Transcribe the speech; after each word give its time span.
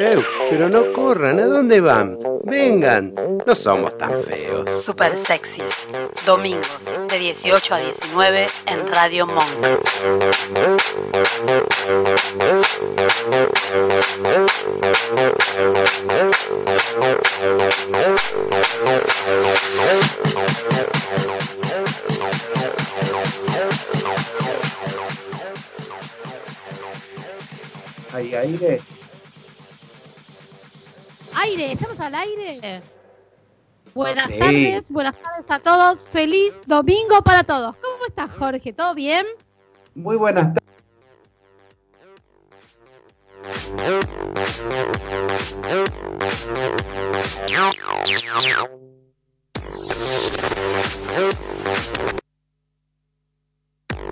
¡Eh! 0.00 0.22
pero 0.48 0.68
no 0.68 0.92
corran, 0.92 1.40
¿a 1.40 1.46
dónde 1.46 1.80
van? 1.80 2.20
Vengan, 2.44 3.12
no 3.44 3.54
somos 3.56 3.98
tan 3.98 4.22
feos. 4.22 4.84
Super 4.84 5.16
sexys. 5.16 5.88
Domingos 6.24 6.84
de 7.08 7.18
18 7.18 7.74
a 7.74 7.78
19 7.78 8.46
en 8.66 8.86
Radio 8.86 9.26
Monk. 9.26 9.44
¿Hay 28.12 28.34
aire? 28.34 28.80
Aire, 31.42 31.72
estamos 31.72 32.00
al 32.00 32.14
aire. 32.14 32.80
Buenas 33.94 34.28
tardes, 34.38 34.82
buenas 34.88 35.14
tardes 35.20 35.44
a 35.48 35.58
todos. 35.60 36.04
Feliz 36.12 36.54
domingo 36.66 37.22
para 37.22 37.42
todos. 37.44 37.76
¿Cómo 37.76 38.06
estás, 38.06 38.30
Jorge? 38.38 38.72
¿Todo 38.72 38.94
bien? 38.94 39.26
Muy 39.94 40.16
buenas 40.16 40.52
tardes. 40.54 40.68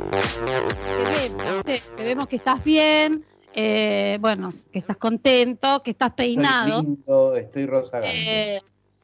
Te 0.06 1.28
vemos, 1.28 1.64
te- 1.64 1.80
te 1.96 2.04
vemos 2.04 2.28
que 2.28 2.36
estás 2.36 2.62
bien, 2.64 3.24
eh, 3.56 4.18
bueno, 4.20 4.52
que 4.70 4.78
estás 4.78 4.96
contento, 4.98 5.82
que 5.82 5.90
estás 5.92 6.12
peinado. 6.12 6.66
Estoy 6.80 6.82
lindo, 6.84 7.36
estoy 7.36 7.66
rozagante. 7.66 8.56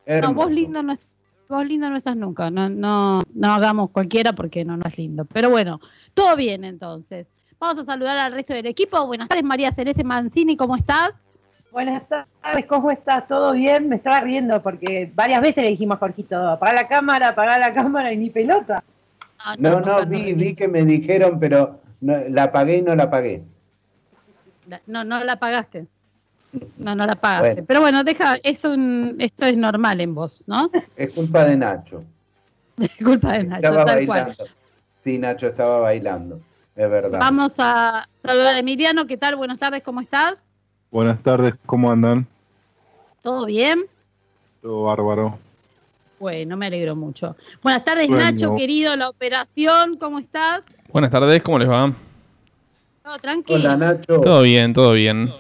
Eh, 0.05 0.21
no, 0.21 0.35
vos 0.35 0.51
lindo 0.51 0.83
no, 0.83 0.97
vos 1.49 1.67
lindo 1.67 1.89
no 1.89 1.97
estás 1.97 2.15
nunca. 2.17 2.51
No, 2.51 2.69
no, 2.69 3.23
no 3.35 3.53
hagamos 3.53 3.91
cualquiera 3.91 4.33
porque 4.35 4.65
no, 4.65 4.77
no 4.77 4.83
es 4.87 4.99
lindo. 4.99 5.25
Pero 5.25 5.49
bueno, 5.51 5.81
todo 6.15 6.37
bien 6.37 6.65
entonces. 6.65 7.27
Vamos 7.59 7.83
a 7.83 7.87
saludar 7.87 8.19
al 8.19 8.33
resto 8.33 8.53
del 8.55 8.67
equipo. 8.67 9.07
Buenas 9.07 9.29
tardes, 9.29 9.45
María 9.45 9.73
Celeste 9.73 10.05
Mancini, 10.05 10.57
¿cómo 10.57 10.77
estás? 10.77 11.13
Buenas 11.71 12.03
tardes, 12.07 12.67
¿cómo 12.67 12.91
estás? 12.91 13.27
¿Todo 13.27 13.53
bien? 13.53 13.89
Me 13.89 13.97
estaba 13.97 14.21
riendo 14.21 14.63
porque 14.63 15.11
varias 15.15 15.41
veces 15.41 15.65
le 15.65 15.71
dijimos 15.71 15.97
a 15.97 16.01
Jorgito, 16.01 16.37
apaga 16.37 16.75
la 16.75 16.89
cámara, 16.89 17.29
apaga 17.29 17.59
la 17.59 17.73
cámara 17.73 18.13
y 18.13 18.19
ni 18.19 18.29
pelota. 18.29 18.85
No, 19.59 19.71
no, 19.71 19.81
nunca 19.81 20.05
vi, 20.05 20.35
vi 20.35 20.55
que 20.55 20.69
me 20.69 20.83
dijeron, 20.85 21.41
pero 21.41 21.81
no- 22.03 22.19
la 22.29 22.53
pagué 22.53 22.79
y 22.79 22.83
no 22.83 22.95
la 22.95 23.11
pagué. 23.11 23.43
No, 24.87 25.05
no 25.05 25.23
la 25.25 25.37
pagaste. 25.37 25.87
No, 26.77 26.95
no 26.95 27.07
la 27.07 27.15
pagaste. 27.17 27.49
Bueno. 27.53 27.65
Pero 27.67 27.81
bueno, 27.81 28.05
deja, 28.05 28.37
es 28.43 28.65
un, 28.65 29.17
esto 29.19 29.47
es 29.47 29.57
normal 29.57 30.01
en 30.01 30.15
vos, 30.15 30.45
¿no? 30.47 30.71
Es 30.97 31.13
culpa 31.15 31.45
de 31.45 31.57
Nacho. 31.57 32.05
Culpa 33.05 33.33
de 33.35 33.45
Nacho, 33.45 33.67
Estaba 33.67 33.85
tal 33.85 34.07
cual. 34.07 34.21
bailando. 34.27 34.45
Sí, 35.01 35.19
Nacho 35.19 35.47
estaba 35.49 35.79
bailando. 35.81 36.41
Es 36.75 36.91
verdad. 36.91 37.19
Vamos 37.21 37.53
a 37.59 38.09
saludar 38.23 38.55
a 38.55 38.59
Emiliano, 38.59 39.07
¿qué 39.07 39.17
tal? 39.17 39.37
Buenas 39.37 39.59
tardes, 39.59 39.83
¿cómo 39.83 40.01
estás? 40.01 40.37
Buenas 40.91 41.23
tardes, 41.23 41.55
¿cómo 41.67 41.91
andan? 41.93 42.27
¿Todo 43.23 43.47
bien? 43.47 43.85
Todo 44.63 44.85
bárbaro. 44.85 45.39
Bueno, 46.19 46.57
me 46.57 46.67
alegro 46.67 46.95
mucho. 46.97 47.37
Buenas 47.63 47.85
tardes, 47.85 48.09
Bueno. 48.09 48.25
Nacho, 48.25 48.55
querido, 48.57 48.95
la 48.97 49.09
operación, 49.09 49.97
¿cómo 49.97 50.19
estás? 50.19 50.63
Buenas 50.93 51.11
tardes, 51.11 51.43
¿cómo 51.43 51.59
les 51.59 51.69
va? 51.69 51.93
¿Todo 53.03 53.19
tranquilo? 53.19 53.59
Hola, 53.59 53.77
Nacho. 53.77 54.21
Todo 54.21 54.43
bien, 54.43 54.73
todo 54.73 54.93
bien. 54.93 55.31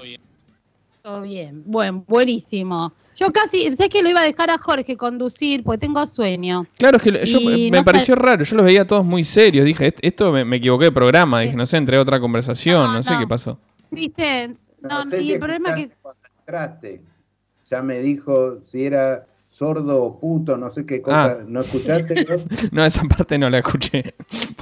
Todo 1.03 1.23
bien. 1.23 1.63
Bueno, 1.67 2.05
buenísimo. 2.07 2.93
Yo 3.17 3.31
casi, 3.33 3.73
sé 3.75 3.89
que 3.89 4.03
lo 4.03 4.09
iba 4.09 4.21
a 4.21 4.25
dejar 4.25 4.51
a 4.51 4.59
Jorge 4.59 4.97
conducir, 4.97 5.63
porque 5.63 5.79
tengo 5.87 6.07
sueño. 6.07 6.67
Claro, 6.79 6.97
es 6.97 7.03
que 7.03 7.27
yo, 7.27 7.41
me 7.41 7.71
no 7.79 7.85
pareció 7.85 8.15
sé- 8.15 8.21
raro, 8.21 8.45
yo 8.45 8.57
los 8.57 8.65
veía 8.65 8.87
todos 8.87 9.05
muy 9.05 9.23
serios. 9.25 9.65
Dije, 9.67 9.89
"Est- 9.89 9.99
esto 10.03 10.33
me, 10.33 10.45
me 10.45 10.57
equivoqué 10.57 10.87
de 10.87 10.93
programa. 10.93 11.41
Dije, 11.41 11.55
no 11.57 11.67
sé, 11.67 11.77
entré 11.77 11.97
a 11.99 12.01
otra 12.01 12.19
conversación, 12.21 12.81
no, 12.85 12.95
No, 12.95 13.03
sé 13.03 13.15
qué 13.19 13.27
pasó. 13.27 13.59
¿Viste? 13.91 14.57
No, 14.81 15.05
sé 15.05 15.23
y 15.23 15.27
si 15.27 15.33
el 15.35 15.39
problema 15.39 15.71
es 15.71 15.75
que 15.77 15.83
escuchaste 15.83 15.99
cuando 16.03 16.21
entraste. 16.39 17.03
Ya 17.69 17.83
me 17.83 17.99
dijo 18.01 18.61
si 18.65 18.87
era 18.87 19.27
sordo 19.53 20.03
o 20.03 20.19
puto, 20.19 20.57
no 20.57 20.71
sé 20.71 20.85
qué 20.87 21.01
cosa. 21.03 21.39
Ah. 21.41 21.45
¿No 21.47 21.61
escuchaste? 21.61 22.27
No, 22.73 22.85
esa 22.85 23.03
parte 23.05 23.39
no 23.39 23.49
la 23.51 23.59
escuché, 23.59 24.15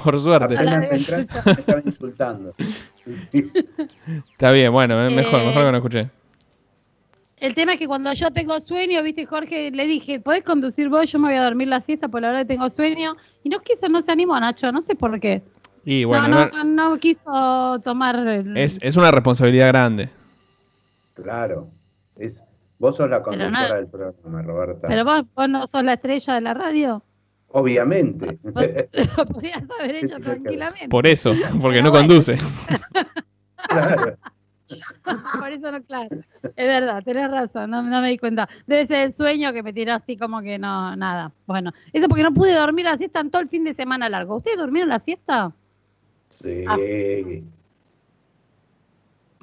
por 0.02 0.20
suerte. 0.20 0.56
Apenas 0.56 0.90
entraste 0.92 1.40
me 1.46 1.52
estaba 1.52 1.82
insultando. 1.84 2.54
Sí. 3.32 3.50
Está 4.32 4.50
bien, 4.50 4.70
bueno, 4.72 4.96
mejor, 5.10 5.40
Eh, 5.40 5.46
mejor 5.46 5.64
que 5.64 5.70
no 5.70 5.76
escuché. 5.78 6.10
el 7.38 7.54
tema 7.54 7.72
es 7.74 7.78
que 7.78 7.86
cuando 7.86 8.12
yo 8.12 8.30
tengo 8.32 8.58
sueño, 8.60 9.02
viste, 9.02 9.24
Jorge, 9.26 9.70
le 9.70 9.86
dije, 9.86 10.20
¿podés 10.20 10.42
conducir 10.42 10.88
vos? 10.88 11.10
Yo 11.10 11.18
me 11.20 11.28
voy 11.28 11.36
a 11.36 11.44
dormir 11.44 11.68
la 11.68 11.80
siesta 11.80 12.08
por 12.08 12.20
la 12.22 12.30
hora 12.30 12.38
que 12.40 12.46
tengo 12.46 12.68
sueño. 12.68 13.16
Y 13.44 13.48
no 13.48 13.60
quiso, 13.60 13.88
no 13.88 14.02
se 14.02 14.10
animó, 14.12 14.38
Nacho, 14.38 14.70
no 14.72 14.80
sé 14.82 14.94
por 14.96 15.18
qué. 15.20 15.42
Y 15.84 16.04
bueno, 16.04 16.28
no, 16.28 16.46
no- 16.46 16.64
no, 16.64 16.90
no 16.90 16.98
quiso 16.98 17.80
tomar 17.84 18.16
el... 18.26 18.56
es, 18.56 18.78
es 18.82 18.96
una 18.96 19.10
responsabilidad 19.12 19.68
grande. 19.68 20.10
Claro. 21.14 21.68
Es, 22.16 22.42
vos 22.80 22.96
sos 22.96 23.08
la 23.08 23.18
no- 23.18 23.24
conductora 23.24 23.76
del 23.76 23.86
programa, 23.86 24.42
Roberta. 24.42 24.88
Pero 24.88 25.04
vos, 25.04 25.22
vos 25.36 25.48
no 25.48 25.66
sos 25.68 25.84
la 25.84 25.92
estrella 25.92 26.34
de 26.34 26.40
la 26.40 26.54
radio. 26.54 27.04
Obviamente. 27.52 28.38
Lo 28.42 29.26
podías 29.26 29.62
haber 29.80 29.96
hecho 30.04 30.16
tranquilamente. 30.20 30.88
Por 30.88 31.06
eso, 31.06 31.32
porque 31.60 31.76
Pero 31.78 31.82
no 31.84 31.90
bueno. 31.92 32.08
conduce. 32.08 32.38
claro. 33.68 34.16
Por 35.40 35.50
eso 35.50 35.72
no, 35.72 35.82
claro. 35.82 36.16
Es 36.54 36.66
verdad, 36.68 37.02
tenés 37.04 37.28
razón, 37.28 37.70
no, 37.70 37.82
no 37.82 38.00
me 38.00 38.08
di 38.10 38.18
cuenta. 38.18 38.48
Debe 38.68 38.86
ser 38.86 39.06
el 39.06 39.14
sueño 39.14 39.52
que 39.52 39.64
me 39.64 39.72
tiró 39.72 39.94
así 39.94 40.16
como 40.16 40.40
que 40.42 40.58
no, 40.60 40.94
nada. 40.94 41.32
Bueno, 41.46 41.72
eso 41.92 42.06
porque 42.08 42.22
no 42.22 42.32
pude 42.32 42.54
dormir 42.54 42.84
la 42.84 42.96
siesta 42.96 43.18
en 43.20 43.30
todo 43.32 43.42
el 43.42 43.48
fin 43.48 43.64
de 43.64 43.74
semana 43.74 44.08
largo. 44.08 44.36
¿Ustedes 44.36 44.58
durmieron 44.58 44.88
la 44.90 45.00
siesta? 45.00 45.52
Sí. 46.28 46.64
Ah. 46.68 46.76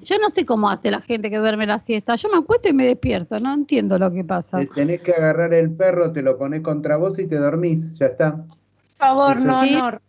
Yo 0.02 0.18
no 0.20 0.30
sé 0.30 0.46
cómo 0.46 0.70
hace 0.70 0.92
la 0.92 1.02
gente 1.02 1.30
que 1.30 1.38
duerme 1.38 1.66
la 1.66 1.80
siesta. 1.80 2.16
Yo 2.16 2.30
me 2.30 2.38
acuesto 2.38 2.70
y 2.70 2.74
me 2.74 2.86
despierto, 2.86 3.40
no 3.40 3.54
entiendo 3.54 3.98
lo 3.98 4.12
que 4.12 4.24
pasa. 4.24 4.60
Te 4.60 4.68
tenés 4.68 5.02
que 5.02 5.12
agarrar 5.14 5.54
el 5.54 5.72
perro, 5.72 6.12
te 6.12 6.22
lo 6.22 6.38
pones 6.38 6.62
contra 6.62 6.98
vos 6.98 7.18
y 7.20 7.28
te 7.28 7.36
dormís. 7.38 7.94
Ya 7.96 8.08
está. 8.08 8.36
Por 8.38 8.48
favor, 8.98 9.44
no, 9.44 9.64
sí. 9.64 9.76
no. 9.76 10.00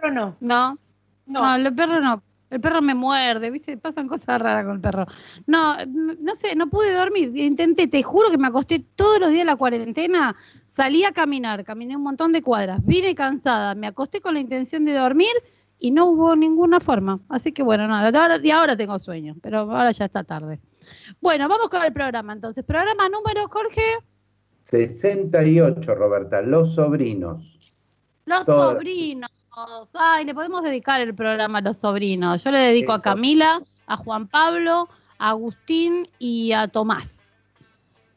Pero 0.00 0.12
no. 0.12 0.36
No, 0.40 0.78
no, 1.26 1.40
No. 1.42 1.54
el 1.68 1.74
perro 1.74 2.00
no. 2.00 2.22
El 2.50 2.60
perro 2.62 2.80
me 2.80 2.94
muerde, 2.94 3.50
¿viste? 3.50 3.76
Pasan 3.76 4.08
cosas 4.08 4.40
raras 4.40 4.64
con 4.64 4.76
el 4.76 4.80
perro. 4.80 5.06
No, 5.46 5.78
n- 5.78 6.16
no 6.18 6.34
sé, 6.34 6.56
no 6.56 6.68
pude 6.70 6.94
dormir. 6.94 7.36
Intenté, 7.36 7.88
te 7.88 8.02
juro 8.02 8.30
que 8.30 8.38
me 8.38 8.46
acosté 8.46 8.82
todos 8.96 9.20
los 9.20 9.28
días 9.28 9.40
de 9.42 9.44
la 9.44 9.56
cuarentena. 9.56 10.34
Salí 10.66 11.04
a 11.04 11.12
caminar, 11.12 11.62
caminé 11.64 11.94
un 11.94 12.02
montón 12.02 12.32
de 12.32 12.40
cuadras. 12.42 12.80
Vine 12.86 13.14
cansada, 13.14 13.74
me 13.74 13.86
acosté 13.86 14.22
con 14.22 14.32
la 14.32 14.40
intención 14.40 14.86
de 14.86 14.94
dormir 14.94 15.28
y 15.78 15.90
no 15.90 16.06
hubo 16.06 16.34
ninguna 16.36 16.80
forma. 16.80 17.20
Así 17.28 17.52
que 17.52 17.62
bueno, 17.62 17.86
nada. 17.86 18.06
Ahora, 18.20 18.38
y 18.42 18.50
ahora 18.50 18.76
tengo 18.76 18.98
sueño, 18.98 19.36
pero 19.42 19.60
ahora 19.60 19.92
ya 19.92 20.06
está 20.06 20.24
tarde. 20.24 20.60
Bueno, 21.20 21.48
vamos 21.48 21.68
con 21.68 21.82
el 21.84 21.92
programa 21.92 22.32
entonces. 22.32 22.64
Programa 22.64 23.08
número, 23.08 23.46
Jorge, 23.48 23.82
68, 24.68 25.94
Roberta. 25.94 26.42
Los 26.42 26.74
sobrinos. 26.74 27.72
los 28.26 28.44
sobrinos. 28.44 29.30
Ay, 29.94 30.26
le 30.26 30.34
podemos 30.34 30.62
dedicar 30.62 31.00
el 31.00 31.14
programa 31.14 31.58
a 31.58 31.62
los 31.62 31.78
sobrinos. 31.78 32.44
Yo 32.44 32.50
le 32.50 32.58
dedico 32.58 32.92
a. 32.92 33.00
Camila, 33.00 33.62
a 33.86 33.96
Juan 33.96 34.28
Pablo, 34.28 34.88
a 35.18 35.30
Agustín 35.30 36.06
y 36.18 36.52
a 36.52 36.68
Tomás. 36.68 37.18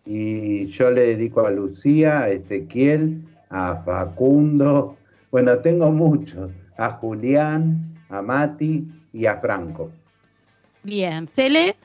Y 0.05 0.65
yo 0.65 0.91
le 0.91 1.15
dedico 1.15 1.45
a 1.45 1.51
Lucía, 1.51 2.23
a 2.23 2.29
Ezequiel, 2.29 3.23
a 3.49 3.77
Facundo. 3.83 4.97
Bueno, 5.31 5.57
tengo 5.59 5.89
muchos. 5.91 6.51
A 6.77 6.89
Julián, 6.91 7.95
a 8.09 8.21
Mati 8.21 8.85
y 9.13 9.25
a 9.25 9.37
Franco. 9.37 9.91
Bien, 10.83 11.27
Cele, 11.27 11.75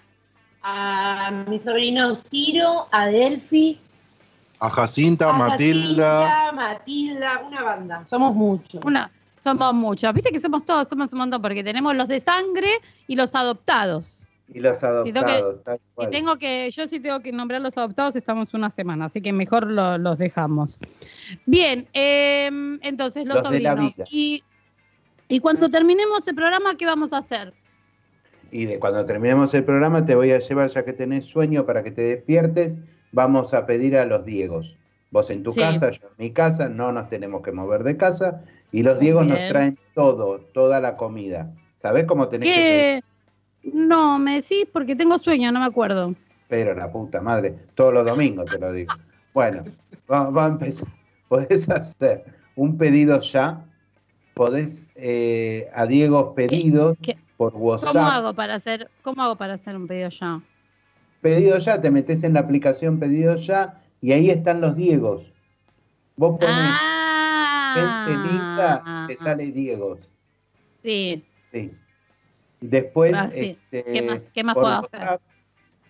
A 0.63 1.31
mi 1.49 1.59
sobrino 1.61 2.15
Ciro, 2.17 2.89
a 2.91 3.07
Delphi, 3.07 3.79
A 4.59 4.71
Jacinta, 4.71 5.29
a 5.29 5.33
Matilda. 5.33 6.23
Jacinta, 6.23 6.53
Matilda, 6.53 7.43
una 7.47 7.63
banda. 7.63 8.05
Somos 8.09 8.35
muchos. 8.35 8.83
una, 8.85 9.11
somos 9.45 9.75
muchos. 9.75 10.13
Viste 10.15 10.31
que 10.33 10.41
somos 10.41 10.65
todos, 10.65 10.89
somos 10.89 11.13
un 11.13 11.19
montón, 11.19 11.41
porque 11.43 11.63
tenemos 11.63 11.95
los 11.95 12.09
de 12.09 12.21
sangre 12.21 12.69
y 13.07 13.15
los 13.17 13.35
adoptados. 13.35 14.23
Y 14.55 14.61
los 14.61 14.79
tengo 14.81 15.05
que- 15.05 15.31
adoptados, 15.33 15.81
Si 16.01 16.07
tengo 16.11 16.37
que, 16.39 16.71
yo 16.71 16.89
sí 16.89 17.01
tengo 17.01 17.21
que 17.21 17.33
nombrar 17.33 17.61
los 17.61 17.77
adoptados, 17.77 18.17
estamos 18.17 18.55
una 18.55 18.71
semana, 18.71 19.07
así 19.07 19.21
que 19.21 19.33
mejor 19.33 19.67
lo- 19.67 19.99
los 19.99 20.19
dejamos. 20.19 20.79
Bien, 21.45 21.87
eh, 21.93 22.49
entonces 22.83 23.27
los, 23.27 23.43
Los 23.43 23.53
de 23.53 23.61
la 23.61 23.71
sobrinos. 23.73 23.97
vida. 23.97 24.05
Y, 24.11 24.43
y 25.29 25.41
cuando 25.41 25.69
terminemos 25.71 26.27
el 26.27 26.35
programa, 26.35 26.77
¿qué 26.77 26.87
vamos 26.87 27.13
a 27.13 27.19
hacer? 27.19 27.53
Y 28.51 28.67
de 28.67 28.79
cuando 28.79 29.05
terminemos 29.05 29.53
el 29.55 29.65
programa 29.65 30.07
te 30.07 30.15
voy 30.15 30.31
a 30.31 30.39
llevar, 30.39 30.71
ya 30.71 30.85
que 30.85 30.93
tenés 30.93 31.25
sueño, 31.27 31.67
para 31.67 31.83
que 31.83 31.91
te 31.91 32.03
despiertes, 32.03 32.79
vamos 33.13 33.53
a 33.55 33.67
pedir 33.67 33.97
a 33.97 34.07
los 34.07 34.25
Diegos. 34.25 34.77
Vos 35.11 35.31
en 35.31 35.43
tu 35.43 35.53
Sí. 35.53 35.61
casa, 35.61 35.91
yo 35.91 36.07
en 36.07 36.15
mi 36.19 36.31
casa, 36.31 36.69
no 36.69 36.93
nos 36.93 37.09
tenemos 37.09 37.43
que 37.43 37.53
mover 37.53 37.83
de 37.83 37.97
casa 37.97 38.43
y 38.73 38.83
los 38.83 38.99
Diegos 39.01 39.27
nos 39.27 39.39
traen 39.49 39.79
todo, 39.95 40.41
toda 40.53 40.81
la 40.81 40.97
comida. 40.97 41.51
¿Sabés 41.77 42.05
cómo 42.05 42.29
tenés 42.29 42.49
que 42.49 42.55
¿Qué? 42.55 43.71
No, 43.73 44.19
me 44.19 44.37
decís 44.37 44.67
porque 44.73 44.95
tengo 44.95 45.19
sueño, 45.19 45.51
no 45.51 45.61
me 45.61 45.67
acuerdo. 45.67 46.15
Pero 46.49 46.75
la 46.75 46.91
puta 46.93 47.21
madre, 47.21 47.57
todos 47.75 47.93
los 47.93 48.05
domingos 48.07 48.47
te 48.47 48.59
lo 48.59 48.73
digo. 48.73 48.95
Bueno, 49.35 49.65
va, 50.11 50.31
va 50.31 50.47
a 50.47 50.49
empezar. 50.49 50.89
Podés 51.29 51.69
hacer 51.69 52.25
un 52.55 52.79
pedido 52.79 53.21
ya. 53.21 53.65
Podés 54.47 54.87
eh, 54.97 55.71
a 55.73 55.87
Diego 55.87 56.35
pedidos 56.35 56.99
qué? 57.01 57.17
por 57.39 57.55
WhatsApp. 57.57 57.95
¿Cómo 57.95 58.07
hago 58.07 58.35
para 58.35 58.57
hacer, 58.57 58.91
cómo 59.01 59.23
hago 59.23 59.37
para 59.37 59.55
hacer 59.55 59.75
un 59.75 59.87
pedido 59.89 60.11
ya? 60.11 60.43
Pedido 61.23 61.57
ya, 61.57 61.81
te 61.81 61.91
metes 61.91 62.23
en 62.23 62.35
la 62.35 62.41
aplicación 62.41 63.01
Pedido 63.01 63.37
ya 63.37 63.79
y 64.03 64.13
ahí 64.13 64.29
están 64.29 64.61
los 64.61 64.77
Diegos. 64.77 65.33
Vos 66.17 66.33
pones 66.39 66.55
Ah, 66.55 68.05
gente 68.05 68.29
linda, 68.29 69.07
te 69.09 69.17
sale 69.17 69.51
Diegos. 69.53 70.01
Sí, 70.83 71.25
Sí. 71.51 71.71
Después, 72.61 73.15
Ah, 73.15 73.31
sí. 73.33 73.57
este, 73.73 73.85
¿Qué 73.91 74.03
más- 74.03 74.21
qué 74.35 74.45
más 74.45 74.55
puedo 74.55 74.67
hacer? 74.67 75.01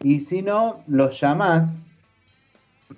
Y 0.00 0.20
si 0.20 0.42
no, 0.42 0.84
los 0.86 1.20
llamás 1.20 1.80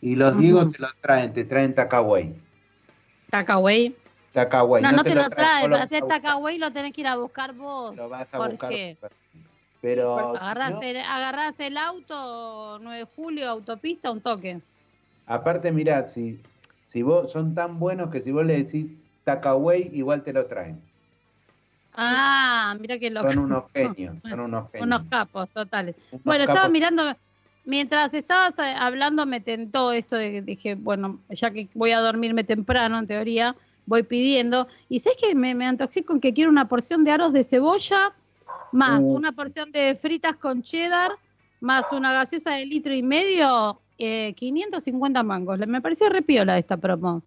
Y 0.00 0.16
los. 0.16 0.38
Diegos 0.38 0.72
te 0.72 0.78
lo 0.78 0.88
traen, 1.00 1.32
te 1.32 1.44
traen 1.44 1.74
takeaway. 1.74 2.34
Takeaway. 3.30 3.96
Takeaway. 4.32 4.82
No, 4.82 4.92
no 4.92 5.02
te 5.02 5.14
lo 5.14 5.28
traen 5.28 5.30
trae, 5.30 5.68
para 5.68 5.82
hacer 5.82 6.06
takeaway 6.06 6.58
lo 6.58 6.72
tenés 6.72 6.92
que 6.92 7.00
ir 7.00 7.06
a 7.06 7.16
buscar 7.16 7.54
vos. 7.54 7.96
Lo 7.96 8.08
vas 8.08 8.32
a 8.34 8.38
¿Por 8.38 8.50
buscar. 8.50 8.72
Pero 9.84 10.32
si 10.38 10.44
Agarrás, 10.46 10.70
no- 10.72 10.82
el, 10.82 10.96
agarrás 10.96 11.54
el 11.58 11.76
auto, 11.76 12.78
9 12.80 12.98
de 13.00 13.04
julio, 13.04 13.50
autopista, 13.50 14.10
un 14.10 14.22
toque. 14.22 14.60
Aparte, 15.26 15.70
mirá, 15.72 16.08
si, 16.08 16.40
si 16.86 17.02
vos 17.02 17.30
son 17.30 17.54
tan 17.54 17.78
buenos 17.78 18.08
que 18.08 18.22
si 18.22 18.32
vos 18.32 18.46
le 18.46 18.56
decís 18.64 18.94
Takaway, 19.24 19.90
igual 19.92 20.22
te 20.22 20.32
lo 20.32 20.46
traen. 20.46 20.80
Ah, 21.94 22.74
mira 22.80 22.98
que 22.98 23.10
loco. 23.10 23.30
Son 23.30 23.38
unos 23.40 23.64
genios, 23.74 24.16
son 24.22 24.40
unos 24.40 24.70
genios. 24.72 24.86
Unos 24.86 25.02
capos 25.10 25.50
totales. 25.50 25.96
Unos 26.10 26.24
Bueno, 26.24 26.44
estaba 26.44 26.68
mirando, 26.70 27.02
mientras 27.66 28.14
estabas 28.14 28.54
eh, 28.58 28.74
hablando 28.78 29.26
me 29.26 29.40
tentó 29.40 29.92
esto 29.92 30.16
de 30.16 30.32
que 30.32 30.42
dije, 30.42 30.74
bueno, 30.76 31.20
ya 31.28 31.50
que 31.50 31.68
voy 31.74 31.92
a 31.92 32.00
dormirme 32.00 32.42
temprano, 32.42 32.98
en 32.98 33.06
teoría, 33.06 33.54
voy 33.84 34.02
pidiendo. 34.02 34.66
Y 34.88 35.00
sabes 35.00 35.18
que 35.20 35.34
me, 35.34 35.54
me 35.54 35.66
antojé 35.66 36.04
con 36.06 36.20
que 36.20 36.32
quiero 36.32 36.50
una 36.50 36.68
porción 36.68 37.04
de 37.04 37.10
aros 37.10 37.34
de 37.34 37.44
cebolla, 37.44 38.14
más 38.74 39.00
Uh. 39.00 39.14
una 39.14 39.32
porción 39.32 39.70
de 39.72 39.94
fritas 39.94 40.36
con 40.36 40.62
cheddar, 40.62 41.12
más 41.60 41.86
una 41.92 42.12
gaseosa 42.12 42.52
de 42.52 42.66
litro 42.66 42.92
y 42.92 43.02
medio, 43.02 43.80
eh, 43.98 44.34
550 44.34 45.22
mangos. 45.22 45.58
Me 45.66 45.80
pareció 45.80 46.08
repiola 46.08 46.58
esta 46.58 46.76
promo. 46.76 47.22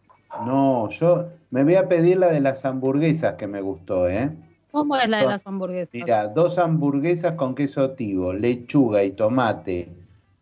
No, 0.45 0.89
yo 0.89 1.29
me 1.49 1.63
voy 1.63 1.75
a 1.75 1.87
pedir 1.87 2.17
la 2.19 2.27
de 2.27 2.41
las 2.41 2.65
hamburguesas 2.65 3.35
que 3.35 3.47
me 3.47 3.61
gustó, 3.61 4.09
¿eh? 4.09 4.29
¿Cómo 4.71 4.97
es 4.97 5.07
la 5.07 5.19
de 5.21 5.27
las 5.27 5.47
hamburguesas? 5.47 5.93
Mira, 5.93 6.27
dos 6.27 6.57
hamburguesas 6.57 7.33
con 7.33 7.55
queso 7.55 7.91
tivo, 7.91 8.33
lechuga 8.33 9.03
y 9.03 9.11
tomate, 9.11 9.89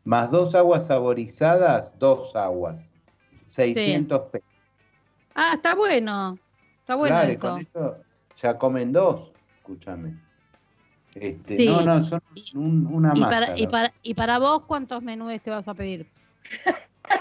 más 0.04 0.31
dos 0.31 0.56
aguas 0.56 0.88
saborizadas, 0.88 1.98
dos 2.00 2.36
aguas, 2.36 2.90
600 3.48 4.22
pesos. 4.31 4.48
Ah, 5.36 5.52
está 5.56 5.75
bueno. 5.75 6.38
Está 6.80 6.96
bueno 6.96 7.16
Claro, 7.16 7.30
y 7.31 7.36
eso. 7.36 7.42
con 7.42 7.60
eso 7.62 7.98
ya 8.42 8.57
comen 8.57 8.92
dos, 8.92 9.31
escúchame. 9.57 10.25
Este, 11.16 11.58
Sí. 11.58 11.66
No, 11.66 11.82
no, 11.82 12.04
son 12.04 12.22
un- 12.56 12.88
una 12.88 13.14
Y 13.16 13.20
masa. 13.22 13.30
para, 13.30 13.58
y, 13.58 13.68
para, 13.68 13.94
y 14.04 14.14
para 14.14 14.38
vos, 14.40 14.64
¿cuántos 14.68 15.02
menús 15.02 15.42
te 15.42 15.50
vas 15.50 15.68
a 15.68 15.74
pedir? 15.74 16.06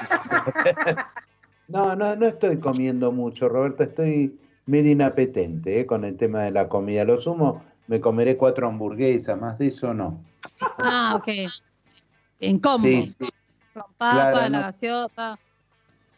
No, 1.67 1.97
no, 1.97 2.15
no 2.15 2.27
estoy 2.27 2.61
comiendo 2.61 3.11
mucho, 3.11 3.49
Roberto, 3.49 3.85
estoy 3.85 4.39
medio 4.67 4.93
inapetente 4.93 5.81
¿eh? 5.81 5.87
con 5.87 6.05
el 6.05 6.15
tema 6.15 6.43
de 6.43 6.51
la 6.51 6.69
comida. 6.69 7.05
Lo 7.05 7.17
sumo, 7.17 7.65
me 7.87 8.01
comeré 8.03 8.37
cuatro 8.37 8.67
hamburguesas, 8.69 9.41
más 9.41 9.57
de 9.57 9.69
eso 9.69 9.95
no. 9.95 10.23
Ah, 10.79 11.15
ok. 11.17 11.29
En 12.41 12.59
combo. 12.59 12.87
Sí, 12.87 13.07
sí, 13.07 13.29
Con 13.73 13.83
papa, 13.97 14.13
Claro, 14.15 14.39
la 14.41 14.49
no. 14.51 14.61
gaseosa. 14.61 15.39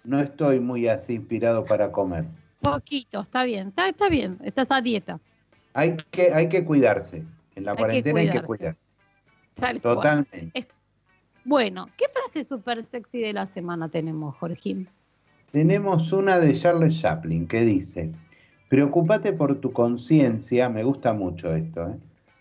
no 0.02 0.20
estoy 0.20 0.58
muy 0.58 0.88
así 0.88 1.14
inspirado 1.14 1.64
para 1.64 1.92
comer. 1.92 2.24
Poquito, 2.60 3.20
está 3.20 3.44
bien. 3.44 3.68
Está, 3.68 3.88
está 3.88 4.08
bien. 4.08 4.38
Estás 4.42 4.66
a 4.70 4.80
dieta. 4.80 5.20
Hay 5.74 5.96
que, 6.10 6.32
hay 6.34 6.48
que 6.48 6.64
cuidarse. 6.64 7.24
En 7.56 7.64
la 7.64 7.72
Hay 7.72 7.76
que 7.76 7.82
cuarentena 7.82 8.20
hay 8.20 8.30
que 8.30 8.42
cuidar. 8.42 8.76
Tal 9.54 9.80
cual. 9.80 9.96
Totalmente. 9.96 10.68
Bueno, 11.44 11.88
¿qué 11.96 12.06
frase 12.12 12.44
súper 12.48 12.84
sexy 12.90 13.20
de 13.20 13.32
la 13.32 13.46
semana 13.54 13.88
tenemos, 13.88 14.36
Jorgín? 14.36 14.88
Tenemos 15.52 16.12
una 16.12 16.38
de 16.38 16.52
Charles 16.52 17.00
Chaplin 17.00 17.46
que 17.46 17.60
dice, 17.60 18.10
preocúpate 18.68 19.32
por 19.32 19.60
tu 19.60 19.72
conciencia, 19.72 20.68
me 20.68 20.82
gusta 20.82 21.12
mucho 21.12 21.54
esto, 21.54 21.88
¿eh? 21.88 21.98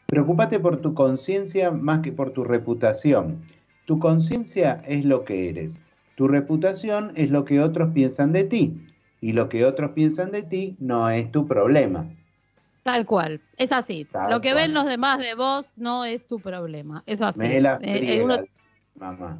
preocúpate 0.08 0.60
por 0.60 0.82
tu 0.82 0.94
conciencia 0.94 1.72
más 1.72 2.00
que 2.00 2.12
por 2.12 2.32
tu 2.32 2.44
reputación. 2.44 3.42
Tu 3.86 4.00
conciencia 4.00 4.82
es 4.88 5.06
lo 5.06 5.24
que 5.24 5.50
eres, 5.50 5.80
tu 6.16 6.28
reputación 6.28 7.12
es 7.16 7.30
lo 7.30 7.46
que 7.46 7.62
otros 7.62 7.90
piensan 7.94 8.32
de 8.32 8.44
ti, 8.46 8.76
y 9.22 9.34
lo 9.34 9.50
que 9.50 9.66
otros 9.66 9.92
piensan 9.92 10.32
de 10.32 10.42
ti 10.42 10.76
no 10.80 11.10
es 11.10 11.32
tu 11.32 11.48
problema. 11.48 12.10
Tal 12.86 13.04
cual. 13.08 13.42
Es 13.58 13.72
así. 13.72 14.06
Tal 14.06 14.30
Lo 14.30 14.42
que 14.42 14.52
cual. 14.52 14.66
ven 14.66 14.74
los 14.76 14.86
demás 14.86 15.18
de 15.18 15.34
vos 15.34 15.72
no 15.76 16.06
es 16.06 16.28
tu 16.28 16.40
problema. 16.40 17.02
Es 17.08 17.20
así. 17.20 17.40
Me 17.40 17.60
la 17.60 17.80
Eh, 17.82 18.18
eh, 18.20 18.24
uno 18.24 18.38
mamá. 18.94 19.40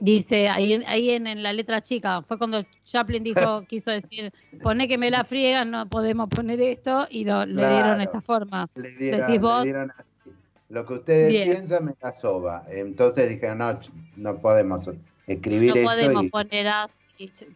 dice 0.00 0.48
ahí, 0.48 0.72
en- 0.72 0.84
ahí 0.86 1.10
en, 1.10 1.26
en 1.26 1.42
la 1.42 1.52
letra 1.52 1.82
chica, 1.82 2.22
fue 2.22 2.38
cuando 2.38 2.64
Chaplin 2.84 3.22
dijo, 3.22 3.64
quiso 3.68 3.90
decir, 3.90 4.32
poné 4.62 4.88
que 4.88 4.96
me 4.96 5.10
la 5.10 5.22
friegan, 5.24 5.70
no 5.70 5.86
podemos 5.86 6.30
poner 6.30 6.62
esto, 6.62 7.06
y 7.10 7.24
lo, 7.24 7.44
le 7.44 7.68
dieron 7.68 8.00
esta 8.00 8.22
forma. 8.22 8.66
Le 8.74 8.88
dieron, 8.96 9.20
Decís 9.20 9.34
le 9.34 9.38
vos. 9.38 9.62
dieron 9.64 9.90
así. 9.90 10.30
Lo 10.70 10.86
que 10.86 10.94
ustedes 10.94 11.28
Bien. 11.28 11.50
piensan 11.52 11.84
me 11.84 11.94
la 12.00 12.10
soba. 12.14 12.64
Entonces 12.70 13.28
dijeron, 13.28 13.58
no, 13.58 13.78
no 14.16 14.38
podemos 14.40 14.88
escribir 15.26 15.68
No 15.68 15.74
esto 15.76 15.88
podemos 15.90 16.24
y 16.24 16.30
poner 16.30 16.68
así, 16.68 17.01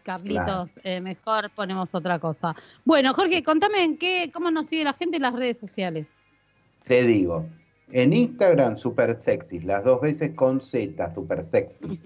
Carlitos, 0.02 0.70
eh, 0.85 1.00
mejor 1.00 1.50
ponemos 1.54 1.94
otra 1.94 2.18
cosa. 2.18 2.54
Bueno, 2.85 3.12
Jorge, 3.14 3.42
contame 3.42 3.82
en 3.85 3.99
qué, 3.99 4.30
cómo 4.32 4.50
nos 4.50 4.66
sigue 4.66 4.85
la 4.85 4.92
gente 4.92 5.16
en 5.16 5.23
las 5.23 5.35
redes 5.35 5.58
sociales. 5.58 6.06
te 6.85 7.02
digo. 7.02 7.46
En 7.92 8.12
Instagram, 8.12 8.76
super 8.76 9.14
sexy, 9.14 9.61
las 9.61 9.85
dos 9.85 10.00
veces 10.00 10.32
con 10.35 10.61
Z, 10.61 11.14
super 11.14 11.44
sexy. 11.44 12.00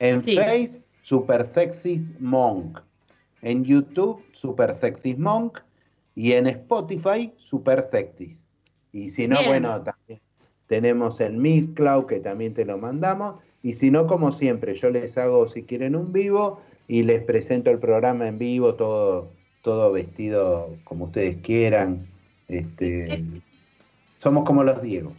En 0.00 0.20
Sí. 0.20 0.36
Face, 0.36 0.82
super 1.02 1.44
sexy 1.46 2.12
monk. 2.18 2.80
En 3.42 3.64
YouTube, 3.64 4.22
super 4.32 4.74
sexy 4.74 5.14
monk. 5.14 5.60
Y 6.16 6.32
en 6.32 6.46
Spotify, 6.48 7.32
super 7.36 7.82
sexy. 7.84 8.34
Y 8.92 9.10
si 9.10 9.28
no, 9.28 9.36
Bien. 9.38 9.48
bueno, 9.48 9.82
también 9.82 10.20
tenemos 10.66 11.20
el 11.20 11.36
Mixcloud, 11.36 12.06
que 12.06 12.18
también 12.18 12.54
te 12.54 12.64
lo 12.64 12.76
mandamos. 12.78 13.34
Y 13.62 13.74
si 13.74 13.90
no, 13.90 14.06
como 14.06 14.32
siempre, 14.32 14.74
yo 14.74 14.90
les 14.90 15.16
hago, 15.18 15.46
si 15.46 15.62
quieren, 15.62 15.94
un 15.94 16.12
vivo 16.12 16.60
y 16.88 17.02
les 17.02 17.22
presento 17.24 17.70
el 17.70 17.78
programa 17.78 18.28
en 18.28 18.38
vivo, 18.38 18.74
todo, 18.74 19.30
todo 19.62 19.92
vestido 19.92 20.76
como 20.84 21.06
ustedes 21.06 21.38
quieran. 21.42 22.06
Este, 22.48 23.24
somos 24.18 24.44
como 24.44 24.62
los 24.62 24.82
Diegos. 24.82 25.12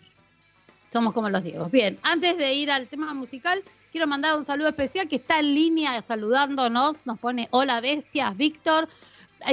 Somos 0.91 1.13
como 1.13 1.29
los 1.29 1.43
Diegos. 1.43 1.69
Bien, 1.71 1.97
antes 2.03 2.37
de 2.37 2.53
ir 2.53 2.71
al 2.71 2.87
tema 2.87 3.13
musical, 3.13 3.63
quiero 3.91 4.07
mandar 4.07 4.37
un 4.37 4.45
saludo 4.45 4.69
especial 4.69 5.07
que 5.07 5.17
está 5.17 5.39
en 5.39 5.53
línea 5.53 6.01
saludándonos. 6.07 6.95
Nos 7.05 7.19
pone 7.19 7.47
hola 7.51 7.81
bestias, 7.81 8.35
Víctor. 8.37 8.87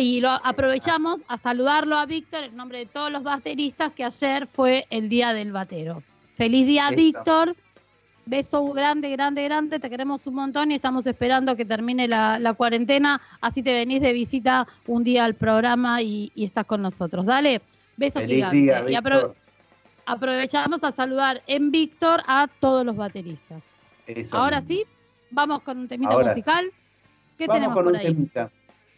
Y 0.00 0.20
lo 0.20 0.30
aprovechamos 0.30 1.20
a 1.28 1.36
saludarlo 1.36 1.96
a 1.96 2.06
Víctor 2.06 2.44
en 2.44 2.56
nombre 2.56 2.78
de 2.78 2.86
todos 2.86 3.10
los 3.10 3.22
bateristas 3.22 3.92
que 3.92 4.04
ayer 4.04 4.46
fue 4.46 4.86
el 4.88 5.08
día 5.08 5.34
del 5.34 5.52
batero. 5.52 6.02
Feliz 6.36 6.66
día. 6.66 6.90
Víctor. 6.90 7.54
Beso 8.26 8.64
grande, 8.72 9.10
grande, 9.10 9.44
grande. 9.44 9.78
Te 9.78 9.90
queremos 9.90 10.26
un 10.26 10.34
montón 10.34 10.70
y 10.72 10.74
estamos 10.76 11.06
esperando 11.06 11.56
que 11.56 11.64
termine 11.64 12.08
la, 12.08 12.38
la 12.38 12.54
cuarentena. 12.54 13.20
Así 13.40 13.62
te 13.62 13.72
venís 13.74 14.00
de 14.00 14.12
visita 14.14 14.66
un 14.86 15.04
día 15.04 15.24
al 15.26 15.34
programa 15.34 16.00
y, 16.00 16.32
y 16.34 16.44
estás 16.46 16.64
con 16.64 16.80
nosotros. 16.82 17.26
Dale. 17.26 17.60
Beso 17.96 18.20
Feliz 18.20 18.36
gigante. 18.36 18.56
día, 18.56 18.84
Y 18.88 18.94
apro- 18.94 19.18
Víctor. 19.28 19.36
aprovechamos 20.06 20.82
a 20.82 20.92
saludar 20.92 21.42
en 21.46 21.70
Víctor 21.70 22.22
a 22.26 22.48
todos 22.60 22.84
los 22.84 22.96
bateristas. 22.96 23.62
Eso 24.06 24.36
Ahora 24.36 24.60
mismo. 24.62 24.84
sí, 24.84 24.90
vamos 25.30 25.62
con 25.62 25.78
un 25.78 25.88
temita 25.88 26.12
Ahora 26.12 26.30
musical. 26.32 26.70
¿Qué 27.38 27.46
Vamos 27.46 27.56
tenemos 27.60 27.74
con 27.74 27.84
por 27.84 27.92
un 27.92 27.98
ahí? 27.98 28.06
temita. 28.06 28.50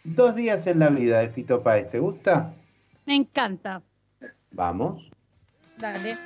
Dos 0.05 0.35
días 0.37 0.67
en 0.69 0.79
la 0.79 0.89
vida 0.89 1.19
de 1.19 1.29
Fito 1.31 1.63
Páez, 1.63 1.91
¿te 1.91 1.99
gusta? 1.99 2.53
Me 3.07 3.17
encanta. 3.17 3.83
Vamos. 4.53 5.11
Dale. 5.79 6.17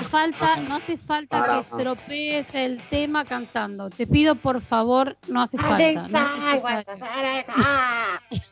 No, 0.00 0.06
no 0.06 0.06
hace 0.06 0.08
falta, 0.08 0.56
no 0.56 0.76
hace 0.76 0.96
falta 0.98 1.38
que 1.46 1.76
estropees 1.76 2.46
el 2.54 2.78
tema 2.88 3.24
cantando. 3.24 3.90
Te 3.90 4.06
pido 4.06 4.34
por 4.36 4.60
favor, 4.62 5.16
no 5.28 5.42
hace 5.42 5.58
falta. 5.58 6.08
No, 6.08 6.38
necesario. 6.38 6.84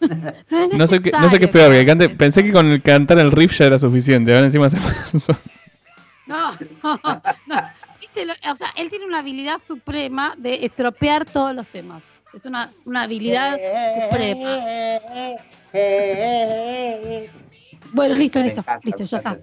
No 0.78 0.86
sé, 0.86 1.02
qué, 1.02 1.10
no 1.12 1.28
sé 1.30 1.38
qué 1.38 1.44
es 1.46 1.50
peor, 1.50 1.72
que 1.72 1.86
cante. 1.86 2.08
Pensé 2.10 2.42
que 2.42 2.52
con 2.52 2.70
el 2.70 2.82
cantar 2.82 3.18
el 3.18 3.30
riff 3.32 3.56
ya 3.58 3.66
era 3.66 3.78
suficiente. 3.78 4.32
Ahora 4.32 4.44
encima 4.46 4.68
se 4.70 4.76
No, 6.26 6.52
no, 6.82 7.00
no. 7.46 7.62
Viste, 8.00 8.24
lo- 8.26 8.34
o 8.52 8.54
sea, 8.54 8.68
él 8.76 8.90
tiene 8.90 9.04
una 9.06 9.18
habilidad 9.20 9.60
suprema 9.66 10.34
de 10.36 10.64
estropear 10.66 11.24
todos 11.24 11.54
los 11.54 11.66
temas. 11.66 12.02
Es 12.34 12.44
una, 12.44 12.70
una 12.84 13.02
habilidad 13.02 13.58
suprema. 14.04 14.58
Bueno, 17.92 18.14
listo, 18.16 18.38
listo, 18.40 18.62
listo, 18.84 19.04
ya 19.04 19.16
está. 19.18 19.36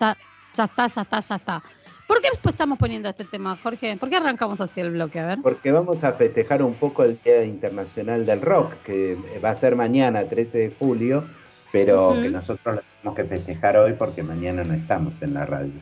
Ya, 0.00 0.16
ya 0.56 0.64
está, 0.64 0.86
ya 0.86 1.02
está, 1.02 1.20
ya 1.20 1.34
está. 1.36 1.62
¿Por 2.06 2.20
qué 2.20 2.28
después 2.30 2.52
estamos 2.52 2.78
poniendo 2.78 3.08
este 3.08 3.24
tema, 3.24 3.56
Jorge? 3.62 3.96
¿Por 3.96 4.10
qué 4.10 4.16
arrancamos 4.16 4.60
así 4.60 4.80
el 4.80 4.90
bloque? 4.90 5.18
A 5.20 5.26
ver. 5.26 5.38
Porque 5.42 5.72
vamos 5.72 6.04
a 6.04 6.12
festejar 6.12 6.62
un 6.62 6.74
poco 6.74 7.02
el 7.02 7.18
Día 7.24 7.44
Internacional 7.44 8.26
del 8.26 8.42
Rock, 8.42 8.74
que 8.82 9.16
va 9.42 9.50
a 9.50 9.54
ser 9.54 9.74
mañana, 9.74 10.28
13 10.28 10.58
de 10.58 10.74
julio, 10.78 11.24
pero 11.72 12.12
que 12.12 12.28
nosotros 12.28 12.76
lo 12.76 12.82
tenemos 12.82 13.16
que 13.16 13.24
festejar 13.24 13.76
hoy 13.78 13.94
porque 13.94 14.22
mañana 14.22 14.64
no 14.64 14.74
estamos 14.74 15.20
en 15.22 15.34
la 15.34 15.46
radio. 15.46 15.72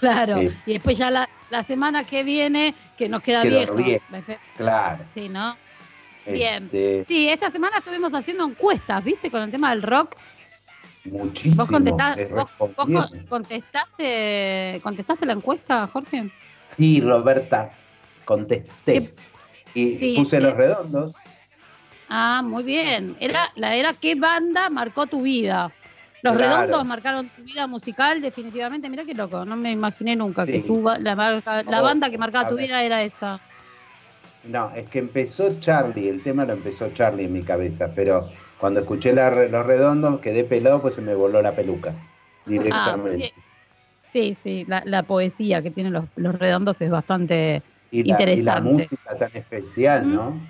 Claro. 0.00 0.40
Y 0.42 0.72
después 0.72 0.96
ya 0.96 1.10
la, 1.10 1.28
la 1.50 1.64
semana 1.64 2.04
que 2.04 2.22
viene, 2.22 2.74
que 2.96 3.08
nos 3.08 3.22
queda 3.22 3.42
viejo. 3.42 3.76
Claro. 4.56 5.04
Sí, 5.14 5.28
¿no? 5.28 5.56
Bien. 6.26 6.64
Este, 6.64 7.04
Sí, 7.08 7.28
esta 7.28 7.50
semana 7.50 7.78
estuvimos 7.78 8.12
haciendo 8.12 8.44
encuestas, 8.44 9.02
¿viste? 9.04 9.30
Con 9.30 9.42
el 9.42 9.50
tema 9.50 9.70
del 9.70 9.82
rock. 9.82 10.16
Muchísimo. 11.10 11.62
¿Vos, 11.62 11.70
contestás- 11.70 12.28
vos- 12.76 13.10
contestaste, 13.28 14.80
contestaste 14.82 15.26
la 15.26 15.32
encuesta, 15.34 15.86
Jorge? 15.88 16.30
Sí, 16.70 17.00
Roberta, 17.00 17.70
contesté. 18.24 19.10
Y 19.74 19.96
Sí, 19.98 20.14
puse 20.16 20.40
los 20.40 20.54
redondos. 20.54 21.14
Ah, 22.08 22.42
muy 22.42 22.62
bien. 22.64 23.16
Era 23.20 23.50
la 23.56 23.74
era 23.74 23.92
¿Qué 23.92 24.14
banda 24.14 24.70
marcó 24.70 25.06
tu 25.06 25.22
vida? 25.22 25.70
Los 26.22 26.36
Claro. 26.36 26.56
redondos 26.56 26.84
marcaron 26.86 27.28
tu 27.28 27.42
vida 27.42 27.66
musical, 27.66 28.20
definitivamente. 28.20 28.88
Mira 28.88 29.04
qué 29.04 29.14
loco, 29.14 29.44
no 29.44 29.56
me 29.56 29.70
imaginé 29.70 30.16
nunca 30.16 30.44
que 30.46 30.60
tu, 30.60 30.82
la, 31.00 31.14
marca- 31.14 31.62
la 31.62 31.80
Oh, 31.80 31.84
banda 31.84 32.10
que 32.10 32.18
marcaba 32.18 32.48
tu 32.48 32.56
ver. 32.56 32.66
vida 32.66 32.82
era 32.82 33.02
esa. 33.02 33.40
No, 34.44 34.70
es 34.74 34.88
que 34.88 34.98
empezó 35.00 35.60
Charlie, 35.60 36.08
el 36.08 36.22
tema 36.22 36.44
lo 36.44 36.54
empezó 36.54 36.88
Charlie 36.90 37.24
en 37.26 37.32
mi 37.34 37.42
cabeza, 37.42 37.92
pero 37.94 38.26
cuando 38.58 38.80
escuché 38.80 39.12
la 39.14 39.30
los 39.30 39.66
redondos 39.66 40.20
quedé 40.20 40.44
pelado, 40.44 40.82
pues 40.82 40.94
se 40.94 41.02
me 41.02 41.14
voló 41.14 41.40
la 41.42 41.54
peluca 41.56 41.94
directamente. 42.46 43.32
Ah, 43.34 43.38
Sí, 44.12 44.36
sí, 44.42 44.64
la, 44.66 44.82
la 44.86 45.06
poesía 45.06 45.62
que 45.62 45.70
tienen 45.70 45.92
los, 45.92 46.06
los 46.16 46.34
redondos 46.38 46.80
es 46.80 46.90
bastante 46.90 47.62
y, 47.90 48.04
la, 48.04 48.16
y 48.34 48.42
la 48.42 48.56
interesante. 48.56 48.60
música 48.60 49.18
tan 49.18 49.30
especial, 49.36 50.10
¿no? 50.10 50.48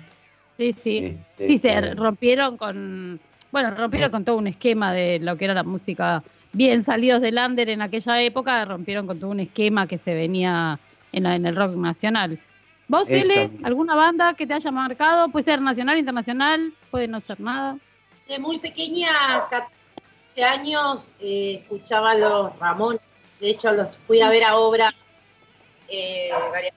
Sí, 0.57 0.73
sí. 0.73 1.05
Este, 1.05 1.47
Sí, 1.47 1.57
se 1.57 1.69
eh, 1.71 1.95
rompieron 1.95 2.57
con, 2.57 3.21
bueno, 3.51 3.75
rompieron 3.75 4.11
con 4.11 4.25
todo 4.25 4.37
un 4.37 4.47
esquema 4.47 4.93
de 4.93 5.19
lo 5.19 5.37
que 5.37 5.45
era 5.45 5.53
la 5.53 5.63
música 5.63 6.23
bien 6.51 6.83
salidos 6.83 7.21
del 7.21 7.37
under 7.37 7.69
en 7.69 7.81
aquella 7.81 8.21
época, 8.21 8.65
rompieron 8.65 9.07
con 9.07 9.19
todo 9.19 9.31
un 9.31 9.39
esquema 9.39 9.87
que 9.87 9.97
se 9.97 10.13
venía 10.13 10.79
en, 11.11 11.23
la- 11.23 11.35
en 11.35 11.45
el 11.45 11.55
rock 11.55 11.75
nacional. 11.77 12.39
¿Vos, 12.87 13.09
mismo. 13.11 13.57
alguna 13.63 13.95
banda 13.95 14.33
que 14.35 14.47
te 14.47 14.53
haya 14.53 14.71
marcado? 14.71 15.31
Puede 15.31 15.45
ser 15.45 15.61
nacional, 15.61 15.97
internacional, 15.97 16.75
puede 16.89 17.07
no 17.07 17.21
ser 17.21 17.39
nada. 17.39 17.79
De 18.29 18.37
muy 18.37 18.59
pequeña, 18.59 19.47
14 19.49 20.43
años, 20.43 21.11
eh, 21.19 21.61
escuchaba 21.63 22.11
a 22.11 22.15
los 22.15 22.59
Ramones. 22.59 23.01
De 23.39 23.49
hecho, 23.49 23.71
los 23.71 23.97
fui 23.97 24.21
a 24.21 24.29
ver 24.29 24.43
a 24.43 24.57
obra 24.57 24.93
eh, 25.87 26.29
varias 26.51 26.75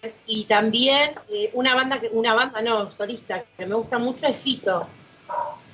veces. 0.00 0.20
Y 0.26 0.44
también 0.44 1.10
eh, 1.28 1.50
una 1.54 1.74
banda, 1.74 1.98
que 1.98 2.08
una 2.12 2.34
banda 2.34 2.62
no, 2.62 2.92
solista, 2.92 3.42
que 3.58 3.66
me 3.66 3.74
gusta 3.74 3.98
mucho 3.98 4.28
es 4.28 4.38
Fito. 4.38 4.86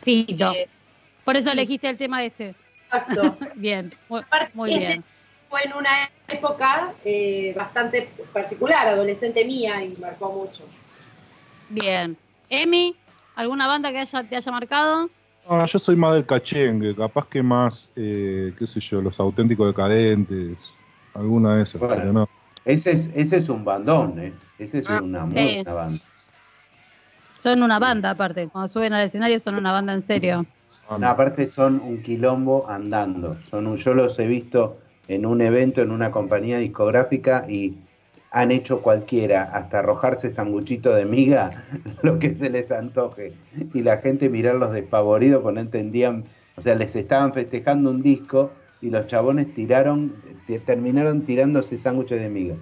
Fito. 0.02 0.50
Por 1.26 1.36
eso 1.36 1.52
elegiste 1.52 1.90
el 1.90 1.98
tema 1.98 2.24
este. 2.24 2.54
exacto. 2.86 3.36
Bien, 3.54 3.94
muy, 4.08 4.22
Aparte, 4.22 4.52
muy 4.54 4.72
ese 4.72 4.86
bien. 4.86 5.04
Fue 5.50 5.60
en 5.62 5.74
una 5.74 6.10
época 6.26 6.94
bastante 7.54 8.08
particular, 8.32 8.88
adolescente 8.88 9.44
mía, 9.44 9.84
y 9.84 9.94
marcó 10.00 10.32
mucho. 10.32 10.64
Bien. 11.68 12.16
Emi, 12.48 12.96
¿alguna 13.36 13.66
banda 13.66 13.90
que 13.90 13.98
haya, 13.98 14.24
te 14.24 14.34
haya 14.36 14.52
marcado? 14.52 15.10
No, 15.48 15.64
yo 15.64 15.78
soy 15.78 15.96
más 15.96 16.14
del 16.14 16.26
cachengue, 16.26 16.94
capaz 16.94 17.26
que 17.28 17.42
más, 17.42 17.88
eh, 17.96 18.52
qué 18.58 18.66
sé 18.66 18.80
yo, 18.80 19.00
los 19.00 19.18
auténticos 19.18 19.68
decadentes, 19.68 20.58
alguna 21.14 21.56
de 21.56 21.62
esas, 21.62 21.80
Bueno. 21.80 21.94
pero 21.96 22.12
no. 22.12 22.28
Ese 22.66 22.92
es, 22.92 23.08
ese 23.14 23.38
es 23.38 23.48
un 23.48 23.64
bandón, 23.64 24.18
¿eh? 24.18 24.34
Ese 24.58 24.80
es 24.80 24.90
Ah, 24.90 25.00
una 25.02 25.24
muy 25.24 25.38
sí. 25.38 25.54
buena 25.54 25.72
banda. 25.72 25.98
Son 27.34 27.62
una 27.62 27.78
banda 27.78 28.10
aparte. 28.10 28.48
Cuando 28.48 28.68
suben 28.68 28.92
al 28.92 29.06
escenario 29.06 29.40
son 29.40 29.54
una 29.54 29.72
banda 29.72 29.94
en 29.94 30.06
serio. 30.06 30.44
Ah, 30.90 30.98
No, 30.98 31.08
aparte 31.08 31.46
son 31.46 31.80
un 31.80 32.02
quilombo 32.02 32.68
andando. 32.68 33.36
Son 33.48 33.66
un, 33.66 33.76
yo 33.76 33.94
los 33.94 34.18
he 34.18 34.26
visto 34.26 34.76
en 35.06 35.24
un 35.24 35.40
evento, 35.40 35.80
en 35.80 35.92
una 35.92 36.10
compañía 36.10 36.58
discográfica 36.58 37.46
y 37.48 37.74
han 38.30 38.50
hecho 38.50 38.82
cualquiera, 38.82 39.44
hasta 39.44 39.78
arrojarse 39.78 40.30
sanguchito 40.30 40.94
de 40.94 41.04
miga, 41.04 41.50
lo 42.02 42.18
que 42.18 42.34
se 42.34 42.50
les 42.50 42.70
antoje. 42.70 43.32
Y 43.74 43.82
la 43.82 43.98
gente 43.98 44.28
mirarlos 44.28 44.72
despavoridos 44.72 45.42
porque 45.42 45.54
no 45.56 45.60
entendían, 45.62 46.24
o 46.56 46.60
sea, 46.60 46.74
les 46.74 46.94
estaban 46.94 47.32
festejando 47.32 47.90
un 47.90 48.02
disco 48.02 48.50
y 48.82 48.90
los 48.90 49.06
chabones 49.06 49.52
tiraron, 49.54 50.12
te- 50.46 50.58
terminaron 50.58 51.22
tirándose 51.22 51.78
sándwiches 51.78 52.20
de 52.20 52.28
miga. 52.28 52.54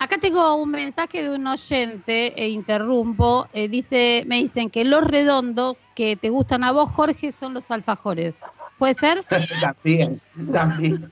Acá 0.00 0.16
tengo 0.18 0.54
un 0.62 0.70
mensaje 0.70 1.24
de 1.24 1.34
un 1.34 1.46
oyente, 1.46 2.32
e 2.40 2.48
interrumpo. 2.50 3.48
eh, 3.52 3.68
dice, 3.68 4.22
me 4.28 4.36
dicen 4.36 4.70
que 4.70 4.84
los 4.84 5.04
redondos 5.04 5.76
que 5.96 6.14
te 6.14 6.30
gustan 6.30 6.62
a 6.62 6.70
vos, 6.70 6.88
Jorge, 6.90 7.32
son 7.32 7.54
los 7.54 7.68
alfajores. 7.70 8.36
¿Puede 8.78 8.94
ser? 8.94 9.24
también, 9.60 10.20
también. 10.52 11.10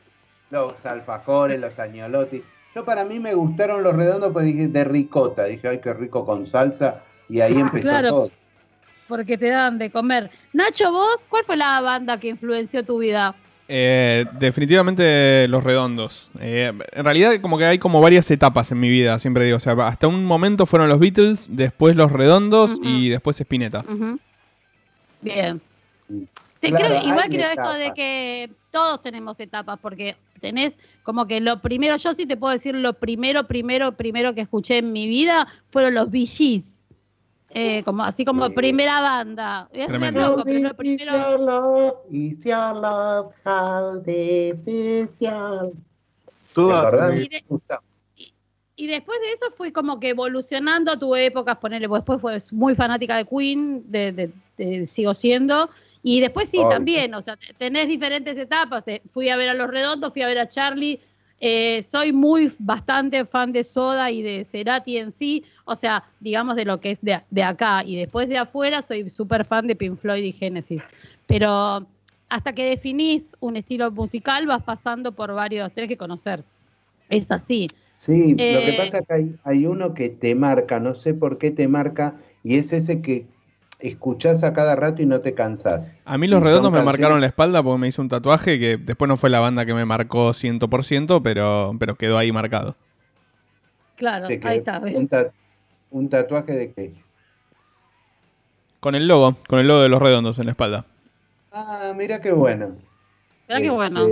Los 0.51 0.87
alfajores, 0.87 1.59
los 1.59 1.77
añolotis. 1.81 2.43
Yo 2.77 2.85
para 2.85 3.07
mí 3.07 3.19
me 3.19 3.33
gustaron 3.33 3.83
los 3.83 3.97
redondos 3.97 4.33
porque 4.35 4.49
dije 4.49 4.69
de 4.69 4.85
ricota. 4.85 5.45
Dije, 5.47 5.67
ay, 5.67 5.81
qué 5.83 5.95
rico 5.95 6.27
con 6.27 6.47
salsa. 6.47 7.03
Y 7.27 7.41
ahí 7.41 7.55
empezó 7.59 7.89
Claro. 7.89 8.09
todo. 8.11 8.31
Porque 9.09 9.39
te 9.39 9.49
dan 9.49 9.79
de 9.79 9.91
comer. 9.91 10.31
Nacho, 10.53 10.93
vos, 10.93 11.23
¿cuál 11.31 11.43
fue 11.47 11.57
la 11.57 11.81
banda 11.81 12.21
que 12.21 12.29
influenció 12.29 12.85
tu 12.85 12.99
vida? 12.99 13.35
Eh, 13.67 14.27
definitivamente 14.39 15.49
Los 15.49 15.65
Redondos. 15.65 16.29
Eh, 16.39 16.71
en 16.93 17.05
realidad 17.05 17.41
como 17.41 17.57
que 17.57 17.65
hay 17.65 17.79
como 17.79 18.03
varias 18.03 18.31
etapas 18.31 18.71
en 18.73 18.79
mi 18.79 18.91
vida, 18.91 19.19
siempre 19.19 19.45
digo. 19.47 19.57
O 19.57 19.61
sea, 19.61 19.73
hasta 19.87 20.07
un 20.07 20.27
momento 20.27 20.67
fueron 20.67 20.91
los 20.91 20.99
Beatles, 20.99 21.49
después 21.57 21.97
Los 21.97 22.13
Redondos 22.13 22.79
y 22.83 23.09
después 23.09 23.41
Spinetta. 23.41 23.87
Bien. 25.23 25.63
Sí, 26.11 26.29
Claro, 26.69 26.77
creo 26.89 27.01
que 27.01 27.07
igual 27.07 27.29
creo 27.31 27.49
esto 27.49 27.73
de 27.73 27.95
que 27.95 28.51
todos 28.71 29.01
tenemos 29.03 29.41
etapas, 29.41 29.79
porque 29.81 30.15
tenés 30.47 30.75
como 31.03 31.27
que 31.27 31.41
lo 31.41 31.61
primero, 31.61 31.97
yo 31.97 32.15
sí 32.15 32.27
te 32.27 32.37
puedo 32.37 32.53
decir 32.53 32.75
lo 32.75 32.93
primero, 32.95 33.47
primero, 33.47 33.93
primero 33.97 34.33
que 34.35 34.43
escuché 34.43 34.79
en 34.79 34.93
mi 34.93 35.07
vida 35.09 35.47
fueron 35.71 35.95
los 35.95 36.11
Gees. 36.11 36.65
Eh, 37.51 37.83
como, 37.85 38.03
así 38.05 38.25
como 38.25 38.49
Sí. 38.49 38.55
primera 38.55 39.01
banda. 39.01 39.69
Es 39.73 39.89
loco, 39.89 40.43
pero 40.45 40.69
lo 40.69 40.75
primero. 40.77 41.13
Toda- 46.55 46.81
¿Te 46.83 46.87
acordás? 46.89 47.13
Y 47.21 47.29
de- 47.29 47.45
Y 48.79 48.87
después 48.89 49.19
de 49.21 49.33
eso 49.33 49.47
fue 49.57 49.73
como 49.73 49.99
que 49.99 50.11
evolucionando 50.11 50.93
a 50.93 50.99
tu 50.99 51.17
época, 51.17 51.55
ponerle, 51.59 51.89
después 51.89 52.21
fue 52.21 52.43
muy 52.53 52.75
fanática 52.75 53.17
de 53.17 53.25
Queen, 53.25 53.91
de, 53.91 54.13
de- 54.13 54.31
de- 54.59 54.87
sigo 54.87 55.15
siendo. 55.15 55.71
Y 56.09 56.21
después 56.21 56.49
sí, 56.49 56.67
también, 56.67 57.15
o 57.15 57.21
sea, 57.23 57.37
te- 57.37 57.53
tenés 57.55 57.89
diferentes 57.89 58.39
etapas. 58.39 58.85
eh, 58.87 59.03
Fui 59.11 59.29
a 59.29 59.37
ver 59.37 59.49
a 59.51 59.55
Los 59.55 59.69
Redondos, 59.69 60.13
fui 60.13 60.23
a 60.23 60.27
ver 60.29 60.39
a 60.39 60.49
Charlie. 60.49 61.01
eh, 61.41 61.83
soy 61.83 62.13
muy 62.13 62.53
bastante 62.61 63.25
fan 63.27 63.53
de 63.53 63.65
Soda 63.65 64.11
y 64.11 64.23
de 64.23 64.45
Cerati 64.45 64.97
en 64.99 65.13
sí, 65.13 65.45
o 65.67 65.75
sea, 65.75 66.05
digamos 66.21 66.57
de 66.57 66.65
lo 66.65 66.81
que 66.81 66.93
es 66.93 67.01
de, 67.03 67.21
de 67.31 67.43
acá. 67.43 67.83
Y 67.85 67.97
después 67.97 68.29
de 68.29 68.39
afuera 68.39 68.83
soy 68.83 69.11
súper 69.11 69.45
fan 69.45 69.67
de 69.67 69.75
Pink 69.77 69.97
Floyd 69.99 70.23
y 70.25 70.33
Genesis. 70.33 70.83
Pero 71.27 71.87
hasta 72.29 72.55
que 72.55 72.65
definís 72.71 73.33
un 73.41 73.57
estilo 73.57 73.91
musical 73.91 74.47
vas 74.47 74.63
pasando 74.63 75.13
por 75.15 75.33
varios, 75.35 75.73
tenés 75.75 75.89
que 75.89 75.97
conocer. 75.99 76.45
Es 77.09 77.31
así. 77.31 77.69
Sí, 77.99 78.35
lo 78.49 78.63
Eh, 78.63 78.65
que 78.65 78.73
pasa 78.75 78.99
es 78.99 79.07
que 79.07 79.15
hay, 79.15 79.41
hay 79.45 79.67
uno 79.67 79.95
que 79.95 80.09
te 80.11 80.35
marca, 80.35 80.81
no 80.81 80.95
sé 80.95 81.15
por 81.15 81.39
qué 81.39 81.51
te 81.51 81.67
marca, 81.69 82.17
y 82.43 82.57
es 82.57 82.73
ese 82.73 83.01
que 83.03 83.29
escuchás 83.79 84.43
a 84.43 84.53
cada 84.53 84.75
rato 84.77 85.03
y 85.03 85.07
no 85.07 85.21
te 85.21 85.35
cansás. 85.35 85.91
A 86.05 86.17
mí 86.19 86.27
Los 86.29 86.41
Y 86.41 86.45
Redondos 86.45 86.71
me 86.73 86.79
canciones- 86.79 86.85
marcaron 87.01 87.21
la 87.21 87.27
espalda 87.27 87.63
porque 87.63 87.79
me 87.81 87.89
hizo 87.89 88.01
un 88.03 88.09
tatuaje 88.09 88.59
que 88.59 88.77
después 88.79 89.09
no 89.09 89.17
fue 89.17 89.31
la 89.31 89.41
banda 89.41 89.67
que 89.67 89.75
me 89.75 89.85
marcó 89.85 90.33
100%, 90.33 91.23
pero, 91.23 91.75
pero 91.79 91.95
quedó 91.97 92.17
ahí 92.19 92.33
marcado. 92.33 92.77
Claro, 93.97 94.27
ahí 94.29 94.59
está. 94.59 94.79
Un, 94.81 95.09
ta- 95.09 95.31
un 95.91 96.09
tatuaje 96.09 96.53
de 96.53 96.73
qué? 96.73 96.95
Con 98.81 98.95
el 98.95 99.09
logo, 99.09 99.37
con 99.49 99.59
el 99.59 99.67
logo 99.69 99.81
de 99.83 99.89
Los 99.89 100.01
Redondos 100.03 100.39
en 100.39 100.47
la 100.47 100.53
espalda. 100.53 100.87
Ah, 101.53 101.93
mira 101.97 102.21
qué 102.21 102.33
bueno. 102.33 102.77
Mirá 103.49 103.59
qué 103.61 103.67
Este, 103.67 103.71
bueno. 103.71 104.07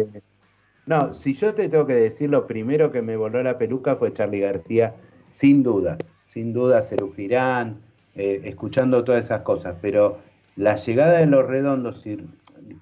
No, 0.86 1.14
si 1.14 1.34
yo 1.34 1.54
te 1.54 1.68
tengo 1.68 1.86
que 1.86 1.94
decir, 1.94 2.30
lo 2.30 2.46
primero 2.46 2.90
que 2.92 3.02
me 3.02 3.16
voló 3.16 3.42
la 3.42 3.56
peluca 3.58 3.96
fue 3.96 4.12
Charlie 4.12 4.40
García, 4.40 4.94
sin 5.28 5.62
dudas, 5.62 5.98
sin 6.28 6.52
dudas, 6.52 6.88
Serú 6.88 7.12
Girán, 7.14 7.80
eh, 8.14 8.42
escuchando 8.44 9.04
todas 9.04 9.24
esas 9.26 9.42
cosas, 9.42 9.76
pero 9.80 10.18
la 10.56 10.76
llegada 10.76 11.18
de 11.18 11.26
los 11.26 11.46
redondos, 11.46 12.04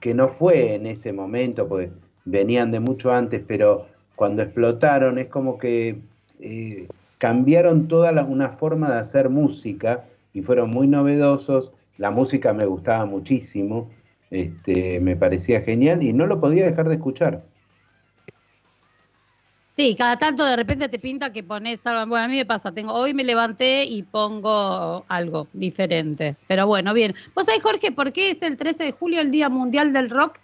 que 0.01 0.15
no 0.15 0.29
fue 0.29 0.75
en 0.75 0.87
ese 0.87 1.13
momento, 1.13 1.69
porque 1.69 1.93
venían 2.25 2.71
de 2.71 2.81
mucho 2.81 3.13
antes, 3.13 3.43
pero 3.47 3.87
cuando 4.15 4.43
explotaron 4.43 5.19
es 5.19 5.27
como 5.29 5.59
que 5.59 6.03
eh, 6.41 6.89
cambiaron 7.19 7.89
toda 7.89 8.13
la- 8.13 8.25
una 8.25 8.51
forma 8.51 8.91
de 8.93 8.99
hacer 9.01 9.29
música 9.31 10.09
y 10.33 10.43
fueron 10.43 10.71
muy 10.71 10.87
novedosos, 10.89 11.73
la 11.99 12.11
música 12.11 12.53
me 12.53 12.67
gustaba 12.67 13.07
muchísimo, 13.07 13.91
este, 14.31 14.99
me 15.01 15.17
parecía 15.17 15.61
genial 15.63 16.03
y 16.03 16.13
no 16.13 16.27
lo 16.27 16.41
podía 16.41 16.65
dejar 16.65 16.89
de 16.89 16.95
escuchar. 16.97 17.52
Sí, 19.75 19.97
cada 19.97 20.19
tanto 20.19 20.45
de 20.45 20.55
repente 20.55 20.89
te 20.89 20.99
pinta 20.99 21.33
que 21.33 21.43
pones 21.43 21.85
algo. 21.87 22.07
Bueno, 22.07 22.27
a 22.27 22.29
mí 22.29 22.37
me 22.37 22.45
pasa, 22.45 22.73
tengo, 22.73 22.93
hoy 22.93 23.15
me 23.15 23.25
levanté 23.25 23.85
y 23.85 24.03
pongo 24.03 25.05
algo 25.09 25.49
diferente. 25.55 26.37
Pero 26.47 26.67
bueno, 26.67 26.93
bien. 26.93 27.15
¿Vos 27.35 27.47
sabés, 27.47 27.63
Jorge, 27.63 27.91
por 27.91 28.13
qué 28.13 28.33
es 28.33 28.43
el 28.43 28.59
13 28.59 28.85
de 28.85 28.93
julio 28.93 29.23
el 29.23 29.31
Día 29.31 29.49
Mundial 29.49 29.95
del 29.95 30.11
Rock? 30.11 30.39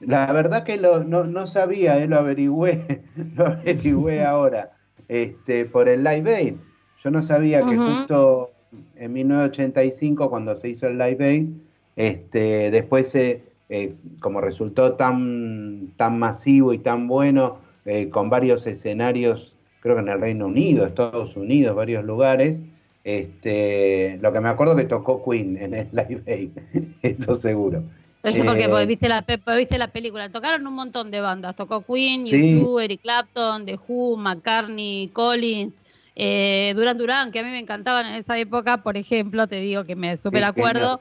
La 0.00 0.30
verdad 0.32 0.64
que 0.64 0.76
lo, 0.76 1.04
no, 1.04 1.24
no 1.24 1.46
sabía, 1.46 1.96
eh, 1.98 2.08
lo 2.08 2.18
averigüé, 2.18 3.02
lo 3.36 3.46
averigüé 3.46 4.22
ahora, 4.24 4.72
este, 5.08 5.64
por 5.64 5.88
el 5.88 6.04
Live 6.04 6.34
Aid. 6.34 6.54
Yo 7.02 7.10
no 7.10 7.22
sabía 7.22 7.62
que 7.62 7.76
justo 7.76 8.52
en 8.96 9.12
1985, 9.12 10.28
cuando 10.28 10.56
se 10.56 10.68
hizo 10.68 10.86
el 10.88 10.98
Live 10.98 11.24
Aid, 11.24 11.48
este, 11.96 12.70
después, 12.70 13.10
se, 13.10 13.42
eh, 13.70 13.94
como 14.20 14.40
resultó 14.40 14.94
tan, 14.94 15.92
tan 15.96 16.18
masivo 16.18 16.72
y 16.72 16.78
tan 16.78 17.08
bueno, 17.08 17.58
eh, 17.84 18.08
con 18.08 18.30
varios 18.30 18.66
escenarios, 18.66 19.54
creo 19.80 19.96
que 19.96 20.02
en 20.02 20.08
el 20.08 20.20
Reino 20.20 20.46
Unido, 20.46 20.86
Estados 20.86 21.36
Unidos, 21.36 21.74
varios 21.74 22.04
lugares, 22.04 22.62
este, 23.04 24.18
lo 24.20 24.32
que 24.32 24.40
me 24.40 24.48
acuerdo 24.48 24.76
que 24.76 24.84
tocó 24.84 25.24
Queen 25.28 25.56
en 25.56 25.74
el 25.74 25.88
Live 25.92 26.22
Aid, 26.26 26.50
eso 27.02 27.34
seguro. 27.34 27.82
Eso 28.22 28.44
porque, 28.44 28.64
Eh, 28.64 28.68
porque 28.68 28.86
viste, 28.86 29.08
la, 29.08 29.24
viste 29.56 29.78
la 29.78 29.88
película. 29.88 30.30
Tocaron 30.30 30.64
un 30.66 30.74
montón 30.74 31.10
de 31.10 31.20
bandas. 31.20 31.56
Tocó 31.56 31.82
Queen, 31.82 32.24
Sí. 32.24 32.60
U2, 32.60 32.84
Eric 32.84 33.00
Clapton, 33.02 33.66
The 33.66 33.80
Who, 33.88 34.16
McCartney, 34.16 35.10
Collins, 35.12 35.82
eh, 36.14 36.72
Duran 36.76 36.98
Duran, 36.98 37.32
que 37.32 37.40
a 37.40 37.42
mí 37.42 37.50
me 37.50 37.58
encantaban 37.58 38.06
en 38.06 38.14
esa 38.14 38.38
época, 38.38 38.82
por 38.84 38.96
ejemplo, 38.96 39.48
te 39.48 39.56
digo 39.56 39.84
que 39.84 39.96
me 39.96 40.16
super 40.16 40.44
acuerdo. 40.44 41.00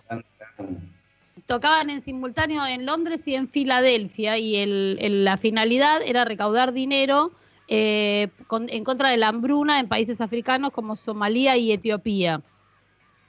Tocaban 1.46 1.90
en 1.90 2.02
simultáneo 2.04 2.66
en 2.66 2.86
Londres 2.86 3.28
y 3.28 3.36
en 3.36 3.48
Filadelfia 3.48 4.38
y 4.38 4.56
el, 4.58 4.98
el- 5.00 5.26
la 5.26 5.38
finalidad 5.38 6.02
era 6.06 6.26
recaudar 6.26 6.74
dinero 6.74 7.32
eh, 7.68 8.28
con- 8.48 8.70
en 8.70 8.84
contra 8.84 9.10
de 9.10 9.18
la 9.18 9.30
hambruna 9.30 9.80
en 9.80 9.88
países 9.88 10.20
africanos 10.22 10.72
como 10.72 10.96
Somalia 10.96 11.56
y 11.58 11.72
Etiopía. 11.72 12.42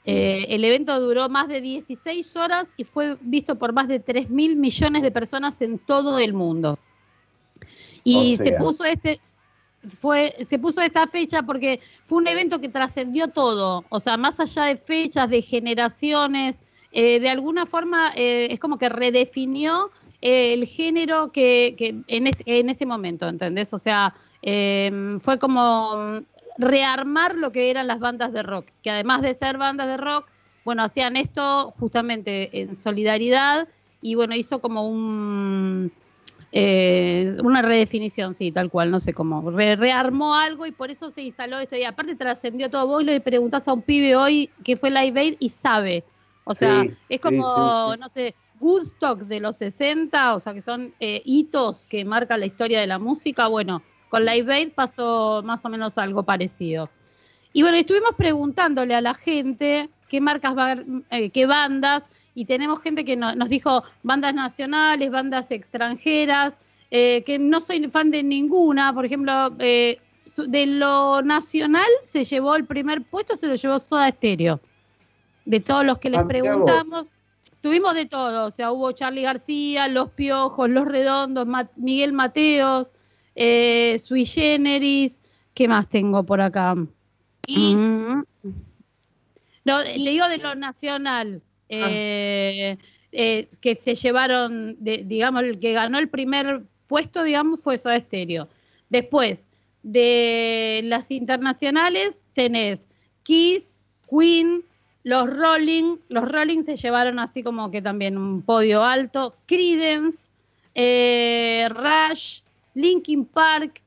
Eh, 0.05 0.47
el 0.49 0.65
evento 0.65 0.99
duró 0.99 1.29
más 1.29 1.47
de 1.47 1.61
16 1.61 2.35
horas 2.37 2.67
y 2.77 2.83
fue 2.85 3.17
visto 3.21 3.57
por 3.57 3.73
más 3.73 3.87
de 3.87 4.01
3 4.01 4.31
mil 4.31 4.57
millones 4.57 5.03
de 5.03 5.13
personas 5.13 5.63
en 5.63 5.79
todo 5.79 6.19
el 6.19 6.33
mundo. 6.33 6.79
Y 8.03 8.35
O 8.35 8.37
se 8.39 8.53
puso 8.53 8.85
este, 8.85 9.21
fue, 10.01 10.35
se 10.49 10.59
puso 10.59 10.81
esta 10.81 11.07
fecha 11.07 11.43
porque 11.43 11.79
fue 12.05 12.19
un 12.19 12.27
evento 12.27 12.61
que 12.61 12.69
trascendió 12.69 13.29
todo, 13.29 13.85
o 13.91 14.01
sea, 14.01 14.17
más 14.17 14.41
allá 14.41 14.65
de 14.65 14.77
fechas, 14.77 15.31
de 15.31 15.41
generaciones, 15.43 16.63
eh, 16.93 17.21
de 17.21 17.29
alguna 17.29 17.67
forma 17.67 18.13
eh, 18.15 18.49
es 18.51 18.61
como 18.61 18.79
que 18.79 18.89
redefinió 18.89 19.91
el 20.21 20.67
género 20.67 21.33
que, 21.33 21.75
en, 22.07 22.31
en 22.47 22.69
ese 22.71 22.87
momento, 22.87 23.29
¿entendés? 23.29 23.73
O 23.75 23.79
sea, 23.79 24.15
eh, 24.43 25.19
fue 25.21 25.39
como 25.39 26.21
rearmar 26.59 27.35
lo 27.35 27.51
que 27.51 27.71
eran 27.71 27.87
las 27.87 27.99
bandas 27.99 28.33
de 28.33 28.43
rock, 28.43 28.69
que 28.83 28.91
además 28.91 29.23
de 29.23 29.35
ser 29.35 29.59
bandas 29.59 29.89
de 29.89 29.97
rock, 29.97 30.31
bueno, 30.65 30.85
hacían 30.85 31.17
esto 31.17 31.73
justamente 31.79 32.61
en 32.61 32.77
solidaridad 32.77 33.67
y 34.01 34.15
bueno, 34.15 34.37
hizo 34.37 34.61
como 34.61 34.89
un 34.89 35.91
eh, 36.55 37.35
una 37.43 37.63
redefinición, 37.63 38.35
sí, 38.35 38.53
tal 38.53 38.69
cual, 38.71 38.91
no 38.91 39.01
sé 39.01 39.15
cómo. 39.15 39.51
Re- 39.51 39.77
rearmó 39.77 40.35
algo 40.35 40.67
y 40.67 40.73
por 40.73 40.91
eso 40.91 41.11
se 41.11 41.23
instaló 41.23 41.59
este 41.59 41.77
día. 41.77 41.89
Aparte 41.91 42.15
trascendió 42.15 42.69
todo. 42.71 42.87
Vos 42.87 43.03
le 43.05 43.21
preguntás 43.21 43.67
a 43.69 43.73
un 43.73 43.83
pibe 43.83 44.15
hoy 44.17 44.51
que 44.63 44.77
fue 44.77 44.91
Live 44.91 45.19
Aid 45.19 45.37
y 45.41 45.49
sabe. 45.49 46.05
O 46.53 46.55
sea, 46.55 46.83
Sí, 46.83 46.91
es 47.09 47.21
como, 47.21 47.43
sí, 47.43 47.51
sí, 47.55 47.93
sí. 47.95 48.01
no 48.01 48.09
sé, 48.09 48.35
Woodstock 48.61 49.21
de 49.23 49.41
los 49.41 49.57
60, 49.57 50.35
o 50.35 50.39
sea, 50.39 50.55
que 50.55 50.63
son 50.63 50.95
eh, 51.01 51.21
hitos 51.25 51.81
que 51.89 52.05
marcan 52.05 52.41
la 52.41 52.47
historia 52.47 52.81
de 52.81 52.87
la 52.87 52.99
música. 52.99 53.49
Bueno, 53.49 53.83
con 54.09 54.25
Live 54.25 54.53
Aid 54.53 54.73
pasó 54.75 55.43
más 55.45 55.65
o 55.65 55.69
menos 55.69 55.99
algo 55.99 56.23
parecido. 56.23 56.89
Y 57.53 57.63
bueno, 57.63 57.77
estuvimos 57.77 58.15
preguntándole 58.17 58.95
a 58.95 59.01
la 59.01 59.15
gente 59.15 59.89
qué 60.09 60.21
marcas, 60.21 60.55
eh, 61.11 61.31
qué 61.31 61.47
bandas, 61.47 62.05
y 62.35 62.45
tenemos 62.45 62.81
gente 62.81 63.05
que 63.05 63.17
no- 63.17 63.35
nos 63.35 63.49
dijo 63.49 63.83
bandas 64.03 64.35
nacionales, 64.35 65.11
bandas 65.11 65.51
extranjeras, 65.51 66.59
eh, 66.91 67.25
que 67.25 67.39
no 67.39 67.61
soy 67.63 67.89
fan 67.89 68.11
de 68.11 68.23
ninguna. 68.23 68.93
Por 68.95 69.05
ejemplo, 69.07 69.51
de 69.51 70.67
lo 70.67 71.23
nacional 71.23 71.89
se 72.05 72.25
llevó 72.25 72.55
el 72.57 72.65
primer 72.67 73.03
puesto, 73.03 73.37
se 73.37 73.49
lo 73.49 73.55
llevó 73.55 73.79
Soda 73.79 74.09
Stereo. 74.11 74.61
De 75.45 75.61
todos 75.61 75.85
los 75.85 75.99
que 75.99 76.11
les 76.11 76.21
Ah, 76.21 76.27
preguntamos, 76.29 77.07
tuvimos 77.61 77.95
de 77.95 78.07
todo. 78.07 78.47
O 78.47 78.51
sea, 78.51 78.71
hubo 78.73 78.93
Charlie 78.93 79.23
García, 79.23 79.89
Los 79.89 80.11
Piojos, 80.11 80.69
Los 80.71 80.87
Redondos, 80.87 81.47
Miguel 81.77 82.13
Mateos, 82.13 82.89
eh, 83.35 84.01
Sui 84.05 84.25
Generis. 84.27 85.21
¿Qué 85.55 85.69
más 85.69 85.89
tengo 85.89 86.23
por 86.25 86.41
acá? 86.41 86.75
Mm. 87.49 88.23
No, 89.65 89.83
le 89.83 90.11
digo 90.11 90.29
de 90.29 90.39
lo 90.39 90.55
nacional, 90.55 91.43
eh, 91.69 92.77
eh, 93.13 93.49
que 93.61 93.75
se 93.75 93.95
llevaron, 93.95 94.77
de- 94.79 95.05
digamos, 95.05 95.43
el 95.45 95.61
que 95.61 95.73
ganó 95.73 95.99
el 95.99 96.09
primer 96.09 96.63
puesto, 96.89 97.23
digamos, 97.23 97.61
fue 97.61 97.79
Soda 97.79 97.99
Stereo. 98.01 98.49
Después, 98.91 99.41
de 99.83 100.81
las 100.85 101.11
internacionales, 101.11 102.19
tenés 102.35 102.81
Kiss, 103.23 103.65
Queen, 104.11 104.63
los 105.05 105.29
Rolling, 105.29 105.97
los 106.09 106.31
Rolling 106.31 106.63
se 106.63 106.77
llevaron 106.77 107.19
así 107.19 107.43
como 107.43 107.71
que 107.71 107.83
también 107.83 108.17
un 108.17 108.43
podio 108.43 108.83
alto, 108.83 109.35
Creedence, 109.47 110.31
eh, 110.75 111.69
Rush, 111.71 112.41
Linkin 112.75 113.25
Park, 113.25 113.81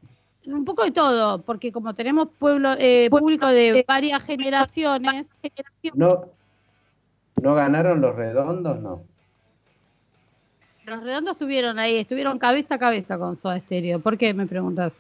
un 0.46 0.66
poco 0.66 0.84
de 0.84 0.92
todo, 0.92 1.42
porque 1.42 1.72
como 1.72 1.94
tenemos 1.94 2.28
pueblo, 2.38 2.76
eh, 2.78 3.08
público 3.10 3.48
de 3.48 3.84
varias 3.88 4.24
generaciones, 4.24 5.28
¿No, 5.94 6.26
¿No 7.42 7.56
ganaron 7.56 8.02
los 8.02 8.16
redondos? 8.16 8.80
No. 8.80 9.02
los 10.86 11.04
redondos 11.04 11.34
estuvieron 11.34 11.80
ahí, 11.80 11.98
estuvieron 11.98 12.40
cabeza 12.40 12.76
a 12.76 12.80
cabeza 12.80 13.18
con 13.18 13.38
Soda 13.38 13.60
Stereo. 13.60 14.00
¿Por 14.00 14.18
qué 14.18 14.34
me 14.34 14.46
preguntas? 14.46 14.94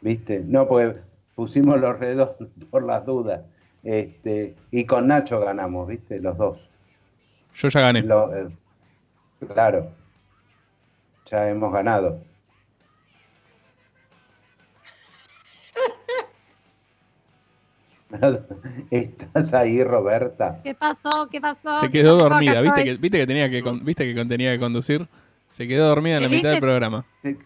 ¿Viste? 0.00 0.42
No, 0.46 0.66
porque 0.66 0.98
pusimos 1.34 1.80
los 1.80 1.98
redondos 1.98 2.36
por 2.70 2.84
las 2.84 3.04
dudas. 3.04 3.42
Este, 3.84 4.54
y 4.70 4.84
con 4.86 5.08
Nacho 5.08 5.40
ganamos, 5.40 5.88
¿viste? 5.88 6.20
Los 6.20 6.36
dos. 6.38 6.68
Yo 7.54 7.68
ya 7.68 7.80
gané. 7.80 8.02
Lo- 8.02 8.34
eh, 8.34 8.48
claro. 9.52 9.90
Ya 11.30 11.48
hemos 11.48 11.72
ganado. 11.72 12.22
¿Estás 18.90 19.54
ahí, 19.54 19.82
Roberta? 19.82 20.60
¿Qué 20.62 20.74
pasó? 20.74 21.28
¿Qué 21.30 21.40
pasó? 21.40 21.80
Se 21.80 21.86
¿Qué 21.86 21.92
quedó 22.00 22.16
dormida, 22.18 22.60
¿viste 22.60 22.84
que, 22.84 22.94
viste 22.96 23.18
que 23.18 23.26
tenía 23.26 23.48
que 23.50 23.62
con- 23.62 23.84
viste 23.84 24.14
que 24.14 24.24
tenía 24.24 24.52
que 24.52 24.58
conducir? 24.60 25.08
Se 25.48 25.66
quedó 25.66 25.88
dormida 25.88 26.16
en 26.16 26.22
la 26.22 26.28
mitad 26.28 26.50
del 26.50 26.60
programa. 26.60 27.04
Se, 27.22 27.36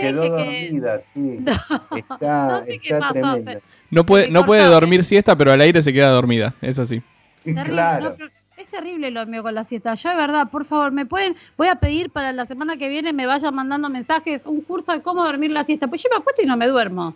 quedó 0.00 0.22
que- 0.22 0.28
dormida, 0.28 1.00
sí. 1.00 1.38
No, 1.90 1.96
Está, 1.96 2.48
no 2.60 2.64
sé 2.66 2.78
qué 2.78 2.94
pasó, 2.98 3.12
tremenda. 3.12 3.60
No 3.90 4.04
puede, 4.04 4.30
no 4.30 4.44
puede 4.44 4.64
dormir 4.64 5.04
siesta, 5.04 5.36
pero 5.36 5.52
al 5.52 5.60
aire 5.60 5.82
se 5.82 5.92
queda 5.92 6.10
dormida. 6.10 6.54
Es 6.60 6.78
así. 6.78 7.02
Terrible, 7.44 7.64
Claro. 7.72 8.10
no, 8.10 8.16
pero 8.16 8.30
es 8.56 8.66
terrible 8.68 9.10
lo 9.10 9.24
mío 9.26 9.42
con 9.42 9.54
la 9.54 9.64
siesta. 9.64 9.94
Yo 9.94 10.10
de 10.10 10.16
verdad, 10.16 10.48
por 10.50 10.64
favor, 10.66 10.92
me 10.92 11.06
pueden, 11.06 11.36
voy 11.56 11.68
a 11.68 11.76
pedir 11.76 12.10
para 12.10 12.32
la 12.32 12.44
semana 12.46 12.76
que 12.76 12.88
viene 12.88 13.12
me 13.12 13.26
vayan 13.26 13.54
mandando 13.54 13.88
mensajes, 13.88 14.42
un 14.44 14.60
curso 14.60 14.92
de 14.92 15.00
cómo 15.00 15.24
dormir 15.24 15.50
la 15.52 15.64
siesta. 15.64 15.86
Pues 15.88 16.02
yo 16.02 16.08
me 16.10 16.16
acuesto 16.16 16.42
y 16.42 16.46
no 16.46 16.56
me 16.56 16.66
duermo. 16.66 17.14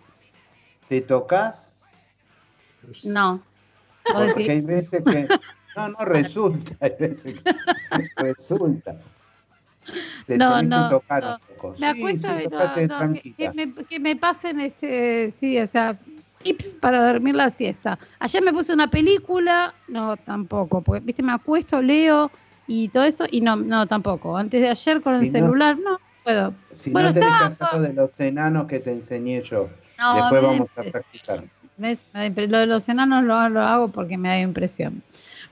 ¿Te 0.88 1.00
tocas? 1.02 1.72
No. 3.04 3.42
Vos 4.04 4.14
Porque 4.14 4.26
decís, 4.28 4.48
hay 4.50 4.60
veces 4.62 5.02
que. 5.04 5.28
No, 5.76 5.88
no 5.88 6.04
resulta. 6.04 6.72
Hay 6.80 6.92
veces 6.98 7.34
que 7.34 7.52
resulta. 8.16 8.96
Te 10.26 10.36
No, 10.38 10.62
no, 10.62 10.88
que 10.88 10.94
tocar 10.96 11.22
no. 11.22 11.34
un 11.34 11.40
poco. 11.56 11.74
me 11.78 11.86
acuesto 11.86 12.28
sí, 12.28 12.44
no, 12.50 12.58
no, 13.08 13.14
que 13.36 13.50
me, 13.54 13.74
que 13.86 13.98
me 14.00 14.16
pasen 14.16 14.60
este, 14.60 15.32
sí, 15.38 15.58
o 15.58 15.66
sea, 15.66 15.98
tips 16.42 16.76
para 16.80 17.06
dormir 17.06 17.34
la 17.34 17.50
siesta. 17.50 17.98
Ayer 18.18 18.42
me 18.42 18.52
puse 18.52 18.72
una 18.74 18.88
película, 18.88 19.74
no, 19.88 20.16
tampoco, 20.16 20.82
porque, 20.82 21.04
viste, 21.04 21.22
me 21.22 21.32
acuesto, 21.32 21.80
leo 21.80 22.30
y 22.66 22.88
todo 22.88 23.04
eso, 23.04 23.24
y 23.30 23.40
no, 23.40 23.56
no, 23.56 23.86
tampoco. 23.86 24.36
Antes 24.36 24.60
de 24.60 24.68
ayer 24.68 25.00
con 25.00 25.14
el 25.14 25.22
Si 25.22 25.30
celular, 25.30 25.78
no 25.78 26.00
puedo. 26.24 26.54
Si 26.72 26.90
Bueno, 26.90 27.12
no 27.12 27.26
hacer 27.44 27.68
lo 27.72 27.80
de 27.80 27.92
los 27.92 28.20
enanos 28.20 28.66
que 28.66 28.80
te 28.80 28.92
enseñé 28.92 29.42
yo. 29.42 29.68
No, 29.98 30.14
Después 30.14 30.42
me- 30.42 30.48
vamos 30.48 30.68
a 30.76 30.82
practicar. 30.82 31.44
Lo 31.78 32.58
de 32.58 32.66
los 32.66 32.88
enanos 32.88 33.24
lo, 33.24 33.48
lo 33.48 33.62
hago 33.62 33.88
porque 33.88 34.16
me 34.18 34.28
da 34.28 34.38
impresión. 34.38 35.02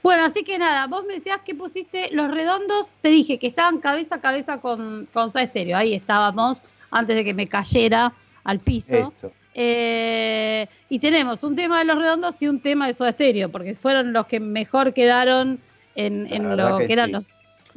Bueno, 0.03 0.25
así 0.25 0.45
que 0.45 0.59
nada, 0.59 0.87
vos 0.87 1.05
me 1.07 1.15
decías 1.15 1.41
que 1.43 1.55
pusiste 1.55 2.11
los 2.13 2.31
redondos, 2.31 2.87
te 3.03 3.09
dije 3.09 3.39
que 3.39 3.49
estaban 3.49 3.79
cabeza 3.79 4.17
a 4.17 4.21
cabeza 4.21 4.59
con, 4.59 5.07
con 5.13 5.33
Soda 5.33 5.47
Stereo. 5.47 5.77
Ahí 5.77 5.95
estábamos, 5.95 6.63
antes 6.91 7.17
de 7.17 7.25
que 7.25 7.35
me 7.35 7.49
cayera 7.49 8.13
al 8.45 8.61
piso. 8.61 8.95
Eso. 8.97 9.33
Eh, 9.55 10.67
y 10.89 10.99
tenemos 10.99 11.43
un 11.43 11.57
tema 11.57 11.81
de 11.81 11.85
los 11.85 11.99
redondos 11.99 12.41
y 12.41 12.49
un 12.49 12.61
tema 12.61 12.87
de 12.87 12.95
Soda 12.95 13.13
Stereo, 13.13 13.49
porque 13.51 13.75
fueron 13.75 14.13
los 14.13 14.27
que 14.27 14.41
mejor 14.41 14.93
quedaron 14.93 15.59
en, 15.97 16.57
lo 16.57 16.79
que 16.79 16.87
que, 16.87 16.93
eran 16.93 17.07
sí. 17.07 17.13
los. 17.13 17.27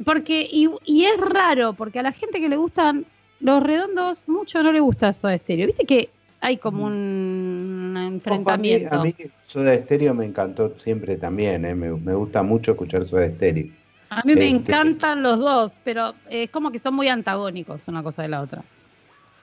Porque, 0.04 0.46
y, 0.50 0.68
y 0.84 1.04
es 1.04 1.20
raro, 1.20 1.74
porque 1.74 1.98
a 2.00 2.02
la 2.02 2.12
gente 2.12 2.40
que 2.40 2.48
le 2.48 2.56
gustan 2.56 3.04
los 3.40 3.62
redondos, 3.62 4.24
mucho 4.28 4.62
no 4.62 4.72
le 4.72 4.80
gusta 4.80 5.12
Soda 5.12 5.36
Stereo. 5.38 5.66
Viste 5.66 5.84
que 5.84 6.10
hay 6.40 6.56
como 6.56 6.84
un 6.86 7.94
enfrentamiento. 7.96 8.94
A 8.94 9.04
mí, 9.04 9.14
a 9.18 9.22
mí 9.24 9.30
Soda 9.46 9.74
Stereo 9.76 10.14
me 10.14 10.24
encantó 10.24 10.74
siempre 10.78 11.16
también. 11.16 11.64
¿eh? 11.64 11.74
Me, 11.74 11.90
me 11.90 12.14
gusta 12.14 12.42
mucho 12.42 12.72
escuchar 12.72 13.06
Soda 13.06 13.28
Stereo. 13.28 13.66
A 14.10 14.22
mí 14.24 14.34
me 14.34 14.46
Este- 14.46 14.48
encantan 14.48 15.22
los 15.22 15.38
dos, 15.38 15.72
pero 15.82 16.14
es 16.28 16.50
como 16.50 16.70
que 16.70 16.78
son 16.78 16.94
muy 16.94 17.08
antagónicos 17.08 17.82
una 17.86 18.02
cosa 18.02 18.22
de 18.22 18.28
la 18.28 18.42
otra. 18.42 18.62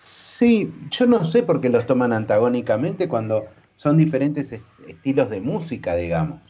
Sí, 0.03 0.73
yo 0.89 1.05
no 1.05 1.23
sé 1.23 1.43
por 1.43 1.61
qué 1.61 1.69
los 1.69 1.85
toman 1.85 2.11
antagónicamente 2.11 3.07
cuando 3.07 3.45
son 3.75 3.97
diferentes 3.97 4.51
est- 4.51 4.63
estilos 4.87 5.29
de 5.29 5.41
música, 5.41 5.95
digamos. 5.95 6.41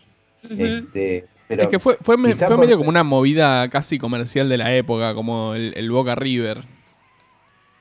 Este, 0.57 1.27
pero 1.49 1.63
es 1.63 1.69
que 1.69 1.79
fue, 1.79 1.97
fue, 2.01 2.15
me- 2.15 2.33
fue 2.33 2.47
por- 2.47 2.59
medio 2.59 2.77
como 2.77 2.89
una 2.89 3.03
movida 3.03 3.67
casi 3.69 3.99
comercial 3.99 4.47
de 4.47 4.57
la 4.57 4.73
época, 4.73 5.13
como 5.13 5.53
el, 5.53 5.73
el 5.75 5.91
Boca 5.91 6.15
River. 6.15 6.63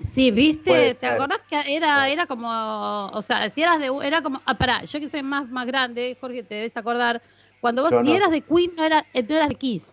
Sí, 0.01 0.33
viste, 0.33 0.97
¿te 0.97 1.07
acordás 1.07 1.41
que 1.49 1.61
era, 1.77 2.09
era 2.09 2.27
como, 2.27 3.07
o 3.13 3.23
sea, 3.23 3.49
si 3.51 3.63
eras 3.63 3.79
de, 3.79 3.91
era 4.03 4.23
como, 4.23 4.41
ah, 4.47 4.59
pará, 4.59 4.83
yo 4.83 4.99
que 4.99 5.09
soy 5.09 5.23
más, 5.23 5.49
más 5.51 5.67
grande, 5.69 6.17
Jorge, 6.21 6.43
te 6.43 6.57
debes 6.57 6.77
acordar, 6.77 7.23
cuando 7.61 7.83
vos 7.83 7.93
Yo 7.93 8.03
si 8.03 8.11
no. 8.11 8.17
eras 8.17 8.31
de 8.33 8.41
Queen, 8.41 8.73
no, 8.77 8.85
era, 8.85 9.07
eh, 9.13 9.23
no 9.23 9.37
eras 9.37 9.51
de 9.51 9.55
Kiss. 9.55 9.93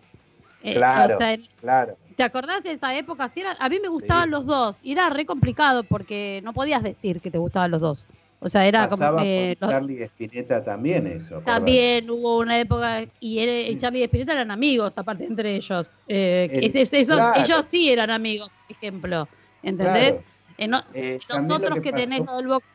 Eh, 0.62 0.74
Claro. 0.74 1.14
o 1.14 1.18
sea, 1.18 1.36
Claro. 1.60 1.96
¿Te 2.18 2.24
acordás 2.24 2.64
de 2.64 2.72
esa 2.72 2.98
época? 2.98 3.28
Si 3.32 3.38
era, 3.42 3.56
a 3.60 3.68
mí 3.68 3.78
me 3.80 3.86
gustaban 3.86 4.24
Sí. 4.24 4.30
los 4.32 4.44
dos, 4.44 4.76
y 4.82 4.90
era 4.90 5.08
re 5.08 5.24
complicado 5.24 5.84
porque 5.84 6.40
no 6.42 6.52
podías 6.52 6.82
decir 6.82 7.20
que 7.20 7.30
te 7.30 7.38
gustaban 7.38 7.70
los 7.70 7.80
dos. 7.80 8.08
O 8.40 8.48
sea, 8.48 8.66
era 8.66 8.88
Pasaba 8.88 9.12
como 9.12 9.22
que 9.22 9.56
los- 9.60 9.70
Charlie 9.70 10.02
Spinetta 10.02 10.64
también 10.64 11.06
eso. 11.06 11.40
También 11.42 12.10
hubo 12.10 12.38
una 12.38 12.58
época 12.58 13.04
y 13.20 13.38
él, 13.38 13.70
y 13.72 13.78
Charlie 13.78 14.00
y 14.00 14.02
Spinetta 14.02 14.32
eran 14.32 14.50
amigos, 14.50 14.98
aparte 14.98 15.26
entre 15.26 15.54
ellos. 15.54 15.92
Eh, 16.08 16.48
El- 16.50 16.64
es- 16.64 16.74
es- 16.74 16.92
esos- 16.92 17.14
claro. 17.18 17.40
Ellos 17.40 17.66
sí 17.70 17.88
eran 17.88 18.10
amigos, 18.10 18.50
por 18.66 18.76
ejemplo. 18.76 19.28
¿Entendés? 19.62 20.10
Claro. 20.10 20.24
Eh, 20.56 20.66
no- 20.66 20.82
Eh, 20.94 21.18
los 21.20 21.26
también 21.28 21.48
lo 21.48 21.54
otros 21.68 21.80
que, 21.84 21.90
pasó 21.92 22.02
tenés 22.04 22.26
lo 22.26 22.36
del 22.36 22.48
Boca- 22.48 22.66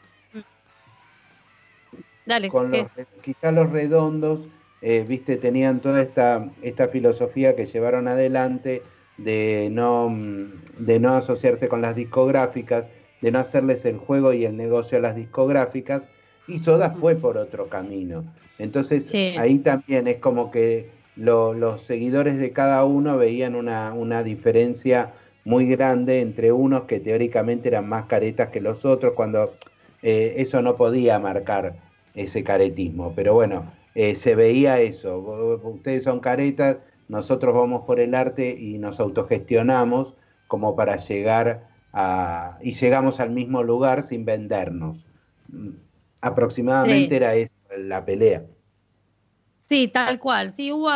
Dale, 2.26 2.48
con 2.48 2.72
los, 2.72 2.88
quizá 3.22 3.52
los 3.52 3.70
redondos, 3.70 4.48
eh, 4.82 5.04
viste, 5.06 5.36
tenían 5.36 5.82
toda 5.82 6.02
esta, 6.02 6.50
esta 6.62 6.88
filosofía 6.88 7.58
que 7.58 7.66
llevaron 7.66 8.08
adelante 8.08 8.82
de 9.17 9.69
no, 9.71 10.10
de 10.78 10.99
no 10.99 11.13
asociarse 11.15 11.67
con 11.69 11.82
las 11.82 11.95
discográficas 11.95 12.89
de 13.21 13.32
no 13.32 13.39
hacerles 13.39 13.86
el 13.86 13.97
juego 13.97 14.34
y 14.34 14.43
el 14.45 14.58
negocio 14.58 14.97
a 14.97 15.02
las 15.02 15.15
discográficas, 15.15 16.10
y 16.45 16.60
Soda 16.60 16.91
fue 16.95 17.15
por 17.15 17.38
otro 17.38 17.69
camino. 17.69 18.34
Entonces 18.58 19.06
Sí. 19.10 19.34
ahí 19.38 19.60
también 19.60 20.08
es 20.08 20.17
como 20.17 20.52
que 20.52 20.91
lo- 21.15 21.54
los 21.54 21.82
seguidores 21.86 22.38
de 22.38 22.52
cada 22.52 22.84
uno 22.86 23.17
veían 23.17 23.56
una, 23.56 23.93
una 23.93 24.23
diferencia 24.23 25.13
muy 25.45 25.67
grande 25.67 26.19
entre 26.21 26.52
unos 26.52 26.84
que 26.84 26.99
teóricamente 26.99 27.69
eran 27.69 27.88
más 27.88 28.06
caretas 28.06 28.49
que 28.49 28.60
los 28.62 28.84
otros, 28.86 29.13
cuando 29.15 29.58
eh, 30.02 30.34
eso 30.38 30.62
no 30.62 30.76
podía 30.76 31.17
marcar 31.19 31.78
ese 32.13 32.43
caretismo. 32.43 33.15
Pero 33.15 33.34
bueno, 33.34 33.71
eh, 33.93 34.15
se 34.15 34.36
veía 34.36 34.80
eso. 34.82 35.19
Ustedes 35.63 36.04
son 36.04 36.19
caretas, 36.19 36.80
nosotros 37.08 37.54
vamos 37.54 37.84
por 37.86 38.00
el 38.00 38.16
arte 38.16 38.56
y 38.58 38.78
nos 38.80 39.00
autogestionamos 39.00 40.16
como 40.48 40.76
para 40.76 40.98
llegar 40.98 41.68
a... 41.94 42.58
y 42.62 42.74
llegamos 42.74 43.20
al 43.20 43.32
mismo 43.32 43.63
lugar 43.63 44.04
sin 44.04 44.26
vendernos. 44.26 45.06
Mm, 45.50 45.70
Aproximadamente 46.22 47.10
Sí. 47.10 47.16
era 47.16 47.36
eso, 47.36 47.54
la 47.78 48.06
pelea. 48.06 48.44
Sí, 49.68 49.88
tal 49.88 50.20
cual. 50.20 50.54
Sí, 50.54 50.72
hubo, 50.72 50.89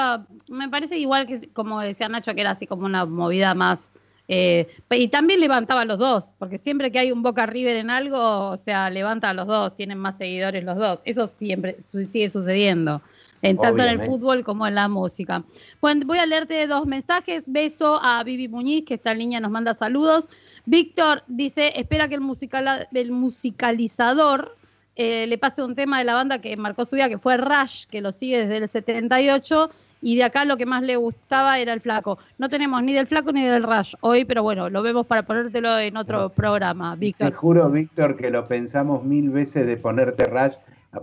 me 0.49 0.69
parece 0.69 0.97
igual 0.97 1.25
que 1.27 1.49
como 1.53 1.79
decía 1.81 2.09
Nacho, 2.09 2.33
que 2.35 2.41
era 2.41 2.51
así 2.51 2.67
como 2.67 2.85
una 2.85 3.05
movida 3.05 3.53
más. 3.53 3.91
eh, 4.29 4.67
y 4.91 5.07
también 5.07 5.39
levantaba 5.39 5.81
a 5.81 5.85
los 5.85 5.97
dos, 5.99 6.25
porque 6.37 6.57
siempre 6.57 6.91
que 6.91 6.99
hay 6.99 7.11
un 7.13 7.23
Boca 7.23 7.45
River 7.45 7.77
en 7.77 7.89
algo, 7.89 8.49
o 8.51 8.57
sea, 8.57 8.89
levanta 8.89 9.29
a 9.29 9.33
los 9.33 9.47
dos, 9.47 9.75
tienen 9.77 9.97
más 9.99 10.17
seguidores 10.17 10.63
los 10.65 10.77
dos. 10.77 10.99
Eso 11.05 11.27
siempre 11.27 11.77
sigue 11.89 12.27
sucediendo, 12.29 13.01
en, 13.41 13.57
tanto 13.57 13.83
en 13.83 13.89
el 13.89 14.01
fútbol 14.01 14.43
como 14.43 14.67
en 14.67 14.75
la 14.75 14.87
música. 14.87 15.43
Bueno, 15.81 16.05
voy 16.05 16.17
a 16.17 16.25
leerte 16.25 16.65
dos 16.67 16.85
mensajes. 16.85 17.43
Beso 17.45 17.99
a 18.01 18.23
Vivi 18.23 18.47
Muñiz, 18.47 18.85
que 18.85 18.95
esta 18.95 19.13
niña 19.13 19.39
nos 19.39 19.51
manda 19.51 19.73
saludos. 19.73 20.25
Víctor 20.65 21.23
dice, 21.27 21.79
espera 21.79 22.07
que 22.07 22.15
el, 22.15 22.21
musical, 22.21 22.87
el 22.93 23.11
musicalizador 23.11 24.55
eh, 24.95 25.27
le 25.27 25.37
pase 25.37 25.63
un 25.63 25.75
tema 25.75 25.99
de 25.99 26.05
la 26.05 26.15
banda 26.15 26.41
que 26.41 26.57
marcó 26.57 26.85
su 26.85 26.95
vida, 26.95 27.07
que 27.09 27.17
fue 27.17 27.37
Rush, 27.37 27.85
que 27.85 28.01
lo 28.01 28.11
sigue 28.11 28.39
desde 28.39 28.57
el 28.57 28.67
78, 28.67 29.69
y 30.01 30.15
de 30.15 30.23
acá 30.23 30.45
lo 30.45 30.57
que 30.57 30.65
más 30.65 30.83
le 30.83 30.95
gustaba 30.95 31.59
era 31.59 31.73
el 31.73 31.81
flaco. 31.81 32.17
No 32.37 32.49
tenemos 32.49 32.81
ni 32.83 32.93
del 32.93 33.07
flaco 33.07 33.31
ni 33.31 33.43
del 33.43 33.63
Rush 33.63 33.93
hoy, 34.01 34.25
pero 34.25 34.43
bueno, 34.43 34.69
lo 34.69 34.81
vemos 34.81 35.05
para 35.07 35.23
ponértelo 35.23 35.77
en 35.79 35.97
otro 35.97 36.23
No. 36.23 36.29
programa, 36.29 36.93
Te 36.93 36.99
Víctor. 36.99 37.33
juro, 37.33 37.69
Víctor, 37.69 38.17
que 38.17 38.29
lo 38.29 38.47
pensamos 38.47 39.03
mil 39.03 39.29
veces 39.29 39.65
de 39.65 39.77
ponerte 39.77 40.25
Rush, 40.25 40.55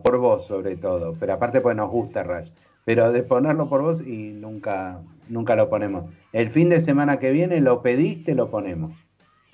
por 0.03 0.19
vos 0.19 0.47
sobre 0.47 0.77
todo, 0.77 1.15
pero 1.19 1.35
aparte 1.35 1.61
pues 1.61 1.77
nos 1.77 1.91
gusta 1.91 2.23
Rush, 2.23 2.49
pero 2.85 3.13
de 3.13 3.23
ponerlo 3.23 3.69
por 3.69 3.83
vos 3.83 4.01
y 4.01 4.33
nunca, 4.33 5.01
nunca 5.29 5.57
lo 5.57 5.69
ponemos. 5.69 6.05
El 6.33 6.51
fin 6.51 6.69
de 6.69 6.81
semana 6.81 7.19
que 7.19 7.31
viene 7.31 7.61
lo 7.61 7.83
pediste, 7.83 8.35
lo 8.35 8.51
ponemos. 8.51 8.93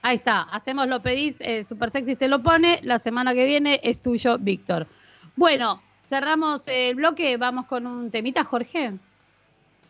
Ahí 0.02 0.16
está, 0.16 0.42
hacemos 0.42 0.86
lo 0.86 1.02
pedís, 1.02 1.36
eh, 1.40 1.64
Super 1.68 1.90
Sexy 1.90 2.16
te 2.16 2.26
lo 2.28 2.42
pone, 2.42 2.80
la 2.82 2.98
semana 3.00 3.34
que 3.34 3.44
viene 3.46 3.80
es 3.82 4.00
tuyo, 4.00 4.38
Víctor. 4.38 4.86
Bueno, 5.36 5.82
cerramos 6.08 6.62
el 6.66 6.94
bloque, 6.94 7.36
vamos 7.36 7.66
con 7.66 7.86
un 7.86 8.10
temita, 8.10 8.42
Jorge. 8.44 8.92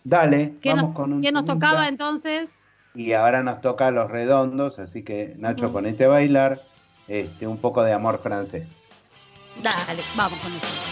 Dale, 0.03 0.55
¿Qué, 0.61 0.71
vamos 0.71 0.87
nos, 0.87 0.95
con 0.97 1.13
un 1.13 1.23
qué 1.23 1.31
nos 1.31 1.45
temita. 1.45 1.55
tocaba 1.69 1.89
entonces? 1.89 2.51
Y 2.95 3.13
ahora 3.13 3.43
nos 3.45 3.61
toca 3.61 3.91
los 3.93 4.11
redondos, 4.11 4.81
así 4.81 5.05
que 5.05 5.35
Nacho, 5.39 5.67
Ujú. 5.67 5.75
ponete 5.75 6.07
a 6.07 6.09
bailar 6.09 6.61
este, 7.07 7.47
un 7.47 7.59
poco 7.59 7.85
de 7.85 7.93
amor 7.93 8.19
francés. 8.19 8.89
Dale, 9.57 10.03
vamos 10.17 10.39
con 10.41 10.53
eso. 10.55 10.90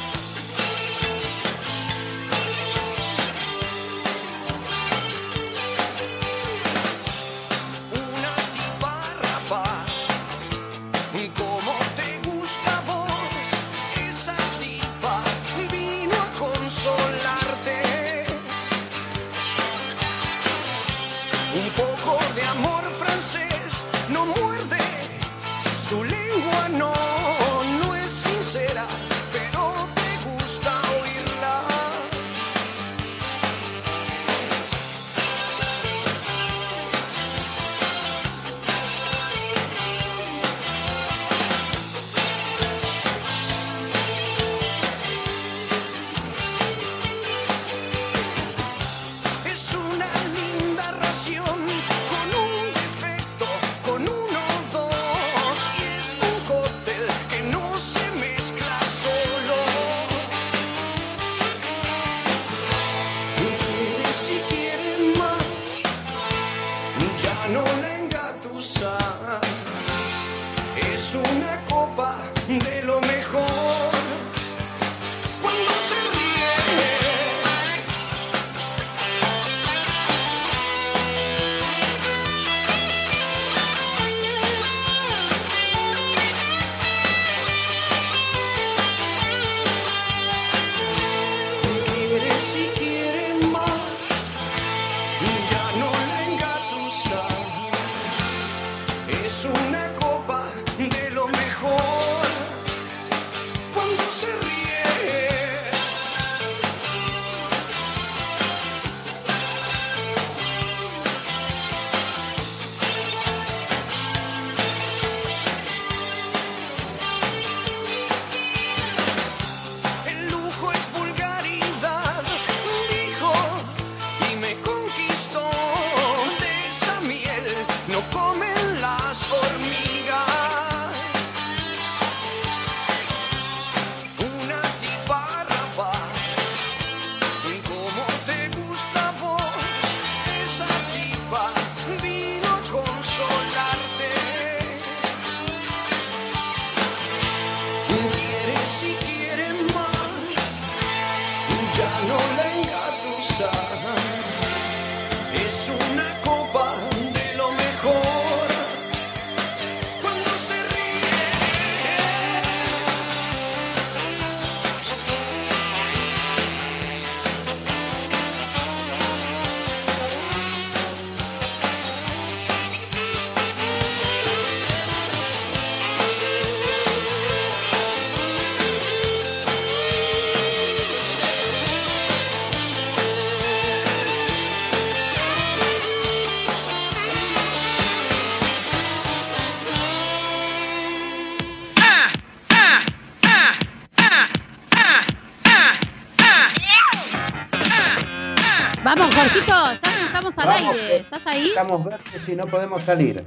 Y 202.26 202.32
no 202.32 202.46
podemos 202.46 202.82
salir. 202.82 203.24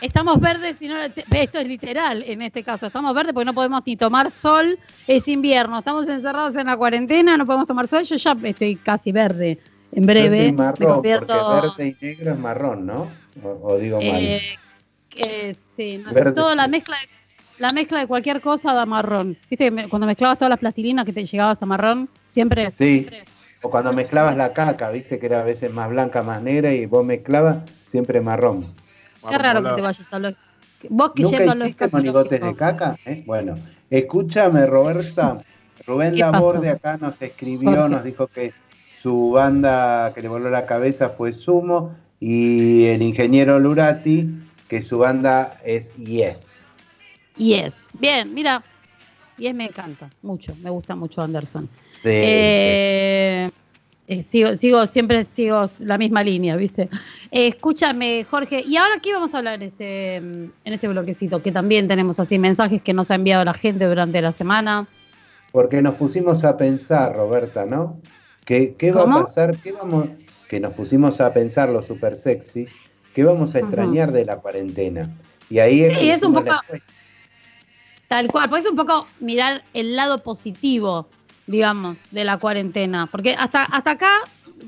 Estamos 0.00 0.40
verdes 0.40 0.76
y 0.80 0.88
no. 0.88 0.96
Esto 1.02 1.58
es 1.58 1.66
literal 1.66 2.22
en 2.26 2.42
este 2.42 2.62
caso. 2.62 2.86
Estamos 2.86 3.14
verdes 3.14 3.32
porque 3.32 3.46
no 3.46 3.54
podemos 3.54 3.82
ni 3.86 3.96
tomar 3.96 4.30
sol. 4.30 4.78
Es 5.06 5.26
invierno. 5.28 5.78
Estamos 5.78 6.08
encerrados 6.08 6.56
en 6.56 6.66
la 6.66 6.76
cuarentena, 6.76 7.36
no 7.36 7.46
podemos 7.46 7.66
tomar 7.66 7.88
sol. 7.88 8.02
Yo 8.04 8.16
ya 8.16 8.36
estoy 8.44 8.76
casi 8.76 9.12
verde. 9.12 9.58
En 9.92 10.04
breve. 10.04 10.46
me 10.46 10.52
marrón, 10.52 10.94
convierto. 10.94 11.34
porque 11.62 11.84
verde 11.84 11.96
y 12.00 12.04
negro 12.04 12.32
es 12.32 12.38
marrón, 12.38 12.86
¿no? 12.86 13.10
O, 13.42 13.48
o 13.62 13.78
digo 13.78 13.98
mal. 13.98 14.06
Eh, 14.20 14.42
eh, 15.16 15.56
sí, 15.76 15.98
no, 15.98 16.12
toda 16.34 16.54
la 16.54 16.68
mezcla, 16.68 16.96
de, 17.00 17.08
la 17.58 17.70
mezcla 17.70 18.00
de 18.00 18.06
cualquier 18.06 18.40
cosa 18.42 18.74
da 18.74 18.84
marrón. 18.84 19.38
¿Viste 19.48 19.64
que 19.66 19.70
me- 19.70 19.88
cuando 19.88 20.06
mezclabas 20.06 20.36
todas 20.38 20.50
las 20.50 20.58
plastilinas 20.58 21.06
que 21.06 21.12
te 21.14 21.24
llegabas 21.24 21.62
a 21.62 21.66
marrón? 21.66 22.10
Siempre. 22.28 22.72
Sí. 22.76 23.06
O 23.62 23.70
cuando 23.70 23.92
mezclabas 23.94 24.36
la 24.36 24.52
caca, 24.52 24.90
viste 24.90 25.18
que 25.18 25.26
era 25.26 25.40
a 25.40 25.44
veces 25.44 25.72
más 25.72 25.88
blanca, 25.88 26.22
más 26.22 26.42
negra 26.42 26.72
y 26.74 26.84
vos 26.84 27.04
mezclabas 27.04 27.58
siempre 27.86 28.20
marrón. 28.20 28.66
Qué 29.28 29.38
raro 29.38 29.62
que 29.62 29.70
te 29.70 29.82
vayas 29.82 30.06
a 30.10 30.18
lo. 30.18 30.30
Vos 30.88 31.12
que 31.14 31.22
¿Nunca 31.22 31.44
hiciste 31.44 31.88
monigotes 31.88 32.40
de 32.40 32.54
caca? 32.54 32.96
¿Eh? 33.06 33.24
Bueno, 33.26 33.56
escúchame, 33.90 34.66
Roberta. 34.66 35.38
Rubén 35.86 36.12
¿Qué 36.12 36.18
Laborde 36.18 36.68
acá 36.68 36.96
nos 36.96 37.20
escribió, 37.22 37.88
nos 37.88 38.04
dijo 38.04 38.26
que 38.26 38.52
su 38.98 39.30
banda 39.30 40.12
que 40.14 40.22
le 40.22 40.28
voló 40.28 40.50
la 40.50 40.66
cabeza 40.66 41.10
fue 41.10 41.32
Sumo 41.32 41.94
y 42.18 42.86
el 42.86 43.02
ingeniero 43.02 43.58
Lurati 43.60 44.28
que 44.68 44.82
su 44.82 44.98
banda 44.98 45.60
es 45.64 45.94
Yes. 45.96 46.64
Yes. 47.36 47.74
Bien, 47.92 48.32
mira. 48.34 48.62
Yes 49.38 49.54
me 49.54 49.66
encanta. 49.66 50.10
Mucho. 50.22 50.54
Me 50.62 50.70
gusta 50.70 50.96
mucho 50.96 51.22
Anderson. 51.22 51.68
Sí, 52.02 52.08
Eh, 52.10 53.50
eh, 54.08 54.24
sigo, 54.30 54.56
sigo, 54.56 54.86
siempre 54.86 55.24
sigo 55.24 55.68
la 55.80 55.98
misma 55.98 56.22
línea, 56.22 56.54
¿viste? 56.56 56.88
Eh, 57.32 57.48
escúchame, 57.48 58.24
Jorge, 58.24 58.62
y 58.66 58.76
ahora 58.76 59.00
qué 59.02 59.12
vamos 59.12 59.34
a 59.34 59.38
hablar 59.38 59.54
en 59.54 59.62
este, 59.62 60.16
en 60.16 60.52
este 60.64 60.86
bloquecito, 60.86 61.42
que 61.42 61.50
también 61.50 61.88
tenemos 61.88 62.20
así 62.20 62.38
mensajes 62.38 62.82
que 62.82 62.94
nos 62.94 63.10
ha 63.10 63.16
enviado 63.16 63.44
la 63.44 63.54
gente 63.54 63.84
durante 63.86 64.22
la 64.22 64.32
semana. 64.32 64.86
Porque 65.50 65.82
nos 65.82 65.94
pusimos 65.94 66.44
a 66.44 66.56
pensar, 66.56 67.16
Roberta, 67.16 67.66
¿no? 67.66 68.00
¿Qué, 68.44 68.76
qué 68.78 68.92
va 68.92 69.02
¿Cómo? 69.02 69.18
a 69.18 69.24
pasar? 69.24 69.56
¿Qué 69.58 69.72
vamos? 69.72 70.08
Que 70.48 70.60
nos 70.60 70.72
pusimos 70.74 71.20
a 71.20 71.32
pensar 71.32 71.70
los 71.70 71.86
super 71.86 72.14
sexys. 72.14 72.72
¿Qué 73.12 73.24
vamos 73.24 73.54
a 73.54 73.58
extrañar 73.58 74.12
de 74.12 74.24
la 74.24 74.36
cuarentena? 74.36 75.10
Y 75.50 75.58
ahí 75.58 75.82
es, 75.82 75.98
Sí, 75.98 76.10
es 76.10 76.22
un 76.22 76.34
poco-. 76.34 76.50
Tal 78.08 78.28
cual, 78.28 78.48
pues 78.48 78.64
es 78.64 78.70
un 78.70 78.76
poco 78.76 79.06
mirar 79.18 79.64
el 79.74 79.96
lado 79.96 80.22
positivo, 80.22 81.08
digamos, 81.46 81.98
de 82.10 82.24
la 82.24 82.38
cuarentena. 82.38 83.06
Porque 83.06 83.34
hasta, 83.38 83.64
hasta 83.64 83.92
acá 83.92 84.10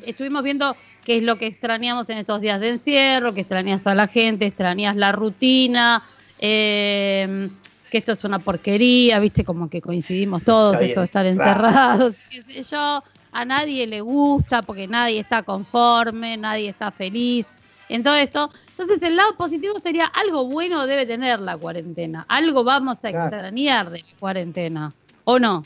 estuvimos 0.05 0.43
viendo 0.43 0.77
qué 1.05 1.17
es 1.19 1.23
lo 1.23 1.39
que 1.39 1.47
extrañamos 1.47 2.09
en 2.11 2.19
estos 2.19 2.41
días 2.41 2.61
de 2.61 2.69
encierro, 2.71 3.35
que 3.35 3.41
extrañas 3.41 3.87
a 3.87 3.95
la 3.95 4.07
gente, 4.09 4.47
extrañas 4.47 4.97
la 4.97 5.13
rutina, 5.13 6.03
eh, 6.39 7.49
que 7.91 7.99
esto 7.99 8.13
es 8.13 8.25
una 8.25 8.39
porquería, 8.39 9.19
viste, 9.19 9.45
como 9.45 9.69
que 9.71 9.81
coincidimos 9.81 10.45
todos, 10.45 10.75
Está 10.75 10.85
eso 10.87 11.01
de 11.01 11.07
estar 11.07 11.27
encerrados, 11.27 12.15
qué 12.31 12.43
sé 12.43 12.63
yo, 12.63 13.03
a 13.33 13.45
nadie 13.45 13.87
le 13.87 14.01
gusta 14.03 14.63
porque 14.63 14.87
nadie 14.87 15.21
está 15.21 15.43
conforme, 15.43 16.37
nadie 16.37 16.69
está 16.69 16.91
feliz 16.91 17.47
en 17.89 18.03
todo 18.03 18.15
esto. 18.17 18.51
Entonces 18.71 19.03
el 19.03 19.17
lado 19.17 19.35
positivo 19.37 19.81
sería 19.81 20.07
algo 20.07 20.45
bueno 20.45 20.87
debe 20.87 21.07
tener 21.07 21.41
la 21.41 21.57
cuarentena, 21.57 22.25
algo 22.29 22.63
vamos 22.63 22.99
a 22.99 23.11
Claro. 23.11 23.25
extrañar 23.35 23.91
de 23.91 23.99
la 24.01 24.19
cuarentena, 24.21 24.93
¿o 25.25 25.39
no? 25.39 25.65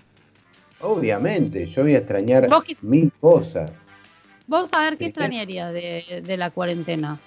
Obviamente, 0.83 1.66
yo 1.66 1.83
voy 1.83 1.95
a 1.95 1.99
extrañar 1.99 2.49
que- 2.66 2.77
mil 2.83 3.11
cosas. 3.21 3.71
Vos 4.47 4.68
a 4.73 4.81
ver 4.81 4.99
qué 4.99 5.07
extrañaría 5.07 5.71
de, 5.71 6.23
de 6.27 6.37
la 6.37 6.51
cuarentena. 6.51 7.18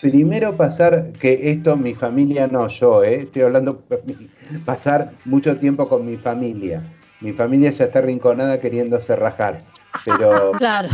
Primero 0.00 0.56
pasar, 0.56 1.10
que 1.20 1.50
esto 1.50 1.76
mi 1.76 1.92
familia 1.94 2.46
no, 2.46 2.68
yo, 2.68 3.02
¿eh? 3.02 3.22
estoy 3.22 3.42
hablando, 3.42 3.82
pasar 4.64 5.12
mucho 5.24 5.56
tiempo 5.58 5.88
con 5.88 6.06
mi 6.06 6.16
familia. 6.16 6.82
Mi 7.20 7.32
familia 7.32 7.70
ya 7.72 7.86
está 7.86 8.00
rinconada 8.00 8.60
queriéndose 8.60 9.16
rajar, 9.16 9.62
pero 10.04 10.52
Claro, 10.58 10.88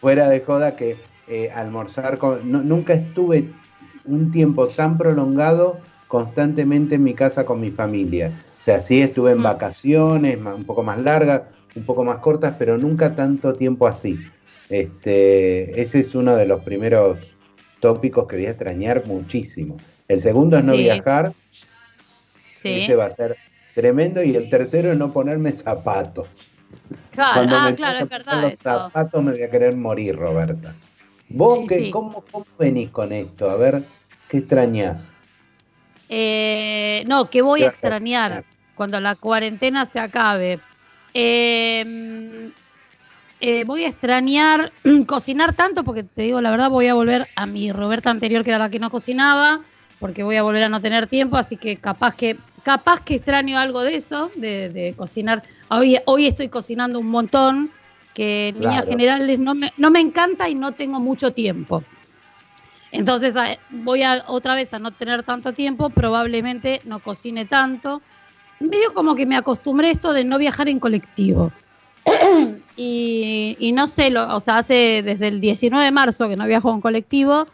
fuera 0.00 0.30
de 0.30 0.40
joda 0.40 0.74
que 0.74 0.96
eh, 1.28 1.50
almorzar 1.54 2.16
con... 2.16 2.50
no- 2.50 2.62
nunca 2.62 2.94
estuve 2.94 3.50
un 4.06 4.30
tiempo 4.30 4.68
tan 4.68 4.96
prolongado 4.96 5.78
constantemente 6.08 6.94
en 6.94 7.02
mi 7.02 7.12
casa 7.12 7.44
con 7.44 7.60
mi 7.60 7.70
familia. 7.70 8.32
O 8.66 8.68
sea, 8.68 8.80
sí 8.80 9.00
estuve 9.00 9.30
en 9.30 9.38
Mm. 9.38 9.42
vacaciones, 9.44 10.38
un 10.38 10.64
poco 10.64 10.82
más 10.82 10.98
largas, 10.98 11.42
un 11.76 11.84
poco 11.84 12.02
más 12.02 12.18
cortas, 12.18 12.56
pero 12.58 12.76
nunca 12.76 13.14
tanto 13.14 13.54
tiempo 13.54 13.86
así. 13.86 14.18
Este, 14.68 15.80
ese 15.80 16.00
es 16.00 16.16
uno 16.16 16.34
de 16.34 16.46
los 16.46 16.62
primeros 16.62 17.32
tópicos 17.78 18.26
que 18.26 18.34
voy 18.34 18.46
a 18.46 18.50
extrañar 18.50 19.06
muchísimo. 19.06 19.80
El 20.08 20.18
segundo 20.18 20.58
es 20.58 20.64
no 20.64 20.72
Sí. 20.72 20.78
viajar, 20.78 21.32
sí. 22.54 22.70
ese 22.70 22.96
va 22.96 23.04
a 23.04 23.14
ser 23.14 23.36
tremendo, 23.72 24.20
y 24.24 24.34
el 24.34 24.48
tercero 24.48 24.90
es 24.90 24.98
no 24.98 25.12
ponerme 25.12 25.52
zapatos. 25.52 26.26
Claro, 27.12 27.34
Cuando 27.34 27.56
ah, 27.58 27.68
me 27.70 27.76
claro, 27.76 27.98
es 28.00 28.08
verdad 28.10 28.42
los 28.42 28.52
eso. 28.54 28.62
zapatos 28.64 29.22
me 29.22 29.30
voy 29.30 29.42
a 29.42 29.50
querer 29.50 29.76
morir, 29.76 30.16
Roberta. 30.16 30.74
¿Vos 31.28 31.60
Sí, 31.60 31.66
qué. 31.68 31.90
Cómo, 31.92 32.20
cómo 32.32 32.44
venís 32.58 32.90
con 32.90 33.12
esto? 33.12 33.48
A 33.48 33.54
ver, 33.54 33.84
¿qué 34.28 34.38
extrañás? 34.38 35.12
Eh, 36.08 37.04
no, 37.06 37.30
que 37.30 37.42
voy 37.42 37.60
¿Qué 37.60 37.66
a 37.66 37.68
extrañar? 37.68 38.44
Cuando 38.76 39.00
la 39.00 39.16
cuarentena 39.16 39.86
se 39.86 39.98
acabe. 39.98 40.60
Eh, 41.14 42.52
eh, 43.40 43.64
voy 43.64 43.84
a 43.84 43.88
extrañar 43.88 44.72
cocinar 45.06 45.54
tanto 45.54 45.84
porque 45.84 46.04
te 46.04 46.22
digo 46.22 46.40
la 46.40 46.50
verdad 46.50 46.70
voy 46.70 46.86
a 46.86 46.94
volver 46.94 47.28
a 47.34 47.46
mi 47.46 47.72
Roberta 47.72 48.10
anterior 48.10 48.44
que 48.44 48.50
era 48.50 48.58
la 48.58 48.70
que 48.70 48.78
no 48.78 48.90
cocinaba 48.90 49.60
porque 49.98 50.22
voy 50.22 50.36
a 50.36 50.42
volver 50.42 50.62
a 50.64 50.68
no 50.68 50.80
tener 50.80 51.06
tiempo 51.06 51.36
así 51.36 51.56
que 51.56 51.76
capaz 51.76 52.14
que 52.16 52.38
capaz 52.62 53.00
que 53.00 53.16
extraño 53.16 53.58
algo 53.58 53.82
de 53.82 53.96
eso 53.96 54.30
de, 54.36 54.70
de 54.70 54.94
cocinar 54.96 55.42
hoy 55.70 55.98
hoy 56.06 56.26
estoy 56.26 56.48
cocinando 56.48 56.98
un 57.00 57.08
montón 57.08 57.70
que 58.14 58.48
en 58.48 58.54
líneas 58.60 58.86
Claro. 58.86 58.88
generales 58.88 59.38
no 59.38 59.54
me, 59.54 59.72
no 59.76 59.90
me 59.90 60.00
encanta 60.00 60.48
y 60.48 60.54
no 60.54 60.72
tengo 60.72 60.98
mucho 61.00 61.32
tiempo 61.32 61.84
entonces 62.90 63.34
voy 63.68 64.02
a 64.02 64.24
otra 64.26 64.54
vez 64.54 64.72
a 64.72 64.78
no 64.78 64.92
tener 64.92 65.22
tanto 65.22 65.52
tiempo, 65.52 65.90
probablemente 65.90 66.80
no 66.84 67.00
cocine 67.00 67.44
tanto. 67.44 68.00
Medio 68.60 68.94
como 68.94 69.14
que 69.14 69.26
me 69.26 69.36
acostumbré 69.36 69.88
a 69.88 69.92
esto 69.92 70.12
de 70.12 70.24
no 70.24 70.38
viajar 70.38 70.68
en 70.68 70.80
colectivo. 70.80 71.52
y, 72.76 73.56
y 73.58 73.72
no 73.72 73.88
sé, 73.88 74.10
lo, 74.10 74.34
o 74.36 74.40
sea, 74.40 74.58
hace 74.58 75.02
desde 75.04 75.28
el 75.28 75.40
19 75.40 75.84
de 75.84 75.92
marzo 75.92 76.28
que 76.28 76.36
no 76.36 76.46
viajo 76.46 76.72
en 76.72 76.80
colectivo, 76.80 77.46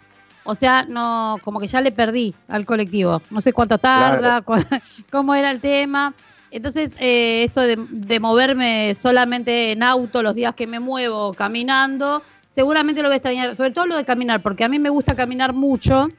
o 0.44 0.54
sea, 0.54 0.84
no, 0.88 1.38
como 1.44 1.60
que 1.60 1.66
ya 1.68 1.80
le 1.80 1.92
perdí 1.92 2.34
al 2.48 2.66
colectivo. 2.66 3.22
No 3.30 3.40
sé 3.40 3.52
cuánto 3.52 3.78
tarda, 3.78 4.40
cu- 4.42 4.54
cómo 5.10 5.34
era 5.34 5.50
el 5.50 5.60
tema. 5.60 6.14
Entonces, 6.50 6.90
eh, 6.98 7.44
esto 7.44 7.62
de, 7.62 7.76
de 7.88 8.20
moverme 8.20 8.94
solamente 9.00 9.72
en 9.72 9.82
auto 9.82 10.22
los 10.22 10.34
días 10.34 10.54
que 10.54 10.66
me 10.66 10.80
muevo, 10.80 11.32
caminando, 11.32 12.22
seguramente 12.50 13.00
lo 13.02 13.08
voy 13.08 13.14
a 13.14 13.16
extrañar, 13.16 13.56
sobre 13.56 13.70
todo 13.70 13.86
lo 13.86 13.96
de 13.96 14.04
caminar, 14.04 14.42
porque 14.42 14.64
a 14.64 14.68
mí 14.68 14.78
me 14.78 14.90
gusta 14.90 15.14
caminar 15.14 15.54
mucho 15.54 16.10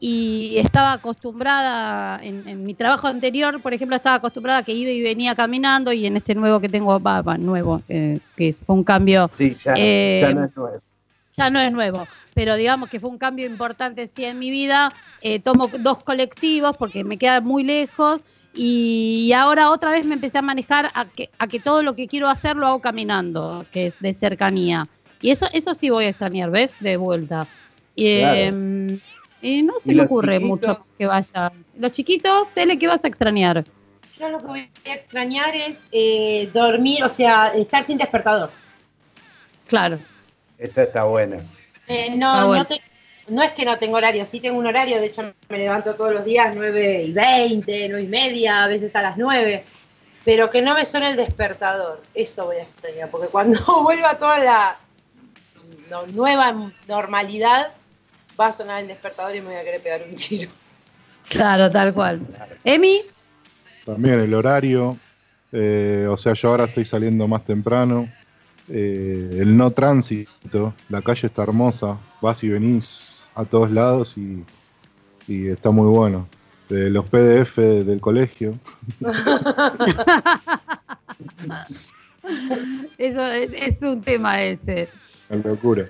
y 0.00 0.58
estaba 0.58 0.92
acostumbrada, 0.92 2.22
en, 2.22 2.46
en 2.46 2.64
mi 2.64 2.74
trabajo 2.74 3.08
anterior, 3.08 3.60
por 3.60 3.72
ejemplo, 3.74 3.96
estaba 3.96 4.16
acostumbrada 4.16 4.60
a 4.60 4.62
que 4.62 4.72
iba 4.72 4.90
y 4.90 5.02
venía 5.02 5.34
caminando 5.34 5.92
y 5.92 6.06
en 6.06 6.16
este 6.16 6.34
nuevo 6.34 6.60
que 6.60 6.68
tengo, 6.68 7.00
va, 7.00 7.22
va, 7.22 7.36
nuevo, 7.36 7.82
eh, 7.88 8.20
que 8.36 8.52
fue 8.52 8.76
un 8.76 8.84
cambio, 8.84 9.30
Sí, 9.36 9.54
ya, 9.54 9.74
Eh, 9.76 10.18
ya 10.22 10.32
no 10.34 10.44
es 10.44 10.56
nuevo. 10.56 10.80
ya 11.36 11.50
no 11.50 11.60
es 11.60 11.72
nuevo, 11.72 12.06
pero 12.34 12.54
digamos 12.56 12.88
que 12.88 13.00
fue 13.00 13.10
un 13.10 13.18
cambio 13.18 13.46
importante 13.46 14.06
sí 14.06 14.24
en 14.24 14.38
mi 14.38 14.50
vida, 14.50 14.92
eh, 15.20 15.40
tomo 15.40 15.68
dos 15.68 16.02
colectivos 16.04 16.76
porque 16.76 17.02
me 17.02 17.18
queda 17.18 17.40
muy 17.40 17.64
lejos 17.64 18.20
y 18.54 19.32
ahora 19.36 19.70
otra 19.70 19.90
vez 19.90 20.04
me 20.06 20.14
empecé 20.14 20.38
a 20.38 20.42
manejar 20.42 20.90
a 20.94 21.06
que, 21.06 21.30
a 21.38 21.46
que 21.48 21.60
todo 21.60 21.82
lo 21.82 21.94
que 21.94 22.06
quiero 22.06 22.28
hacer 22.28 22.56
lo 22.56 22.66
hago 22.66 22.80
caminando, 22.80 23.66
que 23.72 23.88
es 23.88 23.94
de 24.00 24.14
cercanía. 24.14 24.88
Y 25.20 25.30
eso, 25.30 25.46
eso 25.52 25.74
sí 25.74 25.90
voy 25.90 26.04
a 26.04 26.08
extrañar, 26.10 26.50
¿ves? 26.50 26.74
De 26.80 26.96
vuelta. 26.96 27.46
Claro. 28.20 28.56
Eh, 29.42 29.48
y 29.48 29.62
no 29.62 29.74
se 29.80 29.92
¿Y 29.92 29.94
me 29.94 30.02
ocurre 30.02 30.38
chiquitos? 30.38 30.48
mucho 30.68 30.84
que 30.96 31.06
vaya. 31.06 31.52
Los 31.78 31.92
chiquitos, 31.92 32.48
Tele, 32.54 32.78
¿qué 32.78 32.86
vas 32.86 33.02
a 33.04 33.08
extrañar? 33.08 33.64
Yo 34.18 34.28
lo 34.28 34.38
que 34.38 34.46
voy 34.46 34.70
a 34.86 34.94
extrañar 34.94 35.54
es 35.54 35.80
eh, 35.92 36.50
dormir, 36.52 37.04
o 37.04 37.08
sea, 37.08 37.52
estar 37.54 37.84
sin 37.84 37.98
despertador. 37.98 38.50
Claro. 39.66 39.98
Esa 40.58 40.82
está 40.82 41.04
buena. 41.04 41.38
Eh, 41.86 42.14
no, 42.16 42.48
bueno. 42.48 42.62
no, 42.62 42.66
te- 42.66 42.82
no 43.28 43.42
es 43.42 43.52
que 43.52 43.64
no 43.64 43.78
tengo 43.78 43.96
horario, 43.96 44.26
sí 44.26 44.40
tengo 44.40 44.58
un 44.58 44.66
horario, 44.66 44.98
de 45.00 45.06
hecho 45.06 45.32
me 45.48 45.58
levanto 45.58 45.94
todos 45.94 46.12
los 46.12 46.24
días 46.24 46.52
9 46.56 47.04
y 47.04 47.12
20, 47.12 47.88
9 47.90 48.02
y 48.02 48.06
media, 48.08 48.64
a 48.64 48.68
veces 48.68 48.94
a 48.96 49.02
las 49.02 49.16
9, 49.16 49.64
pero 50.24 50.50
que 50.50 50.62
no 50.62 50.74
me 50.74 50.84
suene 50.84 51.10
el 51.10 51.16
despertador, 51.16 52.02
eso 52.14 52.46
voy 52.46 52.56
a 52.56 52.62
extrañar, 52.62 53.10
porque 53.10 53.28
cuando 53.28 53.58
vuelva 53.84 54.18
toda 54.18 54.38
la 54.38 54.76
no- 55.90 56.06
nueva 56.08 56.70
normalidad, 56.88 57.72
va 58.40 58.46
a 58.48 58.52
sonar 58.52 58.82
el 58.82 58.88
despertador 58.88 59.34
y 59.36 59.40
me 59.40 59.46
voy 59.48 59.56
a 59.56 59.64
querer 59.64 59.82
pegar 59.82 60.02
un 60.08 60.14
tiro. 60.14 60.50
Claro, 61.28 61.70
tal 61.70 61.92
cual. 61.92 62.20
Emi, 62.64 63.02
También 63.84 64.20
el 64.20 64.32
horario. 64.32 64.96
eh, 65.52 66.06
o 66.10 66.16
sea, 66.16 66.32
yo 66.32 66.48
ahora 66.48 66.64
estoy 66.64 66.84
saliendo 66.86 67.28
más 67.28 67.44
temprano. 67.44 68.08
eh, 68.70 69.28
el 69.40 69.54
no 69.56 69.70
tránsito, 69.70 70.74
la 70.88 71.02
calle 71.02 71.26
está 71.26 71.42
hermosa, 71.42 71.98
vas 72.22 72.42
y 72.44 72.48
venís 72.48 73.20
a 73.34 73.44
todos 73.44 73.70
lados 73.70 74.16
y, 74.16 74.42
y 75.26 75.48
está 75.48 75.70
muy 75.70 75.86
bueno. 75.88 76.26
De 76.70 76.88
los 76.90 77.04
PDF 77.06 77.58
del 77.84 78.00
colegio, 78.00 78.54
Eso 82.98 83.26
es, 83.32 83.50
es 83.54 83.82
un 83.82 84.02
tema 84.02 84.42
ese. 84.42 84.88
una 85.30 85.42
locura. 85.48 85.88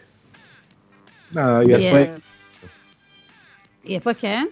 Nada, 1.33 1.65
y 1.65 1.69
Bien. 1.69 1.81
después, 1.81 2.09
¿Y 3.89 3.95
después 3.95 4.17
qué? 4.19 4.47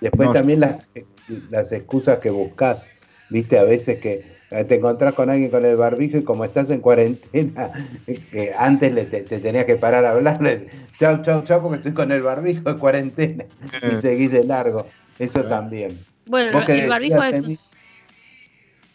Después 0.00 0.28
No, 0.28 0.34
también 0.34 0.60
las, 0.60 0.90
las 1.50 1.70
excusas 1.72 2.18
que 2.18 2.30
buscas, 2.30 2.88
viste, 3.28 3.58
a 3.58 3.64
veces 3.64 3.98
que 4.00 4.40
eh, 4.50 4.64
te 4.64 4.74
encontrás 4.76 5.12
con 5.12 5.30
alguien 5.30 5.50
con 5.50 5.64
el 5.64 5.76
barbijo 5.76 6.18
y 6.18 6.24
como 6.24 6.44
estás 6.44 6.70
en 6.70 6.80
cuarentena, 6.80 7.70
que 8.32 8.52
antes 8.58 8.92
le 8.92 9.04
te, 9.06 9.22
te 9.22 9.38
tenías 9.38 9.64
que 9.66 9.76
parar 9.76 10.04
a 10.04 10.10
hablarle, 10.12 10.68
chau, 10.98 11.22
chau, 11.22 11.44
chau, 11.44 11.62
porque 11.62 11.76
estoy 11.76 11.92
con 11.94 12.10
el 12.10 12.22
barbijo 12.22 12.68
en 12.68 12.78
cuarentena 12.78 13.44
y 13.86 13.94
seguís 13.96 14.32
de 14.32 14.44
largo. 14.44 14.90
Eso 15.18 15.44
también. 15.44 16.04
Bueno, 16.26 16.60
el 16.66 16.88
barbijo 16.88 17.22
es... 17.22 17.42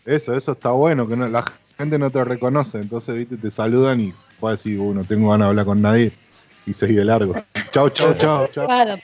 Eso, 0.05 0.36
eso 0.36 0.51
está 0.51 0.72
bueno, 0.72 1.07
que 1.07 1.16
no- 1.16 1.28
la 1.28 1.43
gente 1.78 1.97
no 1.97 2.11
te 2.11 2.24
reconoce, 2.24 2.80
entonces 2.80 3.16
viste, 3.16 3.38
te 3.38 3.49
saludan 3.49 3.99
y 4.01 4.13
puedes 4.39 4.59
decir, 4.63 4.80
"Uh, 4.80 4.93
no 4.93 5.03
tengo 5.03 5.30
ganas 5.32 5.45
de 5.47 5.49
hablar 5.49 5.66
con 5.66 5.82
nadie 5.82 6.11
y 6.66 6.74
seguís 6.74 6.97
de 6.97 7.05
largo. 7.05 7.36
Chau, 7.72 7.89
chau, 7.89 8.13
chau, 8.16 8.47
chau. 8.53 8.66
Claro. 8.66 8.95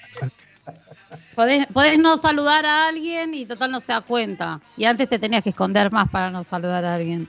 Podés, 1.36 1.66
podés 1.68 1.98
no 1.98 2.18
saludar 2.18 2.66
a 2.66 2.88
alguien 2.90 3.34
y 3.34 3.46
total 3.46 3.72
no 3.72 3.80
se 3.80 3.88
da 3.88 4.02
cuenta. 4.02 4.60
Y 4.78 4.86
antes 4.86 5.08
te 5.10 5.18
tenías 5.18 5.44
que 5.44 5.50
esconder 5.52 5.92
más 5.92 6.10
para 6.10 6.30
no 6.30 6.44
saludar 6.50 6.84
a 6.86 6.96
alguien. 6.96 7.28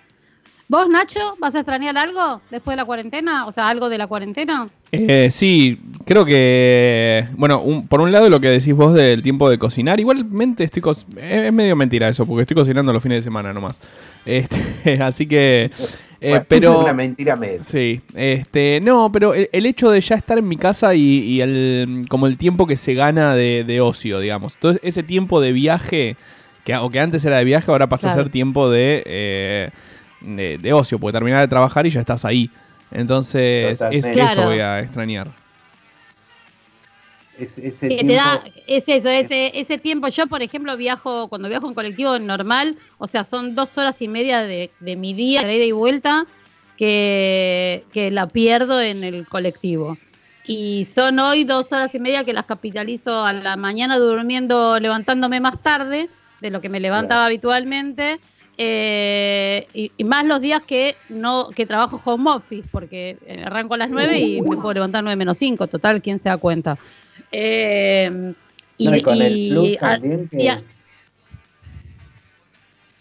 ¿Vos, 0.69 0.89
Nacho, 0.89 1.37
vas 1.39 1.55
a 1.55 1.59
extrañar 1.61 1.97
algo 1.99 2.41
después 2.51 2.73
de 2.73 2.77
la 2.79 2.85
cuarentena? 2.87 3.47
O 3.47 3.53
sea, 3.53 3.69
algo 3.69 3.89
de 3.91 3.99
la 3.99 4.07
cuarentena. 4.07 4.69
Eh, 4.91 5.29
sí, 5.31 5.79
creo 6.07 6.25
que. 6.25 7.27
Bueno, 7.37 7.61
un- 7.61 7.87
por 7.87 8.01
un 8.01 8.11
lado 8.11 8.31
lo 8.31 8.41
que 8.41 8.49
decís 8.49 8.75
vos 8.75 8.95
del 8.95 9.23
tiempo 9.23 9.51
de 9.51 9.59
cocinar. 9.59 10.01
Igualmente 10.01 10.65
estoy. 10.65 10.81
co- 10.83 10.93
Es 10.93 11.07
es 11.17 11.53
medio 11.53 11.77
mentira 11.77 12.09
eso, 12.09 12.25
porque 12.27 12.43
estoy 12.43 12.55
cocinando 12.57 12.93
los 12.93 13.03
fines 13.03 13.19
de 13.19 13.23
semana 13.23 13.53
nomás. 13.53 13.81
Este, 14.25 14.57
así 15.03 15.27
que. 15.27 15.71
Eh, 16.23 16.29
bueno, 16.31 16.45
pero. 16.49 16.73
Es 16.73 16.79
una 16.85 16.93
mentira 16.93 17.37
media. 17.37 17.63
Sí, 17.63 18.01
este, 18.15 18.81
no, 18.83 19.11
pero 19.13 19.35
el, 19.35 19.49
el 19.53 19.67
hecho 19.67 19.91
de 19.91 20.01
ya 20.01 20.15
estar 20.17 20.39
en 20.39 20.49
mi 20.49 20.57
casa 20.57 20.95
y, 20.95 21.01
y 21.03 21.41
el, 21.41 22.05
como 22.09 22.27
el 22.27 22.39
tiempo 22.39 22.67
que 22.67 22.77
se 22.77 22.95
gana 22.95 23.35
de, 23.35 23.65
de 23.65 23.81
ocio, 23.81 24.19
digamos. 24.21 24.55
Entonces, 24.55 24.81
ese 24.85 25.03
tiempo 25.03 25.41
de 25.41 25.53
viaje, 25.53 26.17
que, 26.65 26.77
o 26.77 26.91
que 26.91 27.01
antes 27.01 27.25
era 27.25 27.39
de 27.39 27.45
viaje, 27.45 27.71
ahora 27.71 27.89
pasa 27.89 28.11
a 28.11 28.15
ser 28.15 28.31
tiempo 28.31 28.71
de, 28.71 29.03
eh, 29.05 29.71
de, 30.21 30.59
de 30.59 30.73
ocio, 30.73 30.99
porque 30.99 31.13
terminar 31.13 31.41
de 31.41 31.49
trabajar 31.49 31.87
y 31.87 31.91
ya 31.91 32.01
estás 32.01 32.25
ahí. 32.25 32.51
Entonces, 32.91 33.81
es, 33.91 34.05
eso 34.07 34.13
Claro. 34.13 34.45
voy 34.45 34.61
a 34.61 34.81
extrañar. 34.81 35.42
Es- 37.43 37.59
ese 37.59 37.89
Que 37.89 37.97
te 37.97 38.05
tiempo- 38.05 38.15
da, 38.15 38.45
es 38.67 38.85
eso, 38.87 39.09
ese, 39.09 39.51
ese 39.59 39.79
tiempo. 39.79 40.07
Yo, 40.09 40.27
por 40.29 40.43
ejemplo, 40.43 40.77
viajo, 40.77 41.29
cuando 41.29 41.49
viajo 41.49 41.67
en 41.69 41.75
colectivo 41.75 42.19
normal, 42.19 42.77
o 42.99 43.07
sea, 43.07 43.25
son 43.25 43.55
dos 43.55 43.69
horas 43.77 44.01
y 44.01 44.09
media 44.09 44.43
de, 44.43 44.71
de 44.81 44.97
mi 44.97 45.13
día, 45.15 45.43
de 45.43 45.57
ida 45.57 45.65
y 45.65 45.73
vuelta, 45.73 46.27
que, 46.77 47.85
que 47.93 48.11
la 48.11 48.27
pierdo 48.29 48.81
en 48.81 49.05
el 49.05 49.27
colectivo. 49.27 49.99
Y 50.45 50.87
son 50.95 51.19
hoy 51.21 51.45
dos 51.45 51.67
horas 51.71 51.95
y 51.95 52.01
media 52.01 52.25
que 52.25 52.33
las 52.33 52.47
capitalizo 52.47 53.25
a 53.25 53.33
la 53.33 53.57
mañana 53.57 53.99
durmiendo, 53.99 54.79
levantándome 54.81 55.41
más 55.41 55.63
tarde 55.63 56.09
de 56.41 56.51
lo 56.51 56.61
que 56.61 56.69
me 56.69 56.81
levantaba 56.81 57.27
habitualmente. 57.27 58.19
eh, 58.59 59.67
y, 59.73 59.93
y 59.97 60.05
más 60.05 60.25
los 60.27 60.41
días 60.41 60.63
que 60.67 60.97
no 61.09 61.49
que 61.51 61.65
trabajo 61.67 62.01
home 62.05 62.31
office, 62.31 62.69
porque 62.71 63.17
arranco 63.47 63.75
a 63.75 63.79
las 63.79 63.91
9 63.91 64.19
y 64.21 64.43
me 64.43 64.57
puedo 64.57 64.75
levantar 64.75 65.03
9 65.03 65.17
menos 65.17 65.39
5, 65.39 65.67
total, 65.69 66.03
¿quién 66.03 66.19
se 66.19 66.29
da 66.29 66.37
cuenta? 66.37 66.77
Eh, 67.33 68.35
y, 68.79 68.89
No, 68.89 68.97
y 68.97 69.03
con 69.03 69.23
el 69.23 69.49
plus 69.49 69.77
también 69.79 70.29
que- 70.29 70.51
a- 70.51 70.63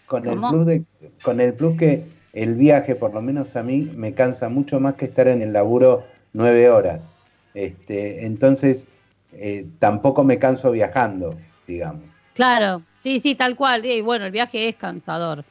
con 0.06 0.26
el 0.28 0.38
plus 0.40 0.66
de 0.66 0.84
con 1.22 1.40
el 1.40 1.54
plus 1.54 1.76
que 1.76 2.04
el 2.32 2.54
viaje 2.54 2.94
por 2.94 3.14
lo 3.14 3.22
menos 3.22 3.56
a 3.56 3.62
mí 3.62 3.90
me 3.94 4.14
cansa 4.14 4.48
mucho 4.48 4.80
más 4.80 4.94
que 4.94 5.04
estar 5.06 5.28
en 5.28 5.42
el 5.42 5.52
laburo 5.52 6.04
nueve 6.32 6.68
horas 6.70 7.10
este 7.54 8.24
entonces 8.26 8.86
eh, 9.32 9.66
tampoco 9.78 10.24
me 10.24 10.38
canso 10.38 10.70
viajando 10.70 11.36
digamos 11.66 12.02
Claro, 12.34 12.82
sí, 13.02 13.20
sí, 13.20 13.34
tal 13.34 13.56
cual. 13.56 13.84
Y 13.84 14.00
bueno, 14.00 14.24
el 14.24 14.32
viaje 14.32 14.66
es 14.66 14.76
cansador. 14.76 15.44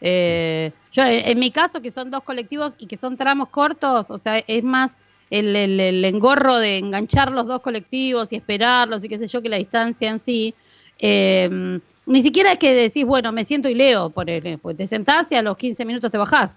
Eh, 0.00 0.70
yo, 0.92 1.02
en 1.04 1.36
mi 1.40 1.50
caso, 1.50 1.82
que 1.82 1.90
son 1.90 2.12
dos 2.12 2.22
colectivos 2.22 2.74
y 2.78 2.86
que 2.86 2.96
son 2.96 3.16
tramos 3.16 3.48
cortos, 3.48 4.06
o 4.08 4.18
sea, 4.20 4.38
es 4.46 4.62
más 4.62 4.92
el, 5.30 5.54
el- 5.56 5.80
el 5.80 6.04
engorro 6.04 6.56
de 6.58 6.78
enganchar 6.78 7.30
los 7.32 7.46
dos 7.46 7.60
colectivos 7.60 8.32
y 8.32 8.36
esperarlos 8.36 9.04
y 9.04 9.08
qué 9.08 9.18
sé 9.18 9.28
yo, 9.28 9.42
que 9.42 9.48
la 9.48 9.56
distancia 9.56 10.08
en 10.10 10.18
sí. 10.18 10.54
eh, 10.98 11.78
ni 12.06 12.22
siquiera 12.22 12.52
es 12.52 12.58
que 12.58 12.72
decís, 12.72 13.04
bueno, 13.04 13.32
me 13.32 13.44
siento 13.44 13.68
y 13.68 13.74
leo, 13.74 14.08
por 14.10 14.30
el, 14.30 14.58
pues 14.58 14.76
te 14.76 14.86
sentás 14.86 15.30
y 15.30 15.34
a 15.34 15.42
los 15.42 15.56
15 15.58 15.84
minutos 15.84 16.10
te 16.10 16.16
bajás. 16.18 16.54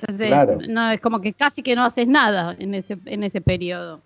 Entonces, 0.00 0.28
Claro. 0.28 0.58
no, 0.68 0.90
es 0.90 1.00
como 1.00 1.20
que 1.20 1.32
casi 1.34 1.62
que 1.62 1.76
no 1.76 1.84
haces 1.84 2.06
nada 2.08 2.56
en 2.58 2.74
ese, 2.74 2.96
en 3.06 3.22
ese 3.22 3.40
periodo. 3.40 4.00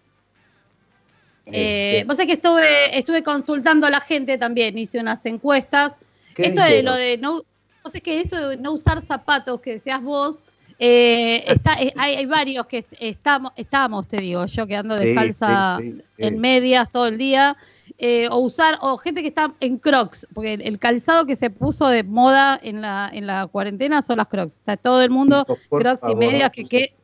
Eh, 1.46 1.98
Este, 2.00 2.04
vos 2.06 2.16
sabés 2.16 2.26
que 2.26 2.32
estuve, 2.34 2.98
estuve 2.98 3.22
consultando 3.22 3.86
a 3.86 3.90
la 3.90 4.00
gente 4.00 4.36
también, 4.38 4.76
hice 4.76 4.98
unas 5.00 5.24
encuestas. 5.24 5.94
¿qué 6.34 6.42
Esto 6.42 6.60
de 6.62 6.66
dijeron? 6.68 6.84
lo 6.84 6.94
de 6.94 7.18
no, 7.18 7.32
vos 7.34 7.44
sabés 7.84 8.02
que 8.02 8.20
esto 8.20 8.48
de 8.50 8.56
no 8.58 8.72
usar 8.72 9.00
zapatos, 9.00 9.60
que 9.60 9.78
seas 9.78 10.02
vos, 10.02 10.44
eh, 10.78 11.44
está, 11.46 11.74
eh, 11.82 11.92
hay, 11.96 12.14
hay 12.16 12.26
varios 12.26 12.66
que 12.66 12.78
est- 12.78 12.92
estamos, 13.00 13.52
estamos, 13.56 14.06
te 14.06 14.18
digo, 14.18 14.46
yo 14.46 14.66
que 14.66 14.76
ando 14.76 14.96
Sí, 14.98 15.06
descalza 15.06 15.76
sí, 15.80 15.92
sí, 15.92 15.98
sí. 16.16 16.22
en 16.24 16.38
medias 16.40 16.88
todo 16.92 17.06
el 17.08 17.18
día, 17.18 17.56
eh, 17.98 18.28
o 18.30 18.36
usar, 18.38 18.78
o 18.80 18.96
gente 18.98 19.22
que 19.22 19.28
está 19.28 19.52
en 19.58 19.78
crocs, 19.78 20.26
porque 20.32 20.54
el, 20.54 20.62
el 20.62 20.78
calzado 20.78 21.26
que 21.26 21.34
se 21.34 21.50
puso 21.50 21.88
de 21.88 22.04
moda 22.04 22.58
en 22.62 22.80
la, 22.80 23.10
en 23.12 23.26
la 23.26 23.46
cuarentena 23.48 24.02
son 24.02 24.18
las 24.18 24.28
crocs. 24.28 24.54
Está 24.54 24.76
todo 24.76 25.02
el 25.02 25.10
mundo 25.10 25.44
por 25.68 25.82
crocs 25.82 26.02
y 26.08 26.14
medias 26.14 26.50
que, 26.52 26.64
que 26.64 26.94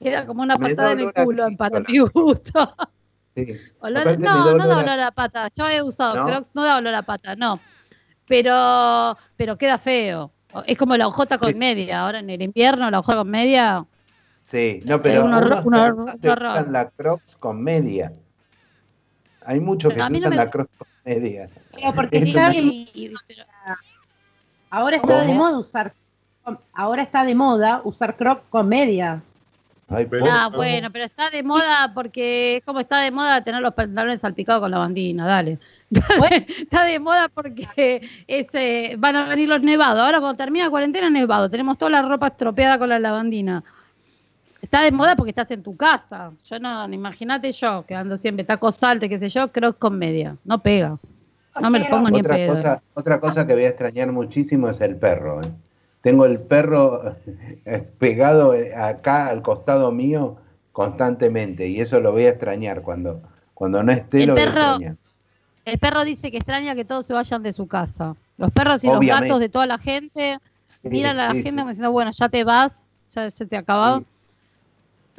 queda 0.00 0.26
como 0.26 0.42
una 0.42 0.58
patada 0.58 0.92
en 0.92 1.00
el 1.00 1.12
culo 1.12 1.44
Cristo, 1.46 1.58
para 1.58 1.80
mi 1.80 1.98
gusto. 1.98 2.74
Olor- 3.80 4.18
no, 4.18 4.58
no 4.58 4.58
da 4.58 4.64
olor 4.66 4.70
a- 4.72 4.78
olor 4.80 5.00
a 5.00 5.10
pata. 5.10 5.48
Yo 5.56 5.66
he 5.68 5.80
usado 5.80 6.16
¿No? 6.16 6.26
Crocs, 6.26 6.48
no 6.52 6.64
da 6.64 6.76
olor 6.76 6.94
a 6.94 7.02
pata, 7.02 7.34
no. 7.34 7.60
Pero, 8.26 9.16
pero 9.36 9.56
queda 9.56 9.78
feo. 9.78 10.30
Es 10.66 10.76
como 10.78 10.96
la 10.96 11.06
hojota 11.08 11.38
con 11.38 11.56
media. 11.56 12.00
Ahora 12.02 12.18
en 12.20 12.30
el 12.30 12.42
invierno, 12.42 12.90
la 12.90 12.98
hojota 13.00 13.18
con 13.18 13.30
media. 13.30 13.84
Sí, 14.42 14.82
no, 14.84 15.00
pero 15.00 15.24
un 15.24 15.32
horror- 15.34 15.62
un 15.66 15.74
horror- 15.74 16.18
te 16.20 16.28
horror. 16.30 16.50
usan 16.52 16.72
la 16.72 16.90
Crocs 16.90 17.36
con 17.36 17.62
media. 17.62 18.12
Hay 19.46 19.60
muchos 19.60 19.92
que 19.94 20.00
A 20.00 20.04
se 20.06 20.10
mí 20.10 20.18
no 20.18 20.26
usan 20.26 20.30
me 20.30 20.36
la 20.36 20.50
Crocs 20.50 20.70
con 20.76 20.88
media. 21.04 21.48
Pero 21.72 21.92
porque 21.94 22.20
me- 22.20 22.26
de- 22.26 22.60
Y- 22.60 22.90
y- 22.94 23.12
pero- 23.26 23.44
ahora 24.70 24.96
está 24.96 25.20
de 25.20 25.26
¿Cómo? 25.28 25.34
moda 25.34 25.58
usar 25.58 25.94
ahora 26.74 27.02
está 27.02 27.24
de 27.24 27.34
moda 27.36 27.80
usar 27.84 28.16
croc 28.16 28.42
con 28.50 28.68
medias. 28.68 29.22
Ay, 29.94 30.06
Pero- 30.06 30.24
por 30.24 30.34
ah, 30.34 30.48
bueno, 30.48 30.90
pero 30.90 31.04
está 31.04 31.30
de 31.30 31.42
moda 31.42 31.92
porque 31.94 32.56
es 32.56 32.64
como 32.64 32.80
está 32.80 33.00
de 33.00 33.10
moda 33.10 33.42
tener 33.44 33.60
los 33.60 33.74
pantalones 33.74 34.20
salpicados 34.20 34.60
con 34.62 34.70
la 34.70 34.78
bandina, 34.78 35.26
dale. 35.26 35.58
está 36.48 36.84
de 36.84 36.98
moda 36.98 37.28
porque 37.28 38.08
es, 38.26 38.46
eh, 38.54 38.96
van 38.98 39.16
a 39.16 39.26
venir 39.26 39.48
los 39.48 39.62
nevados. 39.62 40.00
Ahora 40.00 40.20
cuando 40.20 40.36
termina 40.36 40.64
la 40.64 40.70
cuarentena, 40.70 41.10
nevado. 41.10 41.50
Tenemos 41.50 41.76
toda 41.78 41.90
la 41.90 42.02
ropa 42.02 42.28
estropeada 42.28 42.78
con 42.78 42.88
la 42.88 42.98
lavandina. 42.98 43.62
Está 44.62 44.82
de 44.82 44.92
moda 44.92 45.16
porque 45.16 45.30
estás 45.30 45.50
en 45.50 45.62
tu 45.62 45.76
casa. 45.76 46.32
Yo 46.48 46.58
no, 46.58 46.90
imagínate 46.92 47.50
yo, 47.52 47.84
que 47.86 47.94
ando 47.94 48.16
siempre 48.16 48.44
taco 48.44 48.70
salte, 48.70 49.08
qué 49.08 49.18
sé 49.18 49.28
yo, 49.28 49.52
creo 49.52 49.76
con 49.76 49.98
media. 49.98 50.36
No 50.44 50.60
pega. 50.60 50.98
No 51.60 51.70
me 51.70 51.80
lo 51.80 51.90
pongo 51.90 52.10
ni 52.10 52.20
en 52.20 52.24
pedo. 52.24 52.54
cosa, 52.54 52.82
otra 52.94 53.20
cosa 53.20 53.46
que 53.46 53.54
voy 53.54 53.64
a 53.64 53.68
extrañar 53.68 54.10
muchísimo 54.10 54.70
es 54.70 54.80
el 54.80 54.96
perro. 54.96 55.42
¿eh? 55.42 55.50
Tengo 56.02 56.26
el 56.26 56.40
perro 56.40 57.14
eh, 57.64 57.78
pegado 57.98 58.54
eh, 58.54 58.74
acá 58.74 59.28
al 59.28 59.42
costado 59.42 59.92
mío 59.92 60.36
constantemente 60.72 61.68
y 61.68 61.80
eso 61.80 62.00
lo 62.00 62.12
voy 62.12 62.24
a 62.24 62.30
extrañar 62.30 62.82
cuando, 62.82 63.20
cuando 63.54 63.82
no 63.82 63.92
esté 63.92 64.20
El 64.22 64.26
lo 64.28 64.34
voy 64.34 64.42
a 64.42 64.46
perro- 64.46 64.60
extrañar. 64.74 64.96
El 65.64 65.78
perro 65.78 66.04
dice 66.04 66.30
que 66.30 66.38
extraña 66.38 66.74
que 66.74 66.84
todos 66.84 67.06
se 67.06 67.12
vayan 67.12 67.42
de 67.42 67.52
su 67.52 67.66
casa. 67.68 68.16
Los 68.36 68.50
perros 68.50 68.82
y 68.82 68.88
los 68.88 69.00
gatos 69.00 69.38
de 69.40 69.48
toda 69.48 69.66
la 69.66 69.78
gente 69.78 70.38
Sí, 70.66 70.88
miran 70.88 71.18
a 71.20 71.26
la 71.26 71.30
sí, 71.34 71.42
gente 71.42 71.50
sí. 71.50 71.56
como 71.56 71.68
diciendo, 71.68 71.92
bueno, 71.92 72.10
ya 72.12 72.28
te 72.28 72.42
vas, 72.44 72.72
ya 73.14 73.30
se 73.30 73.46
te 73.46 73.56
acabó. 73.56 74.02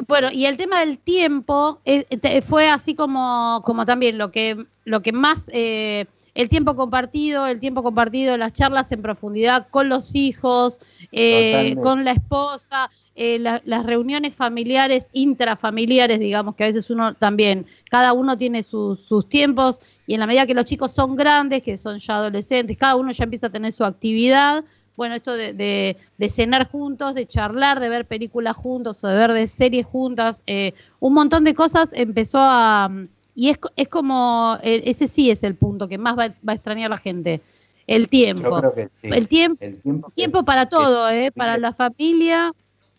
Bueno, 0.08 0.30
y 0.32 0.46
el 0.48 0.58
tema 0.58 0.80
del 0.80 0.98
tiempo 0.98 1.80
eh, 1.86 2.04
te- 2.18 2.42
fue 2.42 2.68
así 2.70 2.96
como, 2.96 3.62
como 3.64 3.86
también 3.86 4.18
lo 4.18 4.32
que, 4.32 4.66
lo 4.86 5.02
que 5.02 5.12
más, 5.14 5.44
eh, 5.54 6.08
el 6.36 6.50
tiempo 6.50 6.76
compartido, 6.76 7.46
el 7.48 7.60
tiempo 7.60 7.84
compartido, 7.84 8.36
las 8.38 8.54
charlas 8.54 8.92
en 8.92 9.02
profundidad 9.02 9.68
con 9.70 9.88
los 9.90 10.16
hijos, 10.16 10.80
eh, 11.12 11.76
con 11.84 12.04
la 12.06 12.12
esposa, 12.14 12.90
eh, 13.16 13.38
la- 13.38 13.62
las 13.66 13.86
reuniones 13.86 14.36
familiares, 14.36 15.08
intrafamiliares, 15.14 16.20
digamos, 16.20 16.56
que 16.56 16.64
a 16.64 16.68
veces 16.68 16.90
uno 16.90 17.14
también, 17.14 17.68
cada 17.90 18.14
uno 18.14 18.38
tiene 18.38 18.64
sus, 18.64 19.00
sus 19.02 19.30
tiempos 19.30 19.80
y 20.08 20.16
en 20.16 20.20
la 20.22 20.26
medida 20.28 20.48
que 20.48 20.56
los 20.56 20.66
chicos 20.66 20.92
son 20.92 21.16
grandes, 21.16 21.62
que 21.62 21.78
son 21.78 22.00
ya 22.00 22.16
adolescentes, 22.16 22.78
cada 22.78 22.96
uno 22.96 23.12
ya 23.12 23.26
empieza 23.26 23.48
a 23.48 23.52
tener 23.52 23.72
su 23.72 23.86
actividad, 23.86 24.64
bueno, 24.96 25.16
esto 25.16 25.34
de, 25.34 25.54
de- 25.54 25.98
de 26.18 26.30
cenar 26.30 26.70
juntos, 26.70 27.14
de 27.16 27.28
charlar, 27.28 27.80
de 27.80 27.90
ver 27.90 28.06
películas 28.06 28.56
juntos 28.56 29.04
o 29.04 29.08
de 29.08 29.16
ver 29.16 29.34
de 29.34 29.48
series 29.48 29.86
juntas, 29.86 30.42
eh, 30.48 30.74
un 31.00 31.14
montón 31.14 31.44
de 31.44 31.54
cosas 31.54 31.90
empezó 31.94 32.40
a... 32.42 32.90
Y 33.36 33.50
es, 33.50 33.58
es 33.76 33.88
como, 33.88 34.58
eh, 34.62 34.84
ese 34.86 35.08
sí 35.08 35.32
es 35.32 35.44
el 35.44 35.56
punto 35.56 35.88
que 35.88 35.98
más 35.98 36.18
va, 36.18 36.28
va 36.48 36.52
a 36.52 36.56
extrañar 36.56 36.90
la 36.90 36.98
gente, 36.98 37.42
el 37.88 38.04
Yo 38.04 38.10
tiempo. 38.10 38.60
creo 38.60 38.74
que 38.76 38.90
sí. 39.02 39.08
El 39.12 39.28
tiempo 39.28 39.58
El 39.64 39.82
tiempo, 40.14 40.40
que- 40.40 40.46
para 40.46 40.68
todo, 40.68 41.10
¿eh? 41.10 41.32
para 41.32 41.58
la 41.58 41.74
familia, 41.74 42.54